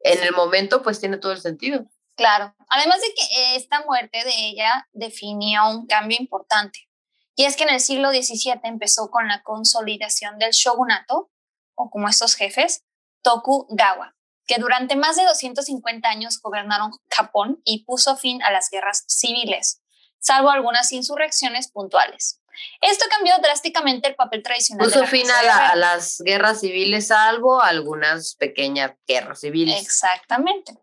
en 0.00 0.22
el 0.22 0.32
momento 0.32 0.82
pues 0.82 1.00
tiene 1.00 1.16
todo 1.16 1.32
el 1.32 1.40
sentido. 1.40 1.84
claro, 2.14 2.54
además 2.68 3.00
de 3.00 3.08
que 3.14 3.56
esta 3.56 3.84
muerte 3.84 4.22
de 4.24 4.48
ella 4.48 4.88
definió 4.92 5.68
un 5.70 5.86
cambio 5.86 6.18
importante. 6.20 6.88
Y 7.34 7.44
es 7.44 7.56
que 7.56 7.62
en 7.62 7.70
el 7.70 7.80
siglo 7.80 8.10
XVII 8.10 8.60
empezó 8.64 9.10
con 9.10 9.28
la 9.28 9.42
consolidación 9.42 10.38
del 10.38 10.50
shogunato, 10.50 11.30
o 11.78 11.88
como 11.90 12.08
estos 12.08 12.34
jefes, 12.34 12.82
Tokugawa, 13.22 14.14
que 14.46 14.56
durante 14.58 14.96
más 14.96 15.16
de 15.16 15.24
250 15.24 16.08
años 16.08 16.40
gobernaron 16.42 16.90
Japón 17.10 17.60
y 17.64 17.84
puso 17.84 18.16
fin 18.16 18.42
a 18.42 18.50
las 18.50 18.68
guerras 18.70 19.04
civiles, 19.06 19.80
salvo 20.18 20.50
algunas 20.50 20.92
insurrecciones 20.92 21.70
puntuales. 21.70 22.42
Esto 22.80 23.04
cambió 23.08 23.38
drásticamente 23.38 24.08
el 24.08 24.16
papel 24.16 24.42
tradicional. 24.42 24.86
de 24.86 24.92
Puso 24.92 25.04
la 25.04 25.06
fin 25.10 25.30
a, 25.30 25.42
la- 25.44 25.68
a 25.68 25.76
las 25.76 26.18
guerras 26.24 26.58
civiles, 26.60 27.06
salvo 27.06 27.62
algunas 27.62 28.34
pequeñas 28.34 28.92
guerras 29.06 29.40
civiles. 29.40 29.80
Exactamente. 29.80 30.76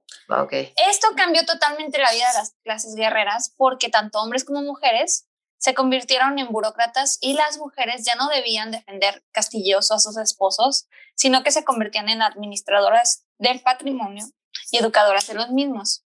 Esto 0.90 1.10
cambió 1.18 1.46
totalmente 1.46 1.98
la 1.98 2.12
vida 2.12 2.28
de 2.32 2.38
las 2.40 2.54
clases 2.64 2.96
guerreras 2.96 3.54
porque 3.58 3.90
tanto 3.90 4.20
hombres 4.22 4.46
como 4.46 4.62
mujeres 4.62 5.28
se 5.58 5.74
convirtieron 5.74 6.38
en 6.40 6.52
burócratas 6.52 7.18
y 7.22 7.34
las 7.34 7.58
mujeres 7.58 8.04
ya 8.06 8.16
no 8.16 8.28
debían 8.30 8.72
defender 8.72 9.24
castillos 9.32 9.92
a 9.92 10.00
sus 10.00 10.18
esposos, 10.18 10.88
sino 11.16 11.44
que 11.44 11.52
se 11.52 11.64
convertían 11.64 12.10
en 12.10 12.22
administradoras 12.22 13.26
del 13.40 13.62
patrimonio 13.62 14.26
y 14.72 14.78
educadoras 14.78 15.28
de 15.28 15.34
los 15.36 15.50
mismos. 15.50 16.04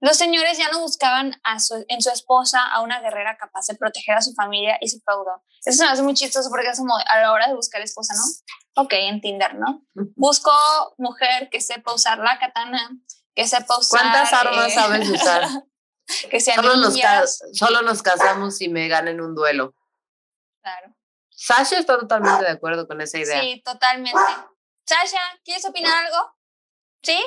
Los 0.00 0.18
señores 0.18 0.58
ya 0.58 0.68
no 0.70 0.80
buscaban 0.80 1.40
a 1.42 1.58
su- 1.58 1.84
en 1.88 2.02
su 2.02 2.10
esposa 2.10 2.60
a 2.62 2.82
una 2.82 3.00
guerrera 3.00 3.38
capaz 3.38 3.66
de 3.66 3.74
proteger 3.76 4.16
a 4.16 4.20
su 4.22 4.34
familia 4.34 4.76
y 4.80 4.88
su 4.88 5.00
feudo. 5.00 5.42
Eso 5.64 5.84
me 5.84 5.90
hace 5.90 6.02
muy 6.02 6.12
chistoso 6.14 6.50
porque 6.50 6.68
es 6.68 6.78
como 6.78 6.96
a 6.96 7.18
la 7.20 7.32
hora 7.32 7.48
de 7.48 7.54
buscar 7.54 7.80
esposa, 7.80 8.14
¿no? 8.14 8.82
Ok, 8.82 8.92
en 8.92 9.20
Tinder, 9.22 9.54
¿no? 9.54 9.82
Busco 10.14 10.50
mujer 10.98 11.48
que 11.50 11.62
sepa 11.62 11.94
usar 11.94 12.18
la 12.18 12.38
katana, 12.38 12.90
que 13.34 13.48
sepa 13.48 13.78
usar... 13.78 14.00
¿Cuántas 14.02 14.32
armas 14.34 14.68
eh, 14.68 14.74
sabes 14.74 15.08
usar? 15.10 15.42
que 16.30 16.40
sean 16.40 16.56
Solo 16.56 16.76
nos, 16.76 16.96
ca- 16.96 17.14
ninjas. 17.20 17.42
solo 17.52 17.82
nos 17.82 18.02
casamos 18.02 18.56
si 18.56 18.68
me 18.68 18.88
ganen 18.88 19.20
un 19.20 19.34
duelo. 19.34 19.74
Claro. 20.62 20.94
Sasha 21.30 21.78
está 21.78 21.98
totalmente 21.98 22.44
de 22.44 22.50
acuerdo 22.50 22.86
con 22.88 23.00
esa 23.00 23.18
idea. 23.18 23.40
Sí, 23.40 23.62
totalmente. 23.64 24.18
Sasha, 24.86 25.20
¿quieres 25.44 25.64
opinar 25.64 26.04
algo? 26.06 26.34
¿Sí? 27.02 27.20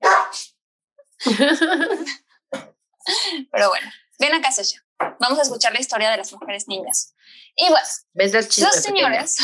Pero 3.50 3.68
bueno, 3.68 3.90
ven 4.18 4.34
acá, 4.34 4.52
Sasha. 4.52 4.80
Vamos 5.18 5.38
a 5.38 5.42
escuchar 5.42 5.72
la 5.72 5.80
historia 5.80 6.10
de 6.10 6.18
las 6.18 6.32
mujeres 6.32 6.68
ninjas. 6.68 7.14
Y 7.56 7.68
bueno, 7.68 7.86
¿Ves 8.12 8.34
el 8.34 8.48
chisme 8.48 8.66
los 8.68 8.76
señores, 8.76 9.38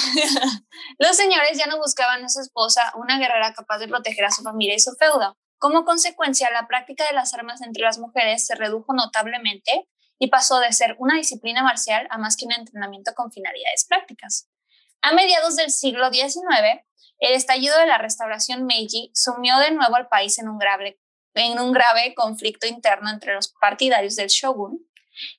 los 0.98 1.16
señores 1.16 1.56
ya 1.58 1.66
no 1.66 1.78
buscaban 1.78 2.24
a 2.24 2.28
su 2.28 2.40
esposa 2.40 2.92
una 2.96 3.18
guerrera 3.18 3.54
capaz 3.54 3.78
de 3.78 3.88
proteger 3.88 4.24
a 4.26 4.30
su 4.30 4.42
familia 4.42 4.74
y 4.74 4.80
su 4.80 4.92
feudo. 4.96 5.38
Como 5.58 5.84
consecuencia, 5.84 6.50
la 6.52 6.66
práctica 6.66 7.06
de 7.06 7.14
las 7.14 7.32
armas 7.34 7.62
entre 7.62 7.82
las 7.82 7.98
mujeres 7.98 8.46
se 8.46 8.54
redujo 8.54 8.92
notablemente 8.92 9.88
y 10.18 10.28
pasó 10.28 10.58
de 10.60 10.72
ser 10.72 10.96
una 10.98 11.16
disciplina 11.16 11.62
marcial 11.62 12.06
a 12.10 12.18
más 12.18 12.36
que 12.36 12.46
un 12.46 12.52
entrenamiento 12.52 13.12
con 13.14 13.32
finalidades 13.32 13.86
prácticas. 13.88 14.48
A 15.02 15.12
mediados 15.12 15.56
del 15.56 15.70
siglo 15.70 16.10
XIX, 16.12 16.82
el 17.18 17.32
estallido 17.32 17.78
de 17.78 17.86
la 17.86 17.98
restauración 17.98 18.64
Meiji 18.64 19.10
sumió 19.14 19.58
de 19.58 19.70
nuevo 19.70 19.96
al 19.96 20.08
país 20.08 20.38
en 20.38 20.48
un 20.48 20.58
grave, 20.58 21.00
en 21.34 21.58
un 21.58 21.72
grave 21.72 22.14
conflicto 22.14 22.66
interno 22.66 23.10
entre 23.10 23.34
los 23.34 23.54
partidarios 23.60 24.16
del 24.16 24.28
shogun 24.28 24.86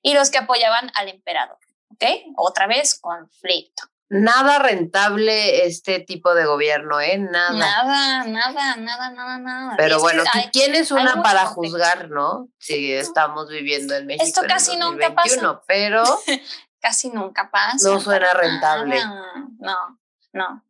y 0.02 0.14
los 0.14 0.32
que 0.32 0.40
apoyaban 0.40 0.92
al 0.96 1.10
emperador. 1.10 1.60
¿Ok? 1.92 2.04
Otra 2.36 2.68
vez, 2.68 3.00
conflicto. 3.00 3.84
Nada 4.10 4.60
rentable 4.60 5.66
este 5.66 6.00
tipo 6.00 6.34
de 6.34 6.46
gobierno, 6.46 7.02
¿eh? 7.02 7.18
Nada. 7.18 7.52
Nada, 7.52 8.24
nada, 8.26 8.76
nada, 8.78 9.10
nada, 9.12 9.38
nada. 9.38 9.74
Pero 9.76 9.90
es 9.90 9.96
que 9.98 10.02
bueno, 10.02 10.24
hay- 10.34 10.50
¿quién 10.54 10.76
es 10.76 10.92
una 10.92 11.22
para 11.22 11.46
juzgar, 11.48 12.10
no? 12.10 12.48
Si 12.58 12.94
estamos 12.94 13.50
viviendo 13.50 13.96
en 13.96 14.06
México. 14.06 14.24
Esto 14.26 14.42
en 14.42 14.46
el 14.46 14.52
casi 14.52 14.78
nunca 14.78 15.10
2021, 15.10 15.62
Pero 15.68 16.04
casi 16.80 17.10
nunca 17.10 17.50
pasa. 17.52 17.90
No 17.90 18.00
suena 18.00 18.34
rentable. 18.34 18.96
nada. 18.96 19.34
No, 19.60 20.00
no. 20.32 20.64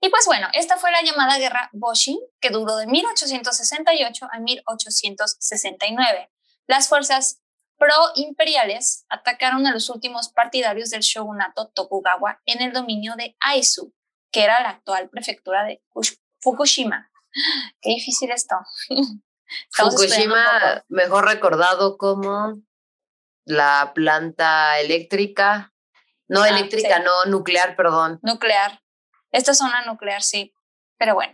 Y 0.00 0.08
pues 0.08 0.24
bueno, 0.24 0.48
esta 0.54 0.78
fue 0.78 0.90
la 0.90 1.02
llamada 1.02 1.36
guerra 1.36 1.68
Boshin, 1.74 2.18
que 2.40 2.48
duró 2.48 2.76
de 2.76 2.86
1868 2.86 4.28
a 4.32 4.38
1869. 4.38 6.30
Las 6.66 6.88
fuerzas 6.88 7.39
pro-imperiales 7.80 9.06
atacaron 9.08 9.66
a 9.66 9.72
los 9.72 9.88
últimos 9.90 10.28
partidarios 10.28 10.90
del 10.90 11.00
shogunato 11.00 11.68
Tokugawa 11.74 12.40
en 12.44 12.60
el 12.62 12.72
dominio 12.72 13.14
de 13.16 13.36
Aizu, 13.40 13.92
que 14.30 14.44
era 14.44 14.60
la 14.62 14.68
actual 14.70 15.08
prefectura 15.10 15.64
de 15.64 15.82
Kush- 15.88 16.20
Fukushima. 16.40 17.10
Qué 17.80 17.90
difícil 17.90 18.30
esto. 18.30 18.54
Estamos 19.70 19.94
Fukushima, 19.96 20.84
mejor 20.88 21.24
recordado 21.26 21.96
como 21.98 22.60
la 23.44 23.92
planta 23.94 24.78
eléctrica. 24.78 25.72
No 26.28 26.42
Ah, 26.42 26.48
eléctrica, 26.50 26.98
sí. 26.98 27.02
no 27.04 27.24
nuclear, 27.24 27.74
perdón. 27.74 28.20
nuclear. 28.22 28.80
Esta 29.32 29.52
zona 29.54 29.84
nuclear, 29.84 30.22
sí. 30.22 30.54
Pero 30.98 31.14
bueno, 31.14 31.32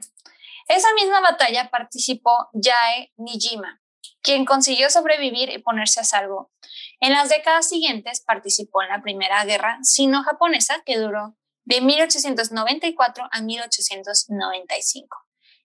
esa 0.69 0.89
misma 0.95 1.21
batalla 1.21 1.71
participó 1.71 2.49
Yae 2.55 3.13
Nijima, 3.17 3.83
quien 4.27 4.45
consiguió 4.45 4.91
sobrevivir 4.91 5.51
y 5.51 5.59
ponerse 5.59 6.01
a 6.01 6.05
salvo. 6.05 6.51
En 6.99 7.13
las 7.13 7.29
décadas 7.29 7.69
siguientes 7.69 8.21
participó 8.21 8.83
en 8.83 8.89
la 8.89 9.01
Primera 9.01 9.45
Guerra 9.45 9.79
Sino-Japonesa, 9.83 10.83
que 10.85 10.99
duró 10.99 11.37
de 11.65 11.81
1894 11.81 13.29
a 13.31 13.41
1895, 13.41 15.17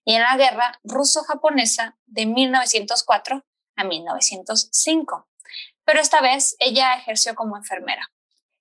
y 0.04 0.14
en 0.14 0.22
la 0.22 0.36
Guerra 0.36 0.78
Ruso-Japonesa 0.84 1.98
de 2.06 2.26
1904 2.26 3.44
a 3.74 3.84
1905. 3.84 5.28
Pero 5.84 6.00
esta 6.00 6.20
vez 6.20 6.54
ella 6.60 6.94
ejerció 6.94 7.34
como 7.34 7.56
enfermera. 7.56 8.12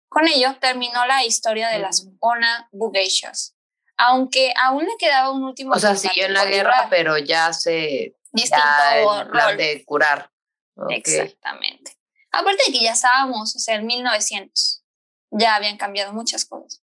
Con 0.09 0.27
ello 0.27 0.57
terminó 0.59 1.05
la 1.05 1.23
historia 1.23 1.69
de 1.69 1.77
las 1.77 2.07
Ona 2.19 2.67
Bugeishas, 2.71 3.55
aunque 3.97 4.51
aún 4.59 4.83
le 4.83 4.97
quedaba 4.97 5.29
un 5.29 5.43
último 5.43 5.73
O 5.73 5.79
sea, 5.79 5.95
siguió 5.95 6.25
en 6.25 6.33
la 6.33 6.45
guerra, 6.45 6.87
pero 6.89 7.19
ya 7.19 7.53
se. 7.53 8.15
Distinto 8.31 8.65
Ya 8.65 9.27
plan 9.31 9.49
rol. 9.49 9.57
de 9.57 9.83
curar. 9.85 10.31
Ok. 10.75 10.91
Exactamente. 10.91 11.97
Aparte 12.31 12.63
de 12.67 12.71
que 12.73 12.81
ya 12.83 12.93
estábamos, 12.93 13.55
o 13.55 13.59
sea, 13.59 13.75
en 13.75 13.85
1900, 13.85 14.83
ya 15.31 15.55
habían 15.55 15.77
cambiado 15.77 16.13
muchas 16.13 16.45
cosas. 16.45 16.81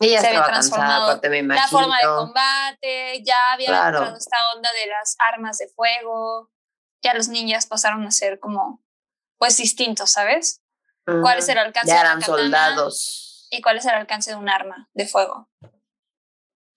Y 0.00 0.10
ya 0.10 0.20
se 0.20 0.28
había 0.28 0.44
cansada, 0.44 0.52
transformado 1.10 1.20
imagino. 1.36 1.54
La 1.54 1.68
forma 1.68 1.98
de 1.98 2.04
combate, 2.06 3.22
ya 3.24 3.52
había 3.52 3.66
Claro. 3.68 3.98
entrado 3.98 4.16
esta 4.16 4.36
onda 4.54 4.70
de 4.72 4.86
las 4.86 5.16
armas 5.18 5.58
de 5.58 5.68
fuego, 5.68 6.50
ya 7.02 7.14
los 7.14 7.28
ninjas 7.28 7.66
pasaron 7.66 8.06
a 8.06 8.10
ser 8.12 8.38
como, 8.38 8.82
pues 9.38 9.56
distintos, 9.56 10.12
¿sabes? 10.12 10.62
¿Cuál 11.04 11.38
es 11.38 11.48
el 11.48 11.58
alcance 11.58 11.88
Ya 11.88 11.94
de 11.94 12.00
una 12.00 12.08
eran 12.10 12.20
katana 12.20 12.38
soldados. 12.38 13.48
y 13.50 13.60
cuál 13.62 13.78
es 13.78 13.84
el 13.86 13.92
alcance 13.94 14.30
de 14.30 14.36
un 14.36 14.48
arma 14.48 14.88
de 14.92 15.06
fuego? 15.06 15.48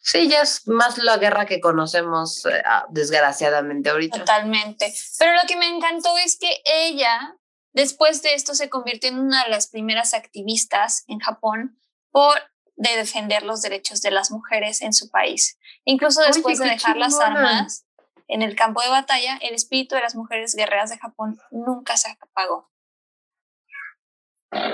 Sí, 0.03 0.27
ya 0.27 0.41
es 0.41 0.67
más 0.67 0.97
la 0.97 1.17
guerra 1.17 1.45
que 1.45 1.61
conocemos, 1.61 2.45
eh, 2.47 2.63
ah, 2.65 2.87
desgraciadamente, 2.89 3.91
ahorita. 3.91 4.17
Totalmente. 4.17 4.91
Pero 5.19 5.33
lo 5.33 5.47
que 5.47 5.55
me 5.55 5.67
encantó 5.67 6.17
es 6.17 6.37
que 6.39 6.49
ella, 6.65 7.37
después 7.71 8.23
de 8.23 8.33
esto, 8.33 8.55
se 8.55 8.69
convirtió 8.69 9.11
en 9.11 9.19
una 9.19 9.43
de 9.43 9.51
las 9.51 9.67
primeras 9.67 10.15
activistas 10.15 11.03
en 11.07 11.19
Japón 11.19 11.79
por 12.09 12.33
de 12.75 12.95
defender 12.95 13.43
los 13.43 13.61
derechos 13.61 14.01
de 14.01 14.09
las 14.09 14.31
mujeres 14.31 14.81
en 14.81 14.91
su 14.91 15.11
país. 15.11 15.59
Incluso 15.85 16.21
Oye, 16.21 16.31
después 16.33 16.57
de 16.57 16.65
dejar 16.65 16.97
las 16.97 17.19
armas 17.19 17.85
en 18.27 18.41
el 18.41 18.55
campo 18.55 18.81
de 18.81 18.89
batalla, 18.89 19.37
el 19.37 19.53
espíritu 19.53 19.93
de 19.93 20.01
las 20.01 20.15
mujeres 20.15 20.55
guerreras 20.55 20.89
de 20.89 20.97
Japón 20.97 21.39
nunca 21.51 21.95
se 21.95 22.09
apagó. 22.19 22.71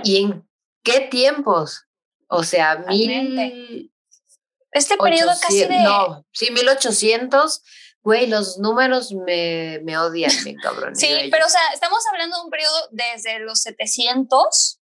¿Y 0.05 0.23
en 0.23 0.47
qué 0.83 1.01
tiempos? 1.01 1.85
O 2.29 2.43
sea, 2.43 2.77
mil... 2.77 3.91
Este 4.77 4.97
periodo 4.97 5.31
casi 5.41 5.65
de... 5.65 5.79
No, 5.79 6.25
sí, 6.31 6.51
1800 6.51 7.61
güey, 8.03 8.27
los 8.27 8.57
números 8.57 9.11
me, 9.11 9.81
me 9.83 9.97
odian, 9.97 10.31
bien 10.45 10.55
cabrón. 10.63 10.95
sí, 10.95 11.27
pero 11.29 11.45
o 11.45 11.49
sea, 11.49 11.59
estamos 11.73 11.99
hablando 12.09 12.37
de 12.37 12.43
un 12.43 12.49
periodo 12.49 12.87
desde 12.91 13.39
los 13.39 13.61
700 13.61 14.79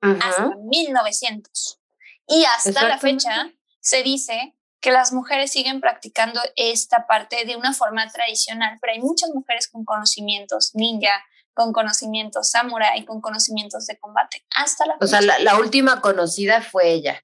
hasta 0.00 0.50
1900. 0.64 1.80
Y 2.28 2.44
hasta 2.44 2.88
la 2.88 2.98
fecha 2.98 3.52
se 3.80 4.02
dice 4.02 4.54
que 4.80 4.90
las 4.90 5.12
mujeres 5.12 5.52
siguen 5.52 5.80
practicando 5.80 6.40
esta 6.56 7.06
parte 7.06 7.44
de 7.44 7.56
una 7.56 7.72
forma 7.72 8.10
tradicional, 8.10 8.78
pero 8.80 8.94
hay 8.94 9.00
muchas 9.00 9.30
mujeres 9.30 9.68
con 9.68 9.84
conocimientos 9.84 10.74
ninja, 10.74 11.24
con 11.54 11.72
conocimientos 11.72 12.50
samurai, 12.50 13.04
con 13.04 13.20
conocimientos 13.20 13.86
de 13.86 13.98
combate. 13.98 14.44
Hasta 14.56 14.86
la 14.86 14.96
O 15.00 15.06
sea, 15.06 15.20
la, 15.20 15.58
última 15.58 16.00
conocida 16.00 16.62
fue 16.62 16.90
ella. 16.90 17.22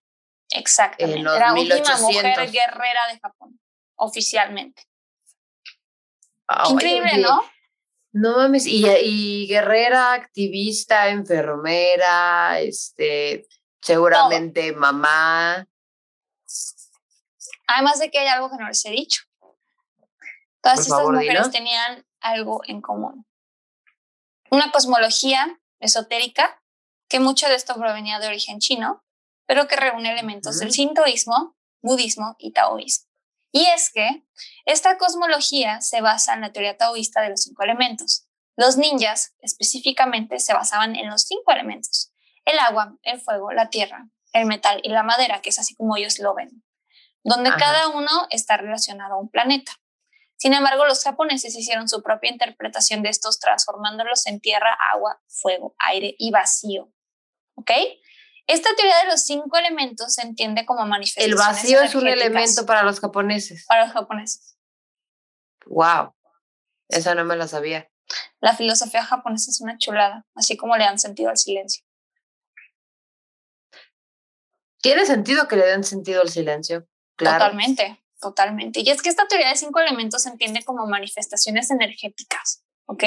Exactamente. 0.51 1.23
la 1.23 1.53
última 1.53 1.99
mujer 1.99 2.51
guerrera 2.51 3.07
de 3.13 3.21
Japón, 3.21 3.61
oficialmente. 3.97 4.83
Increíble, 6.71 7.19
¿no? 7.19 7.43
No 8.13 8.39
mames, 8.39 8.67
y, 8.67 8.87
y, 8.87 9.47
guerrera, 9.47 10.15
activista, 10.15 11.09
enfermera, 11.09 12.59
este, 12.59 13.47
seguramente 13.83 14.73
mamá. 14.73 15.69
Además 17.67 17.99
de 17.99 18.11
que 18.11 18.19
hay 18.19 18.29
algo 18.29 18.51
que 18.51 18.57
no 18.57 18.67
les 18.67 18.85
he 18.87 18.91
dicho. 18.91 19.23
Todas 20.63 20.81
estas 20.81 21.03
mujeres 21.03 21.51
tenían 21.51 22.05
algo 22.21 22.63
en 22.67 22.81
común. 22.81 23.27
Una 24.51 24.73
cosmología 24.73 25.61
esotérica, 25.79 26.63
que 27.09 27.21
mucho 27.21 27.47
de 27.49 27.55
esto 27.55 27.75
provenía 27.75 28.19
de 28.19 28.27
origen 28.27 28.59
chino, 28.59 29.05
pero 29.49 29.67
que 29.67 29.77
reúne 29.77 30.13
elementos 30.13 30.61
del 30.61 30.73
sintoísmo, 30.73 31.57
budismo 31.81 32.37
y 32.39 32.53
taoísmo. 32.53 33.09
Y 33.51 33.65
es 33.65 33.91
que 33.91 34.27
esta 34.67 34.99
cosmología 34.99 35.81
se 35.81 36.03
basa 36.03 36.35
en 36.35 36.43
la 36.43 36.53
teoría 36.53 36.77
taoísta 36.77 37.23
de 37.23 37.31
los 37.31 37.43
cinco 37.45 37.63
elementos. 37.63 38.27
Los 38.57 38.77
ninjas 38.77 39.35
específicamente 39.39 40.39
se 40.39 40.53
basaban 40.53 40.97
en 40.97 41.09
los 41.09 41.23
cinco 41.23 41.51
elementos, 41.53 42.13
el 42.45 42.59
agua, 42.59 42.99
el 43.03 43.23
fuego, 43.23 43.51
la 43.53 43.71
tierra, 43.71 44.11
el 44.35 44.45
metal 44.45 44.81
y 44.85 44.91
la 44.91 45.03
madera, 45.03 45.41
que 45.41 45.49
es 45.49 45.59
así 45.59 45.75
como 45.75 45.97
ellos 45.97 46.19
lo 46.19 46.35
ven, 46.35 46.63
donde 47.25 47.51
cada 47.57 47.89
uno 47.89 48.27
está 48.29 48.59
relacionado 48.59 49.15
a 49.15 49.19
un 49.19 49.31
planeta. 49.31 49.73
Sin 50.37 50.53
embargo, 50.53 50.85
los 50.85 51.03
japoneses 51.03 51.57
hicieron 51.57 51.89
su 51.89 52.03
propia 52.03 52.31
interpretación 52.31 53.03
de 53.03 53.09
estos, 53.09 53.41
transformándolos 53.41 54.27
en 54.27 54.41
tierra, 54.41 54.77
agua, 54.93 55.23
fuego, 55.27 55.75
aire 55.79 56.15
y 56.19 56.31
vacío. 56.31 56.93
¿Ok? 57.55 57.71
Esta 58.49 58.71
teoría 58.75 58.97
de 59.05 59.11
los 59.11 59.23
cinco 59.25 59.59
elementos 59.59 60.15
se 60.15 60.23
entiende 60.23 60.65
como 60.65 60.87
manifestación. 60.87 61.31
El 61.31 61.37
vacío 61.37 61.83
es 61.83 61.95
un 61.95 62.09
elemento 62.09 62.65
para 62.65 62.83
los 62.83 62.99
japoneses. 62.99 63.67
Para 63.69 63.85
los 63.85 63.93
japoneses. 63.93 64.57
Wow, 65.67 66.15
esa 66.89 67.15
no 67.15 67.27
me 67.27 67.37
la 67.37 67.47
sabía. 67.47 67.91
La 68.41 68.57
filosofía 68.57 69.05
japonesa 69.05 69.51
es 69.51 69.61
una 69.61 69.77
chulada, 69.77 70.25
así 70.35 70.57
como 70.57 70.79
le 70.79 70.85
dan 70.85 70.99
sentido 70.99 71.29
al 71.29 71.37
silencio. 71.37 71.85
Tiene 74.81 75.05
sentido 75.05 75.47
que 75.47 75.57
le 75.57 75.67
den 75.67 75.85
sentido 75.85 76.23
al 76.23 76.31
silencio. 76.31 76.89
Claro. 77.17 77.45
Totalmente, 77.45 78.03
totalmente. 78.19 78.81
Y 78.81 78.89
es 78.89 79.03
que 79.03 79.11
esta 79.11 79.29
teoría 79.29 79.51
de 79.51 79.57
cinco 79.57 79.81
elementos 79.81 80.23
se 80.23 80.31
entiende 80.31 80.65
como 80.65 80.87
manifestaciones 80.87 81.71
energéticas, 81.71 82.65
¿ok? 82.87 83.05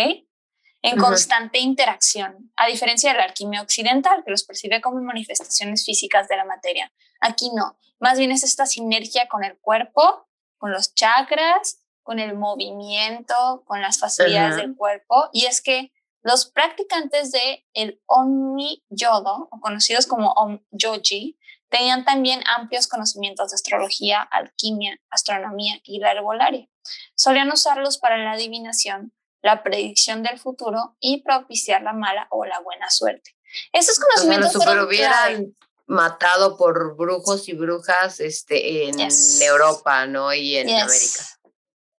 En 0.82 0.98
constante 0.98 1.60
interacción, 1.60 2.52
a 2.56 2.68
diferencia 2.68 3.12
de 3.12 3.18
la 3.20 3.26
alquimia 3.26 3.62
occidental, 3.62 4.24
que 4.24 4.32
los 4.32 4.44
percibe 4.44 4.82
como 4.82 5.02
manifestaciones 5.02 5.86
físicas 5.86 6.28
de 6.28 6.38
la 6.38 6.46
materia. 6.46 6.92
Aquí 7.20 7.52
no, 7.54 7.78
más 8.00 8.18
bien 8.18 8.32
es 8.32 8.44
esta 8.44 8.66
sinergia 8.66 9.28
con 9.28 9.44
el 9.44 9.58
cuerpo, 9.60 10.28
con 10.58 10.72
los 10.72 10.96
chakras, 10.96 11.82
con 12.04 12.20
el 12.20 12.36
movimiento, 12.36 13.64
con 13.66 13.82
las 13.82 14.00
facilidades 14.00 14.56
del 14.56 14.76
cuerpo. 14.76 15.30
Y 15.32 15.46
es 15.46 15.62
que 15.62 15.92
los 16.24 16.52
practicantes 16.52 17.32
de 17.32 17.66
el 17.74 18.02
Onmi 18.08 18.84
Yodo, 18.90 19.50
o 19.52 19.60
conocidos 19.60 20.08
como 20.08 20.32
Om 20.32 20.60
Yoji, 20.72 21.38
tenían 21.70 22.04
también 22.04 22.42
amplios 22.56 22.88
conocimientos 22.88 23.52
de 23.52 23.56
astrología, 23.56 24.22
alquimia, 24.22 25.00
astronomía 25.10 25.80
y 25.84 26.00
la 26.00 26.12
herbolaria. 26.12 26.68
Solían 27.16 27.52
usarlos 27.52 27.98
para 27.98 28.18
la 28.18 28.34
adivinación, 28.34 29.14
la 29.42 29.64
predicción 29.64 30.24
del 30.24 30.40
futuro 30.40 30.96
y 31.00 31.24
propiciar 31.24 31.82
la 31.82 31.94
mala 31.94 32.28
o 32.30 32.46
la 32.46 32.60
buena 32.60 32.90
suerte. 32.90 33.36
Esos 33.74 34.00
conocimientos 34.00 34.56
o 34.56 34.62
sea, 34.62 34.84
hubieran 34.84 35.56
matado 35.88 36.58
por 36.58 36.96
brujos 36.96 37.50
y 37.50 37.54
brujas 37.54 38.20
este, 38.20 38.88
en 38.88 39.00
Europa, 39.42 40.06
¿no? 40.06 40.34
Y 40.34 40.58
en 40.58 40.70
América. 40.70 41.24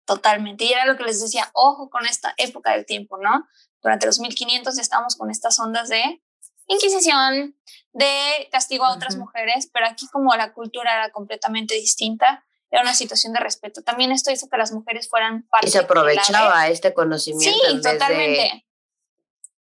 Totalmente. 0.05 0.65
Y 0.65 0.73
era 0.73 0.85
lo 0.85 0.97
que 0.97 1.03
les 1.03 1.21
decía, 1.21 1.49
ojo 1.53 1.89
con 1.89 2.05
esta 2.05 2.33
época 2.37 2.71
del 2.71 2.85
tiempo, 2.85 3.17
¿no? 3.17 3.47
Durante 3.81 4.05
los 4.05 4.19
1500 4.19 4.77
estamos 4.79 5.15
con 5.15 5.29
estas 5.29 5.59
ondas 5.59 5.89
de 5.89 6.21
Inquisición, 6.67 7.57
de 7.91 8.47
castigo 8.51 8.85
a 8.85 8.93
otras 8.93 9.17
mujeres, 9.17 9.69
pero 9.71 9.85
aquí 9.85 10.07
como 10.07 10.33
la 10.35 10.53
cultura 10.53 10.93
era 10.93 11.11
completamente 11.11 11.75
distinta, 11.75 12.45
era 12.73 12.81
una 12.81 12.95
situación 12.95 13.33
de 13.33 13.39
respeto. 13.39 13.83
También 13.83 14.11
esto 14.11 14.31
hizo 14.31 14.49
que 14.49 14.57
las 14.57 14.71
mujeres 14.71 15.07
fueran 15.07 15.43
parte. 15.43 15.67
Y 15.67 15.71
se 15.71 15.77
aprovechaba 15.77 16.67
este 16.69 16.91
conocimiento. 16.91 17.59
Sí, 17.67 17.81
totalmente. 17.81 18.65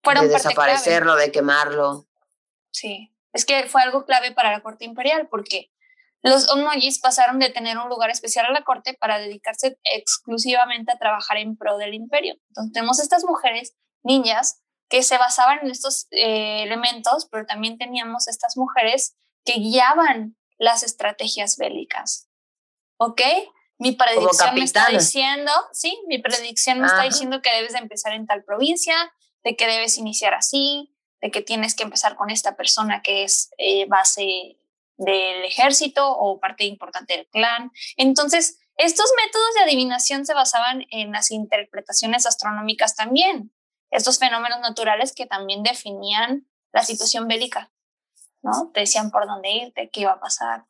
Fueron 0.02 0.26
de 0.26 0.34
desaparecerlo, 0.34 1.14
de 1.14 1.30
quemarlo. 1.30 2.08
Sí, 2.72 3.14
es 3.32 3.44
que 3.44 3.68
fue 3.68 3.82
algo 3.82 4.04
clave 4.04 4.32
para 4.32 4.50
la 4.50 4.62
corte 4.62 4.84
imperial 4.84 5.28
porque 5.30 5.70
los 6.22 6.48
onmojis 6.50 6.98
pasaron 6.98 7.38
de 7.38 7.50
tener 7.50 7.78
un 7.78 7.88
lugar 7.88 8.10
especial 8.10 8.46
a 8.46 8.50
la 8.50 8.64
corte 8.64 8.94
para 8.94 9.20
dedicarse 9.20 9.78
exclusivamente 9.84 10.90
a 10.90 10.98
trabajar 10.98 11.36
en 11.36 11.56
pro 11.56 11.78
del 11.78 11.94
imperio. 11.94 12.34
Entonces 12.48 12.72
tenemos 12.72 12.98
estas 12.98 13.22
mujeres, 13.24 13.76
niñas, 14.02 14.60
que 14.88 15.04
se 15.04 15.18
basaban 15.18 15.60
en 15.62 15.70
estos 15.70 16.08
eh, 16.10 16.64
elementos, 16.64 17.28
pero 17.30 17.46
también 17.46 17.78
teníamos 17.78 18.26
estas 18.26 18.56
mujeres 18.56 19.14
que 19.44 19.52
guiaban 19.52 20.36
las 20.58 20.82
estrategias 20.82 21.56
bélicas. 21.58 22.27
¿Ok? 22.98 23.22
Mi 23.78 23.92
predicción 23.92 24.54
me 24.54 24.64
está 24.64 24.88
diciendo, 24.88 25.52
sí, 25.72 25.98
mi 26.08 26.18
predicción 26.18 26.80
me 26.80 26.86
está 26.86 27.02
diciendo 27.02 27.40
que 27.40 27.52
debes 27.52 27.72
de 27.72 27.78
empezar 27.78 28.12
en 28.12 28.26
tal 28.26 28.44
provincia, 28.44 28.94
de 29.44 29.56
que 29.56 29.66
debes 29.66 29.98
iniciar 29.98 30.34
así, 30.34 30.94
de 31.20 31.30
que 31.30 31.42
tienes 31.42 31.74
que 31.74 31.84
empezar 31.84 32.16
con 32.16 32.30
esta 32.30 32.56
persona 32.56 33.02
que 33.02 33.24
es 33.24 33.50
eh, 33.56 33.86
base 33.86 34.58
del 34.96 35.44
ejército 35.44 36.10
o 36.10 36.40
parte 36.40 36.64
importante 36.64 37.16
del 37.16 37.28
clan. 37.28 37.70
Entonces, 37.96 38.58
estos 38.76 39.10
métodos 39.24 39.54
de 39.54 39.60
adivinación 39.62 40.26
se 40.26 40.34
basaban 40.34 40.84
en 40.90 41.12
las 41.12 41.30
interpretaciones 41.30 42.26
astronómicas 42.26 42.96
también, 42.96 43.52
estos 43.90 44.18
fenómenos 44.18 44.60
naturales 44.60 45.14
que 45.14 45.26
también 45.26 45.62
definían 45.62 46.48
la 46.72 46.82
situación 46.82 47.26
bélica, 47.28 47.72
¿no? 48.42 48.70
Te 48.74 48.80
decían 48.80 49.10
por 49.10 49.26
dónde 49.26 49.50
irte, 49.50 49.88
qué 49.90 50.00
iba 50.00 50.12
a 50.12 50.20
pasar, 50.20 50.66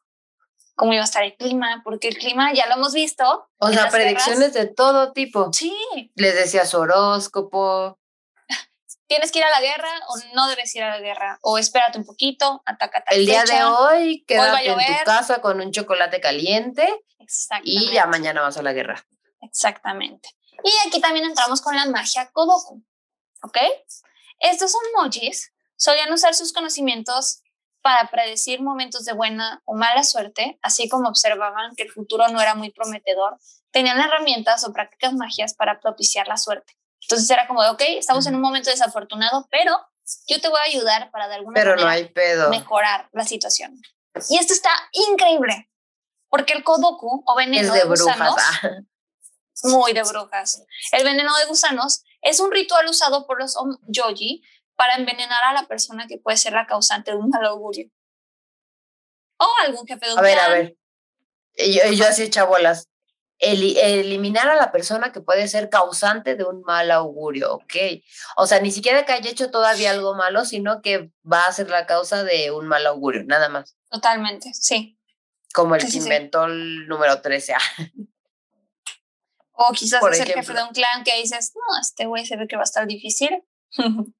cómo 0.78 0.92
iba 0.92 1.02
a 1.02 1.04
estar 1.04 1.24
el 1.24 1.36
clima, 1.36 1.82
porque 1.84 2.08
el 2.08 2.16
clima 2.16 2.52
ya 2.54 2.66
lo 2.68 2.76
hemos 2.76 2.94
visto. 2.94 3.50
O 3.58 3.68
sea, 3.68 3.90
predicciones 3.90 4.54
de 4.54 4.66
todo 4.66 5.12
tipo. 5.12 5.52
Sí. 5.52 5.76
Les 6.14 6.34
decía 6.34 6.64
su 6.64 6.78
horóscopo. 6.78 7.98
Tienes 9.08 9.32
que 9.32 9.40
ir 9.40 9.44
a 9.44 9.50
la 9.50 9.60
guerra 9.60 9.90
o 10.08 10.34
no 10.34 10.48
debes 10.48 10.74
ir 10.76 10.84
a 10.84 10.90
la 10.90 11.00
guerra. 11.00 11.38
O 11.42 11.58
espérate 11.58 11.98
un 11.98 12.06
poquito, 12.06 12.62
ataca 12.64 13.02
El 13.10 13.26
día 13.26 13.42
de 13.44 13.64
hoy 13.64 14.24
quédate 14.26 14.68
en 14.68 14.76
tu 14.76 15.04
casa 15.04 15.40
con 15.40 15.60
un 15.60 15.72
chocolate 15.72 16.20
caliente. 16.20 16.88
Y 17.64 17.90
ya 17.90 18.06
mañana 18.06 18.40
vas 18.40 18.56
a 18.56 18.62
la 18.62 18.72
guerra. 18.72 19.04
Exactamente. 19.42 20.30
Y 20.62 20.88
aquí 20.88 21.00
también 21.00 21.24
entramos 21.24 21.60
con 21.60 21.74
la 21.74 21.86
magia 21.86 22.30
Kodoku. 22.32 22.82
¿Ok? 23.42 23.58
Estos 24.38 24.70
son 24.70 24.82
mojis 24.94 25.52
solían 25.78 26.12
usar 26.12 26.34
sus 26.34 26.52
conocimientos 26.52 27.40
para 27.82 28.10
predecir 28.10 28.60
momentos 28.60 29.04
de 29.04 29.12
buena 29.12 29.62
o 29.64 29.74
mala 29.74 30.02
suerte, 30.02 30.58
así 30.62 30.88
como 30.88 31.08
observaban 31.08 31.74
que 31.76 31.84
el 31.84 31.90
futuro 31.90 32.28
no 32.28 32.40
era 32.40 32.54
muy 32.54 32.70
prometedor, 32.70 33.38
tenían 33.70 34.00
herramientas 34.00 34.64
o 34.64 34.72
prácticas 34.72 35.12
magias 35.12 35.54
para 35.54 35.80
propiciar 35.80 36.28
la 36.28 36.36
suerte. 36.36 36.76
Entonces 37.02 37.30
era 37.30 37.46
como 37.46 37.62
de, 37.62 37.70
ok, 37.70 37.82
estamos 37.98 38.26
en 38.26 38.34
un 38.34 38.40
momento 38.40 38.70
desafortunado, 38.70 39.46
pero 39.50 39.78
yo 40.26 40.40
te 40.40 40.48
voy 40.48 40.58
a 40.58 40.68
ayudar 40.68 41.10
para 41.10 41.28
de 41.28 41.36
alguna 41.36 41.54
pero 41.54 41.76
no 41.76 41.86
hay 41.86 42.08
pedo. 42.08 42.50
mejorar 42.50 43.08
la 43.12 43.24
situación. 43.24 43.80
Y 44.28 44.38
esto 44.38 44.52
está 44.52 44.70
increíble, 44.92 45.70
porque 46.28 46.54
el 46.54 46.64
kodoku 46.64 47.22
o 47.26 47.36
veneno 47.36 47.72
de, 47.72 47.84
gusanos, 47.84 48.36
ah. 48.38 48.70
muy 49.64 49.92
de 49.92 50.02
brujas, 50.02 50.64
el 50.92 51.04
veneno 51.04 51.36
de 51.38 51.46
gusanos 51.46 52.02
es 52.20 52.40
un 52.40 52.50
ritual 52.50 52.86
usado 52.88 53.26
por 53.26 53.38
los 53.38 53.56
yogi 53.86 54.42
para 54.78 54.94
envenenar 54.94 55.42
a 55.42 55.52
la 55.52 55.66
persona 55.66 56.06
que 56.06 56.18
puede 56.18 56.36
ser 56.36 56.52
la 56.52 56.64
causante 56.64 57.10
de 57.10 57.16
un 57.16 57.30
mal 57.30 57.44
augurio. 57.44 57.90
O 59.36 59.46
algún 59.66 59.84
jefe 59.88 60.06
de 60.06 60.12
un 60.12 60.18
A 60.20 60.22
ver, 60.22 60.38
a 60.38 60.48
ver. 60.48 60.76
Yo, 61.56 61.92
yo 61.92 62.06
así 62.06 62.22
echa 62.22 62.44
bolas. 62.44 62.88
eliminar 63.40 64.48
a 64.48 64.54
la 64.54 64.70
persona 64.70 65.10
que 65.10 65.20
puede 65.20 65.48
ser 65.48 65.68
causante 65.68 66.36
de 66.36 66.44
un 66.44 66.62
mal 66.62 66.92
augurio, 66.92 67.54
¿ok? 67.54 67.74
O 68.36 68.46
sea, 68.46 68.60
ni 68.60 68.70
siquiera 68.70 69.04
que 69.04 69.12
haya 69.12 69.28
hecho 69.28 69.50
todavía 69.50 69.90
algo 69.90 70.14
malo, 70.14 70.44
sino 70.44 70.80
que 70.80 71.10
va 71.30 71.46
a 71.46 71.52
ser 71.52 71.70
la 71.70 71.84
causa 71.84 72.22
de 72.22 72.52
un 72.52 72.68
mal 72.68 72.86
augurio, 72.86 73.24
nada 73.24 73.48
más. 73.48 73.76
Totalmente, 73.90 74.50
sí. 74.54 74.96
Como 75.52 75.74
el 75.74 75.84
que 75.84 75.96
inventó 75.96 76.44
el 76.44 76.86
número 76.86 77.20
13. 77.20 77.54
o 79.54 79.72
quizás 79.72 80.00
es 80.12 80.20
el 80.20 80.32
jefe 80.34 80.52
de 80.52 80.62
un 80.62 80.70
clan 80.70 81.02
que 81.02 81.16
dices, 81.20 81.52
no, 81.56 81.80
este 81.80 82.06
güey 82.06 82.24
se 82.24 82.36
ve 82.36 82.46
que 82.46 82.54
va 82.54 82.62
a 82.62 82.70
estar 82.70 82.86
difícil. 82.86 83.42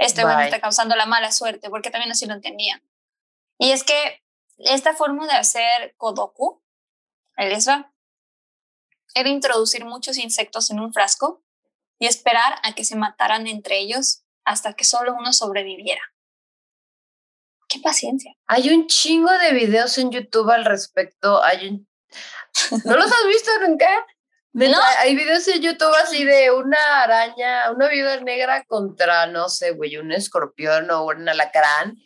este 0.00 0.24
güey 0.24 0.34
me 0.36 0.44
está 0.44 0.60
causando 0.60 0.96
la 0.96 1.04
mala 1.04 1.30
suerte, 1.30 1.68
porque 1.68 1.90
también 1.90 2.10
así 2.10 2.26
lo 2.26 2.32
entendía. 2.32 2.82
Y 3.58 3.72
es 3.72 3.84
que 3.84 4.22
esta 4.56 4.94
forma 4.94 5.26
de 5.26 5.34
hacer 5.34 5.94
Kodoku, 5.98 6.62
el 7.36 7.52
era 7.52 9.28
introducir 9.28 9.84
muchos 9.84 10.16
insectos 10.16 10.70
en 10.70 10.80
un 10.80 10.92
frasco 10.94 11.42
y 11.98 12.06
esperar 12.06 12.58
a 12.62 12.74
que 12.74 12.84
se 12.84 12.96
mataran 12.96 13.46
entre 13.46 13.78
ellos 13.78 14.22
hasta 14.44 14.72
que 14.72 14.84
solo 14.84 15.14
uno 15.14 15.34
sobreviviera. 15.34 16.02
Qué 17.68 17.78
paciencia. 17.80 18.34
Hay 18.46 18.70
un 18.70 18.86
chingo 18.86 19.30
de 19.30 19.52
videos 19.52 19.98
en 19.98 20.10
YouTube 20.10 20.50
al 20.50 20.64
respecto. 20.64 21.42
Hay 21.44 21.68
un... 21.68 21.88
¿No 22.84 22.96
los 22.96 23.12
has 23.12 23.26
visto 23.26 23.50
nunca? 23.66 23.88
¿No? 24.52 24.78
Hay 24.98 25.14
videos 25.14 25.46
en 25.48 25.62
YouTube 25.62 25.94
así 26.02 26.24
de 26.24 26.50
una 26.50 27.02
araña, 27.02 27.70
una 27.70 27.88
viuda 27.88 28.20
negra 28.20 28.64
contra, 28.64 29.26
no 29.26 29.48
sé, 29.48 29.70
güey, 29.72 29.96
un 29.96 30.10
escorpión 30.10 30.90
o 30.90 31.06
un 31.06 31.28
alacrán. 31.28 31.96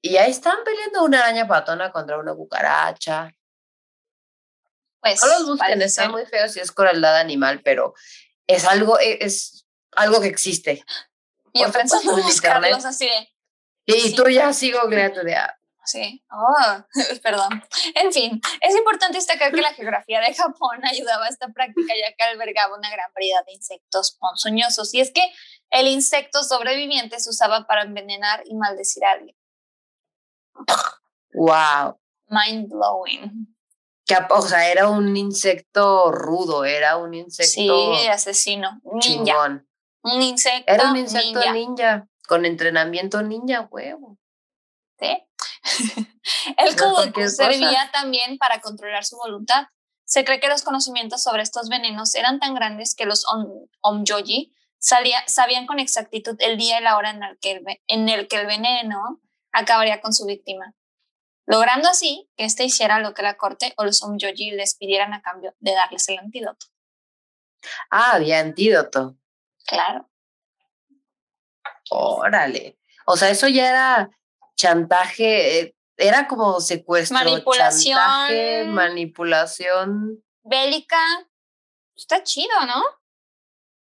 Y 0.00 0.16
ahí 0.16 0.30
están 0.30 0.58
peleando 0.64 1.04
una 1.04 1.20
araña 1.20 1.48
patona 1.48 1.90
contra 1.90 2.18
una 2.18 2.34
cucaracha. 2.34 3.32
Pues, 5.00 5.20
no 5.20 5.28
los 5.28 5.46
busquen, 5.46 6.10
muy 6.10 6.26
feos 6.26 6.56
y 6.56 6.60
es 6.60 6.70
crueldad 6.70 7.18
animal, 7.18 7.60
pero 7.64 7.94
es 8.46 8.64
algo, 8.64 9.00
e, 9.00 9.18
es, 9.24 9.66
algo 9.92 10.20
que 10.20 10.28
existe. 10.28 10.84
Y 11.52 11.62
en 11.62 11.72
buscarlos 12.22 12.84
así 12.84 13.06
de... 13.06 13.28
Y 13.86 14.14
tú 14.14 14.28
ya 14.28 14.52
sigo 14.52 14.80
googleando 14.82 15.24
de... 15.24 15.36
Sí, 15.84 16.24
oh, 16.30 16.84
perdón. 17.22 17.62
En 17.94 18.12
fin, 18.12 18.40
es 18.60 18.76
importante 18.76 19.18
destacar 19.18 19.52
que 19.52 19.60
la 19.60 19.72
geografía 19.74 20.20
de 20.20 20.34
Japón 20.34 20.80
ayudaba 20.84 21.26
a 21.26 21.28
esta 21.28 21.48
práctica 21.48 21.92
ya 22.00 22.14
que 22.14 22.24
albergaba 22.24 22.76
una 22.76 22.90
gran 22.90 23.12
variedad 23.14 23.44
de 23.46 23.52
insectos 23.52 24.16
ponzoñosos. 24.18 24.94
Y 24.94 25.00
es 25.00 25.12
que 25.12 25.32
el 25.70 25.86
insecto 25.86 26.42
sobreviviente 26.44 27.18
se 27.20 27.30
usaba 27.30 27.66
para 27.66 27.82
envenenar 27.82 28.42
y 28.46 28.54
maldecir 28.54 29.04
a 29.04 29.12
alguien. 29.12 29.36
Wow. 31.34 31.98
Mind 32.28 32.68
blowing 32.68 33.52
o 34.30 34.42
sea, 34.42 34.70
era 34.70 34.88
un 34.88 35.16
insecto 35.16 36.10
rudo, 36.10 36.64
era 36.64 36.96
un 36.96 37.14
insecto. 37.14 37.96
Sí, 37.96 38.06
asesino. 38.08 38.80
Ninja. 38.84 39.64
Un 40.02 40.22
insecto. 40.22 40.72
Era 40.72 40.90
un 40.90 40.96
insecto 40.96 41.52
ninja. 41.52 42.08
con 42.26 42.44
entrenamiento 42.44 43.22
ninja, 43.22 43.68
huevo. 43.70 44.18
Sí. 44.98 45.22
El 46.56 46.76
Kodoku 46.76 47.28
servía 47.28 47.90
también 47.92 48.38
para 48.38 48.60
controlar 48.60 49.04
su 49.04 49.16
voluntad. 49.16 49.66
Se 50.04 50.24
cree 50.24 50.40
que 50.40 50.48
los 50.48 50.62
conocimientos 50.62 51.22
sobre 51.22 51.42
estos 51.42 51.68
venenos 51.68 52.14
eran 52.14 52.40
tan 52.40 52.54
grandes 52.54 52.94
que 52.94 53.06
los 53.06 53.24
Omjoji 53.80 54.54
sabían 54.78 55.66
con 55.66 55.78
exactitud 55.78 56.36
el 56.40 56.58
día 56.58 56.80
y 56.80 56.82
la 56.82 56.96
hora 56.96 57.10
en 57.10 57.22
el, 57.22 57.38
que 57.38 57.62
en 57.86 58.08
el 58.08 58.28
que 58.28 58.36
el 58.36 58.46
veneno 58.46 59.20
acabaría 59.52 60.00
con 60.00 60.12
su 60.12 60.26
víctima 60.26 60.74
logrando 61.46 61.88
así 61.88 62.30
que 62.36 62.44
éste 62.44 62.64
hiciera 62.64 63.00
lo 63.00 63.14
que 63.14 63.22
la 63.22 63.36
corte 63.36 63.74
o 63.76 63.84
los 63.84 64.02
Omyoji 64.02 64.52
les 64.52 64.74
pidieran 64.76 65.12
a 65.12 65.22
cambio 65.22 65.54
de 65.58 65.74
darles 65.74 66.08
el 66.08 66.18
antídoto. 66.18 66.66
Ah, 67.90 68.12
había 68.12 68.40
antídoto. 68.40 69.16
Claro. 69.66 70.08
Órale. 71.90 72.78
O 73.06 73.16
sea, 73.16 73.30
eso 73.30 73.48
ya 73.48 73.68
era 73.68 74.10
chantaje, 74.62 75.60
eh, 75.60 75.76
era 75.96 76.28
como 76.28 76.60
secuestro, 76.60 77.18
manipulación, 77.18 77.98
chantaje, 77.98 78.64
manipulación. 78.64 80.22
Bélica. 80.44 80.98
Está 81.96 82.22
chido, 82.22 82.54
¿no? 82.66 82.82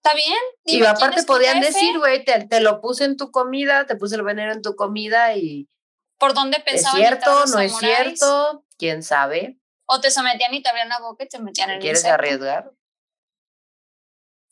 Está 0.01 0.15
bien. 0.15 0.39
y 0.63 0.83
aparte 0.85 1.23
podían 1.23 1.59
decir, 1.59 1.97
güey, 1.99 2.23
te, 2.23 2.47
te, 2.47 2.61
lo 2.61 2.79
puse 2.79 3.03
en 3.03 3.17
tu 3.17 3.31
comida, 3.31 3.85
te 3.85 3.95
puse 3.95 4.15
el 4.15 4.23
veneno 4.23 4.53
en 4.53 4.61
tu 4.61 4.75
comida 4.75 5.35
y 5.35 5.69
por 6.17 6.33
dónde 6.33 6.59
pensaban. 6.61 7.01
¿Es 7.01 7.07
cierto? 7.07 7.45
¿No 7.47 7.59
es 7.59 7.77
cierto? 7.77 8.65
¿Quién 8.77 9.03
sabe? 9.03 9.59
O 9.85 9.99
te 9.99 10.09
sometían 10.09 10.53
y 10.53 10.61
te 10.61 10.69
abrían 10.69 10.89
la 10.89 10.99
boca 10.99 11.25
y 11.25 11.27
te 11.27 11.39
metían 11.39 11.69
en 11.69 11.75
el 11.75 11.81
¿Quieres 11.81 12.05
arriesgar? 12.05 12.71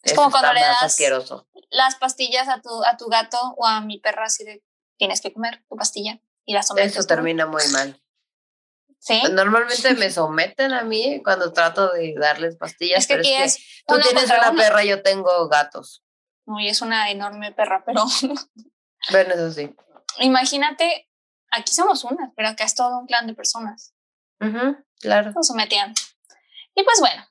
Es 0.04 0.14
como 0.14 0.32
cuando 0.32 0.54
le 0.54 0.62
das 0.62 0.98
las 1.70 1.96
pastillas 1.96 2.48
a 2.48 2.62
tu, 2.62 2.84
a 2.84 2.98
tu 2.98 3.08
gato 3.08 3.38
o 3.58 3.66
a 3.66 3.82
mi 3.82 4.00
perra 4.00 4.26
así 4.26 4.44
de 4.44 4.64
tienes 4.98 5.22
que 5.22 5.34
comer 5.34 5.64
tu 5.70 5.76
pastilla 5.76 6.20
y 6.46 6.54
la 6.54 6.64
sometes. 6.64 6.98
Eso 6.98 7.08
termina 7.08 7.46
muy 7.46 7.64
mal. 7.72 8.02
¿Sí? 9.00 9.22
Normalmente 9.32 9.94
me 9.94 10.10
someten 10.12 10.74
a 10.74 10.84
mí 10.84 11.22
cuando 11.24 11.54
trato 11.54 11.92
de 11.94 12.16
darles 12.20 12.58
pastillas. 12.58 13.00
Es 13.00 13.08
que 13.08 13.14
aquí 13.16 13.34
es, 13.34 13.84
tú 13.88 14.00
tienes 14.00 14.26
una 14.26 14.54
perra, 14.54 14.84
yo 14.84 15.02
tengo 15.02 15.48
gatos. 15.48 16.04
Uy, 16.46 16.68
es 16.70 16.82
una 16.82 17.12
enorme 17.12 17.52
perra, 17.52 17.84
pero. 17.86 18.06
bueno, 19.12 19.34
eso 19.34 19.52
sí. 19.52 19.76
Imagínate 20.20 21.08
aquí 21.52 21.74
somos 21.74 22.04
una, 22.04 22.34
pero 22.36 22.50
acá 22.50 22.64
es 22.64 22.76
todo 22.76 23.00
un 23.00 23.08
clan 23.08 23.28
de 23.28 23.34
personas. 23.34 23.94
claro. 25.00 25.32
Nos 25.32 25.48
sometían. 25.48 25.94
Y 26.76 26.84
pues 26.84 27.00
bueno, 27.00 27.28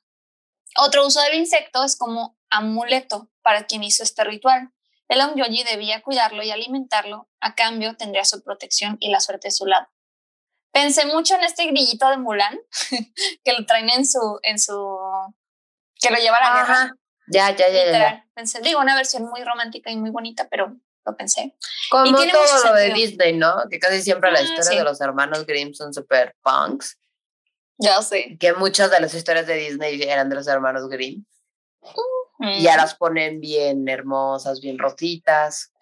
otro 0.78 1.06
uso 1.06 1.20
del 1.22 1.34
insecto 1.34 1.84
es 1.84 1.96
como 1.96 2.38
amuleto 2.50 3.30
para 3.42 3.66
quien 3.66 3.84
hizo 3.84 4.02
este 4.02 4.24
ritual. 4.24 4.72
El 5.08 5.20
Yoji 5.36 5.62
debía 5.64 6.02
cuidarlo 6.02 6.42
y 6.42 6.50
alimentarlo, 6.50 7.28
a 7.40 7.54
cambio 7.54 7.96
tendría 7.96 8.24
su 8.24 8.42
protección 8.42 8.96
y 9.00 9.10
la 9.10 9.20
suerte 9.20 9.48
de 9.48 9.52
su 9.52 9.66
lado. 9.66 9.86
Pensé 10.72 11.06
mucho 11.06 11.36
en 11.36 11.42
este 11.42 11.66
grillito 11.66 12.08
de 12.10 12.18
Mulan, 12.18 12.58
que 13.44 13.52
lo 13.52 13.64
traen 13.66 13.88
en 13.88 14.06
su, 14.06 14.38
en 14.42 14.58
su, 14.58 14.74
que 16.00 16.10
lo 16.10 16.16
lleva 16.18 16.36
a 16.36 16.40
la 16.40 16.60
guerra. 16.60 16.96
Ya, 17.28 17.50
ya, 17.56 17.68
ya, 17.68 17.90
ya. 17.90 18.26
Pensé, 18.34 18.60
digo, 18.60 18.80
una 18.80 18.94
versión 18.94 19.24
muy 19.24 19.42
romántica 19.42 19.90
y 19.90 19.96
muy 19.96 20.10
bonita, 20.10 20.48
pero 20.48 20.76
lo 21.04 21.16
pensé. 21.16 21.56
Como 21.90 22.16
todo 22.16 22.64
lo 22.64 22.74
de 22.74 22.92
Disney, 22.92 23.32
¿no? 23.32 23.64
Que 23.70 23.78
casi 23.78 24.02
siempre 24.02 24.30
ah, 24.30 24.40
historia 24.40 24.80
de 24.80 24.84
los 24.84 25.00
hermanos 25.00 25.46
Grimm 25.46 25.72
son 25.72 25.94
super 25.94 26.36
punks. 26.42 26.98
Ya 27.78 28.02
sé. 28.02 28.36
Que 28.38 28.52
muchas 28.52 28.90
de 28.90 29.00
las 29.00 29.14
historias 29.14 29.46
de 29.46 29.54
Disney 29.54 30.02
eran 30.02 30.28
de 30.28 30.36
los 30.36 30.46
hermanos 30.46 30.88
Grimm. 30.88 31.24
Y 32.38 32.62
ya 32.62 32.76
las 32.76 32.94
ponen 32.94 33.40
bien 33.40 33.88
hermosas, 33.88 34.60
bien 34.60 34.78
rositas. 34.78 35.72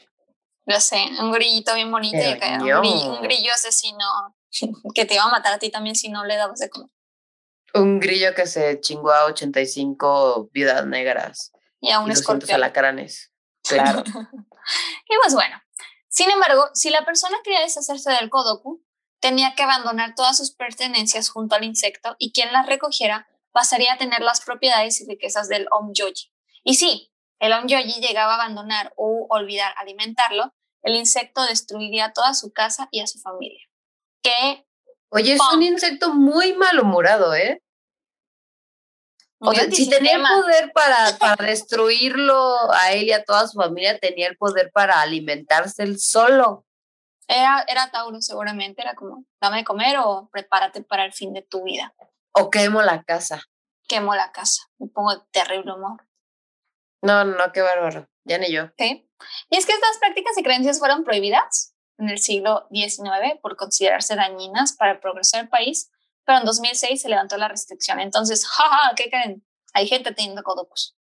Ya 0.66 0.80
sé, 0.80 1.04
un 1.20 1.32
grillito 1.32 1.74
bien 1.74 1.90
bonito 1.90 2.16
y 2.16 2.72
un, 2.72 3.22
grillo, 3.22 3.52
asesino 3.52 4.06
que 4.94 5.04
te 5.04 5.14
iba 5.14 5.24
a 5.24 5.28
matar 5.28 5.54
a 5.54 5.58
ti 5.58 5.70
también 5.70 5.94
si 5.94 6.08
no 6.08 6.24
le 6.24 6.36
dabas 6.36 6.60
de 6.60 6.70
comer. 6.70 6.88
Un 7.74 7.98
grillo 7.98 8.34
que 8.34 8.46
se 8.46 8.80
chingó 8.80 9.10
a 9.10 9.24
85 9.26 10.50
viudas 10.52 10.86
negras. 10.86 11.52
Y 11.80 11.90
a 11.90 12.00
un 12.00 12.10
escorpión. 12.10 12.54
alacranes. 12.54 13.32
Claro. 13.62 14.04
y 14.06 15.16
pues 15.22 15.34
bueno, 15.34 15.60
sin 16.08 16.30
embargo, 16.30 16.68
si 16.72 16.90
la 16.90 17.04
persona 17.04 17.36
quería 17.42 17.60
deshacerse 17.60 18.10
del 18.12 18.30
Kodoku, 18.30 18.82
tenía 19.20 19.54
que 19.54 19.64
abandonar 19.64 20.14
todas 20.14 20.36
sus 20.36 20.54
pertenencias 20.54 21.28
junto 21.28 21.56
al 21.56 21.64
insecto 21.64 22.14
y 22.18 22.32
quien 22.32 22.52
las 22.52 22.66
recogiera 22.66 23.26
pasaría 23.52 23.94
a 23.94 23.98
tener 23.98 24.20
las 24.20 24.40
propiedades 24.40 25.00
y 25.00 25.06
riquezas 25.06 25.48
del 25.48 25.66
Omyoji. 25.70 26.33
Y 26.64 26.74
si 26.74 27.12
el 27.38 27.52
Omyoji 27.52 28.00
llegaba 28.00 28.32
a 28.32 28.36
abandonar 28.36 28.92
o 28.96 29.26
olvidar 29.28 29.74
alimentarlo, 29.76 30.52
el 30.82 30.96
insecto 30.96 31.42
destruiría 31.42 32.12
toda 32.12 32.34
su 32.34 32.52
casa 32.52 32.88
y 32.90 33.00
a 33.00 33.06
su 33.06 33.18
familia. 33.20 33.60
Que 34.22 34.66
Oye, 35.10 35.34
es 35.34 35.40
un 35.52 35.62
insecto 35.62 36.12
muy 36.12 36.54
malhumorado, 36.54 37.34
¿eh? 37.34 37.62
O 39.38 39.52
sea, 39.52 39.70
si 39.70 39.88
tenía 39.90 40.16
el 40.16 40.22
poder 40.22 40.72
para, 40.72 40.96
para 41.18 41.46
destruirlo 41.46 42.72
a 42.72 42.92
él 42.92 43.04
y 43.04 43.12
a 43.12 43.24
toda 43.24 43.46
su 43.46 43.58
familia, 43.58 43.98
tenía 43.98 44.26
el 44.26 44.36
poder 44.36 44.70
para 44.72 45.00
alimentarse 45.00 45.82
él 45.82 46.00
solo. 46.00 46.64
Era, 47.28 47.64
era 47.68 47.90
Tauro 47.90 48.20
seguramente, 48.20 48.82
era 48.82 48.94
como, 48.94 49.24
dame 49.40 49.58
de 49.58 49.64
comer 49.64 49.98
o 49.98 50.28
prepárate 50.32 50.82
para 50.82 51.04
el 51.04 51.12
fin 51.12 51.32
de 51.32 51.42
tu 51.42 51.62
vida. 51.62 51.94
O 52.32 52.50
quemo 52.50 52.82
la 52.82 53.02
casa. 53.02 53.42
Quemo 53.86 54.14
la 54.14 54.32
casa, 54.32 54.62
me 54.78 54.88
pongo 54.88 55.22
terrible 55.30 55.74
humor. 55.74 56.06
No, 57.04 57.24
no, 57.24 57.52
qué 57.52 57.62
bárbaro, 57.62 58.08
ya 58.24 58.38
ni 58.38 58.50
yo. 58.52 58.70
Sí. 58.78 59.08
Y 59.50 59.56
es 59.56 59.66
que 59.66 59.72
estas 59.72 59.98
prácticas 59.98 60.36
y 60.36 60.42
creencias 60.42 60.78
fueron 60.78 61.04
prohibidas 61.04 61.74
en 61.98 62.08
el 62.08 62.18
siglo 62.18 62.66
XIX 62.70 63.38
por 63.40 63.56
considerarse 63.56 64.16
dañinas 64.16 64.72
para 64.72 64.92
el 64.92 64.98
progreso 64.98 65.36
del 65.36 65.48
país 65.48 65.90
pero 66.24 66.38
en 66.38 66.44
2006 66.44 67.02
se 67.02 67.08
levantó 67.08 67.36
la 67.36 67.48
restricción. 67.48 68.00
Entonces, 68.00 68.46
jaja, 68.48 68.94
¿qué 68.96 69.08
creen? 69.08 69.44
Hay 69.72 69.86
gente 69.88 70.12
teniendo 70.12 70.42
kodokus. 70.42 70.96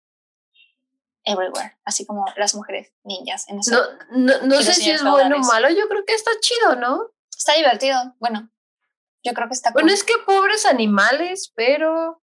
Everywhere, 1.25 1.79
así 1.85 2.05
como 2.05 2.25
las 2.37 2.53
mujeres 2.57 2.93
ninjas 3.05 3.49
en 3.49 3.61
eso. 3.61 3.77
No, 4.11 4.39
no, 4.43 4.61
sé 4.61 4.75
si 4.75 4.91
es 4.91 5.05
bueno 5.05 5.37
o 5.37 5.39
malo, 5.39 5.69
yo 5.71 5.89
creo 5.89 6.05
que 6.05 6.15
está 6.15 6.33
chido, 6.41 6.75
¿no? 6.75 7.13
Está 7.31 7.55
divertido, 7.55 8.17
bueno, 8.19 8.51
yo 9.23 9.33
creo 9.33 9.47
que 9.47 9.55
está 9.55 9.71
Bueno, 9.71 9.93
es 9.93 10.03
que 10.03 10.15
pobres 10.27 10.67
animales, 10.67 11.53
pero... 11.55 12.22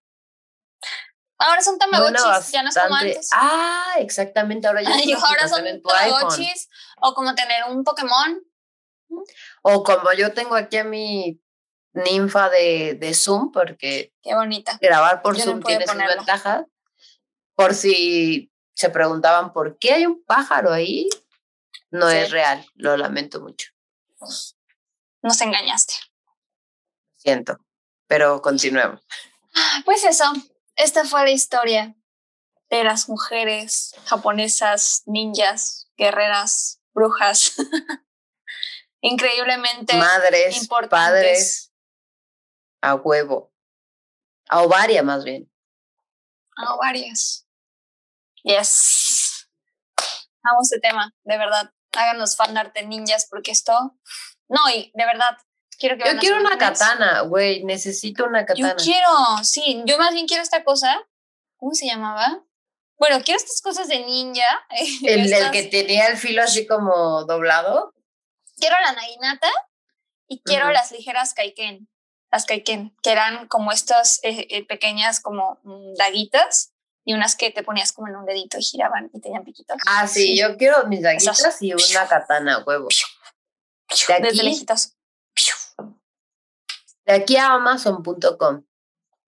Ahora 1.38 1.62
son 1.62 1.78
tamagotchis, 1.78 2.50
ya 2.50 2.62
no 2.62 2.68
es 2.68 2.74
como 2.74 2.94
antes. 2.96 3.28
Ah, 3.32 3.94
exactamente, 3.98 4.66
ahora 4.66 4.82
ya 4.82 4.90
ahora 5.24 5.48
son 5.48 5.64
tamagotchis 5.82 6.68
o 7.00 7.14
como 7.14 7.34
tener 7.34 7.64
un 7.68 7.84
Pokémon. 7.84 8.42
O 9.62 9.82
como 9.84 10.12
yo 10.12 10.32
tengo 10.34 10.56
aquí 10.56 10.76
a 10.78 10.84
mi 10.84 11.40
ninfa 11.92 12.50
de, 12.50 12.94
de 12.94 13.14
Zoom, 13.14 13.52
porque 13.52 14.12
Qué 14.22 14.34
bonita. 14.34 14.78
grabar 14.80 15.22
por 15.22 15.40
Zoom 15.40 15.62
tiene 15.62 15.86
sus 15.86 15.96
ventajas. 15.96 16.66
Por 17.54 17.74
si 17.74 18.52
se 18.74 18.90
preguntaban 18.90 19.52
por 19.52 19.78
qué 19.78 19.94
hay 19.94 20.06
un 20.06 20.22
pájaro 20.24 20.72
ahí, 20.72 21.08
no 21.90 22.08
es 22.08 22.30
real, 22.30 22.66
lo 22.74 22.96
lamento 22.96 23.40
mucho. 23.40 23.70
Nos 25.22 25.40
engañaste. 25.40 25.94
Siento, 27.16 27.58
pero 28.06 28.40
continuemos. 28.42 29.00
Pues 29.84 30.04
eso, 30.04 30.32
esta 30.78 31.04
fue 31.04 31.24
la 31.24 31.30
historia 31.32 31.94
de 32.70 32.84
las 32.84 33.08
mujeres 33.08 33.94
japonesas, 34.04 35.02
ninjas, 35.06 35.90
guerreras, 35.96 36.80
brujas. 36.94 37.54
Increíblemente 39.00 39.96
madres, 39.96 40.68
padres, 40.88 41.72
a 42.80 42.94
huevo, 42.94 43.52
a 44.48 44.62
ovaria 44.62 45.02
más 45.02 45.24
bien. 45.24 45.52
A 46.56 46.74
ovarias. 46.74 47.46
Yes. 48.42 49.48
Vamos 50.42 50.72
este 50.72 50.80
tema, 50.80 51.14
de 51.22 51.38
verdad. 51.38 51.72
Háganos 51.92 52.36
fan 52.36 52.56
arte 52.56 52.84
ninjas 52.86 53.26
porque 53.30 53.50
esto. 53.52 53.72
No, 54.48 54.60
y 54.74 54.90
de 54.94 55.04
verdad, 55.04 55.36
quiero 55.78 55.96
que. 55.96 56.10
Yo 56.10 56.18
quiero 56.18 56.40
una 56.40 56.58
katana, 56.58 57.22
güey. 57.22 57.64
Necesito 57.64 58.24
una 58.24 58.44
katana. 58.44 58.70
Yo 58.70 58.76
quiero, 58.76 59.08
sí. 59.42 59.82
Yo 59.86 59.98
más 59.98 60.12
bien 60.12 60.26
quiero 60.26 60.42
esta 60.42 60.64
cosa. 60.64 61.06
¿Cómo 61.56 61.74
se 61.74 61.86
llamaba? 61.86 62.42
Bueno, 62.98 63.22
quiero 63.24 63.38
estas 63.38 63.60
cosas 63.60 63.88
de 63.88 64.00
ninja. 64.00 64.44
El, 65.04 65.32
el 65.32 65.50
que 65.50 65.64
tenía 65.64 66.08
el 66.08 66.16
filo 66.16 66.42
así 66.42 66.66
como 66.66 67.24
doblado. 67.24 67.94
Quiero 68.56 68.76
la 68.80 68.92
naginata 68.92 69.48
y 70.26 70.42
quiero 70.42 70.70
las 70.70 70.92
ligeras 70.92 71.32
kaiken. 71.34 71.88
Las 72.30 72.44
kaiken, 72.44 72.94
que 73.02 73.12
eran 73.12 73.48
como 73.48 73.72
estas 73.72 74.20
eh, 74.22 74.46
eh, 74.50 74.66
pequeñas 74.66 75.20
como 75.20 75.60
mm, 75.62 75.94
daguitas 75.94 76.74
y 77.02 77.14
unas 77.14 77.36
que 77.36 77.50
te 77.50 77.62
ponías 77.62 77.92
como 77.92 78.08
en 78.08 78.16
un 78.16 78.26
dedito 78.26 78.58
y 78.58 78.62
giraban 78.62 79.10
y 79.14 79.20
tenían 79.20 79.44
piquitos. 79.44 79.78
Ah, 79.86 80.06
sí, 80.06 80.38
yo 80.38 80.58
quiero 80.58 80.86
mis 80.88 81.00
daguitas 81.00 81.62
y 81.62 81.72
una 81.72 82.06
katana, 82.06 82.62
huevo. 82.66 82.88
De 82.88 84.14
aquí, 84.14 84.22
Desde 84.22 84.42
lejitos. 84.42 84.97
De 87.08 87.14
aquí 87.14 87.36
a 87.36 87.54
amazon.com. 87.54 88.62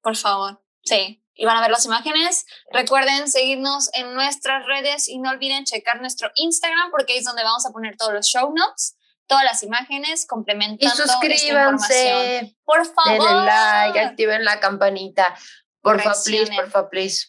Por 0.00 0.16
favor, 0.16 0.62
sí 0.84 1.20
y 1.40 1.46
van 1.46 1.56
a 1.56 1.62
ver 1.62 1.70
las 1.70 1.86
imágenes. 1.86 2.44
Recuerden 2.70 3.26
seguirnos 3.26 3.88
en 3.94 4.12
nuestras 4.12 4.66
redes 4.66 5.08
y 5.08 5.18
no 5.18 5.30
olviden 5.30 5.64
checar 5.64 5.98
nuestro 5.98 6.30
Instagram 6.34 6.90
porque 6.90 7.14
ahí 7.14 7.20
es 7.20 7.24
donde 7.24 7.42
vamos 7.42 7.64
a 7.64 7.70
poner 7.70 7.96
todos 7.96 8.12
los 8.12 8.26
show 8.26 8.52
notes, 8.54 8.98
todas 9.26 9.44
las 9.44 9.62
imágenes 9.62 10.26
complementando. 10.26 10.94
Y 10.94 11.08
suscríbanse. 11.08 12.56
por 12.62 12.84
favor. 12.84 13.26
Denle 13.26 13.46
like, 13.46 14.00
activen 14.00 14.44
la 14.44 14.60
campanita. 14.60 15.34
Porfa, 15.80 16.12
please, 16.22 16.52
porfa, 16.54 16.90
please. 16.90 17.28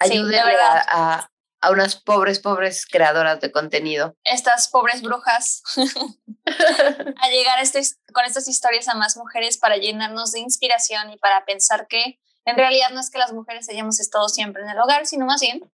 Ayúdenle 0.00 0.40
a, 0.88 1.30
a, 1.62 1.70
unas 1.70 1.96
pobres, 1.96 2.40
pobres 2.40 2.86
creadoras 2.86 3.40
de 3.40 3.50
contenido. 3.50 4.16
Estas 4.24 4.68
pobres 4.68 5.02
brujas 5.02 5.62
a 5.76 7.28
llegar 7.30 7.58
a 7.58 7.62
este, 7.62 7.80
con 8.12 8.24
estas 8.24 8.48
historias 8.48 8.88
a 8.88 8.94
más 8.94 9.16
mujeres 9.16 9.58
para 9.58 9.76
llenarnos 9.76 10.32
de 10.32 10.40
inspiración 10.40 11.10
y 11.10 11.16
para 11.18 11.44
pensar 11.44 11.86
que 11.86 12.20
en 12.44 12.56
realidad 12.56 12.90
no 12.90 13.00
es 13.00 13.10
que 13.10 13.18
las 13.18 13.32
mujeres 13.32 13.68
hayamos 13.68 14.00
estado 14.00 14.28
siempre 14.28 14.62
en 14.62 14.70
el 14.70 14.78
hogar, 14.78 15.06
sino 15.06 15.26
más 15.26 15.40
bien 15.40 15.72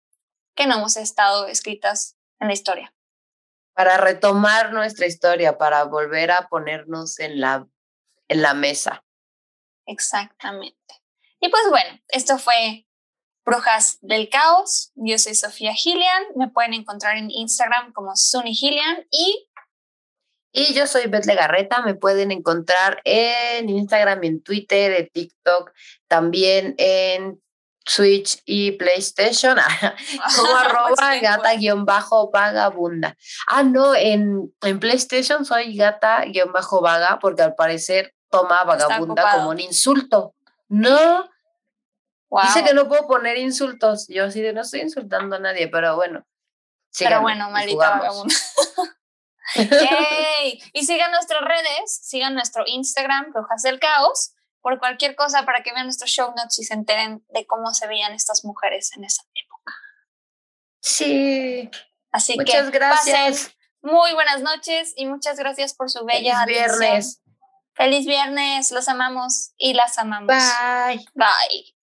que 0.55 0.67
no 0.67 0.77
hemos 0.77 0.97
estado 0.97 1.47
escritas 1.47 2.17
en 2.41 2.49
la 2.49 2.55
historia. 2.55 2.95
Para 3.75 3.99
retomar 3.99 4.73
nuestra 4.73 5.07
historia, 5.07 5.59
para 5.59 5.85
volver 5.85 6.31
a 6.31 6.49
ponernos 6.49 7.21
en 7.21 7.41
la, 7.41 7.67
en 8.29 8.43
la 8.43 8.55
mesa. 8.55 9.05
Exactamente. 9.87 10.95
Y 11.41 11.49
pues 11.49 11.63
bueno, 11.69 12.01
esto 12.09 12.39
fue 12.39 12.86
Brujas 13.47 13.99
del 14.03 14.29
Caos. 14.29 14.91
Yo 14.97 15.19
soy 15.19 15.37
Sofía 15.37 15.73
Gillian. 15.73 16.25
Me 16.35 16.49
pueden 16.49 16.75
encontrar 16.75 17.17
en 17.17 17.31
Instagram 17.31 17.93
como 17.93 18.17
Sunny 18.17 18.55
Gillian 18.55 19.07
y 19.11 19.49
y 20.59 20.73
yo 20.73 20.87
soy 20.87 21.07
Beth 21.07 21.27
Legarreta, 21.27 21.83
me 21.83 21.95
pueden 21.95 22.33
encontrar 22.33 23.03
en 23.05 23.69
Instagram, 23.69 24.25
en 24.25 24.43
Twitter, 24.43 24.91
en 24.93 25.11
TikTok, 25.11 25.71
también 26.09 26.75
en 26.79 27.43
Switch 27.85 28.41
y 28.47 28.73
PlayStation, 28.73 29.59
como 30.37 30.57
arroba 30.57 31.17
gata-vagabunda. 31.21 33.19
Ah, 33.47 33.65
no, 33.65 33.95
en, 33.95 34.51
en 34.63 34.81
PlayStation 34.81 35.45
soy 35.45 35.77
gata-vaga 35.77 37.19
porque 37.21 37.43
al 37.43 37.55
parecer 37.55 38.15
toma 38.31 38.65
vagabunda 38.65 39.33
como 39.33 39.51
un 39.51 39.61
insulto. 39.61 40.35
No. 40.69 41.29
Dice 42.31 42.65
que 42.65 42.75
no 42.75 42.89
puedo 42.89 43.07
poner 43.07 43.37
insultos. 43.39 44.07
Yo 44.09 44.25
así 44.25 44.43
de 44.43 44.53
no 44.53 44.63
estoy 44.63 44.81
insultando 44.81 45.37
a 45.37 45.39
nadie, 45.39 45.69
pero 45.69 45.97
bueno. 45.97 46.27
Pero 46.99 47.21
bueno, 47.21 47.51
maldita 47.51 47.91
vagabunda. 47.91 48.35
Yay. 49.55 50.61
Y 50.73 50.87
sigan 50.87 51.13
nuestras 51.13 51.43
redes, 51.43 52.01
sigan 52.03 52.35
nuestro 52.35 52.65
Instagram, 52.67 53.33
Brujas 53.33 53.63
del 53.63 53.79
Caos, 53.79 54.35
por 54.61 54.79
cualquier 54.79 55.15
cosa 55.15 55.45
para 55.45 55.63
que 55.63 55.73
vean 55.73 55.87
nuestros 55.87 56.11
show 56.11 56.35
notes 56.37 56.59
y 56.59 56.65
se 56.65 56.75
enteren 56.75 57.25
de 57.29 57.47
cómo 57.47 57.73
se 57.73 57.87
veían 57.87 58.13
estas 58.13 58.45
mujeres 58.45 58.91
en 58.97 59.05
esa 59.05 59.23
época. 59.35 59.75
Sí. 60.81 61.71
Así 62.11 62.37
muchas 62.37 62.71
que 62.71 62.79
gracias. 62.79 63.55
muy 63.83 64.13
buenas 64.15 64.41
noches 64.41 64.95
y 64.97 65.07
muchas 65.07 65.39
gracias 65.39 65.75
por 65.75 65.91
su 65.91 66.05
bella 66.05 66.41
Feliz 66.45 66.57
viernes. 66.57 67.23
Feliz 67.75 68.07
viernes, 68.07 68.71
los 68.71 68.89
amamos 68.89 69.53
y 69.59 69.75
las 69.75 69.99
amamos. 69.99 70.29
Bye. 70.29 71.05
Bye. 71.15 71.76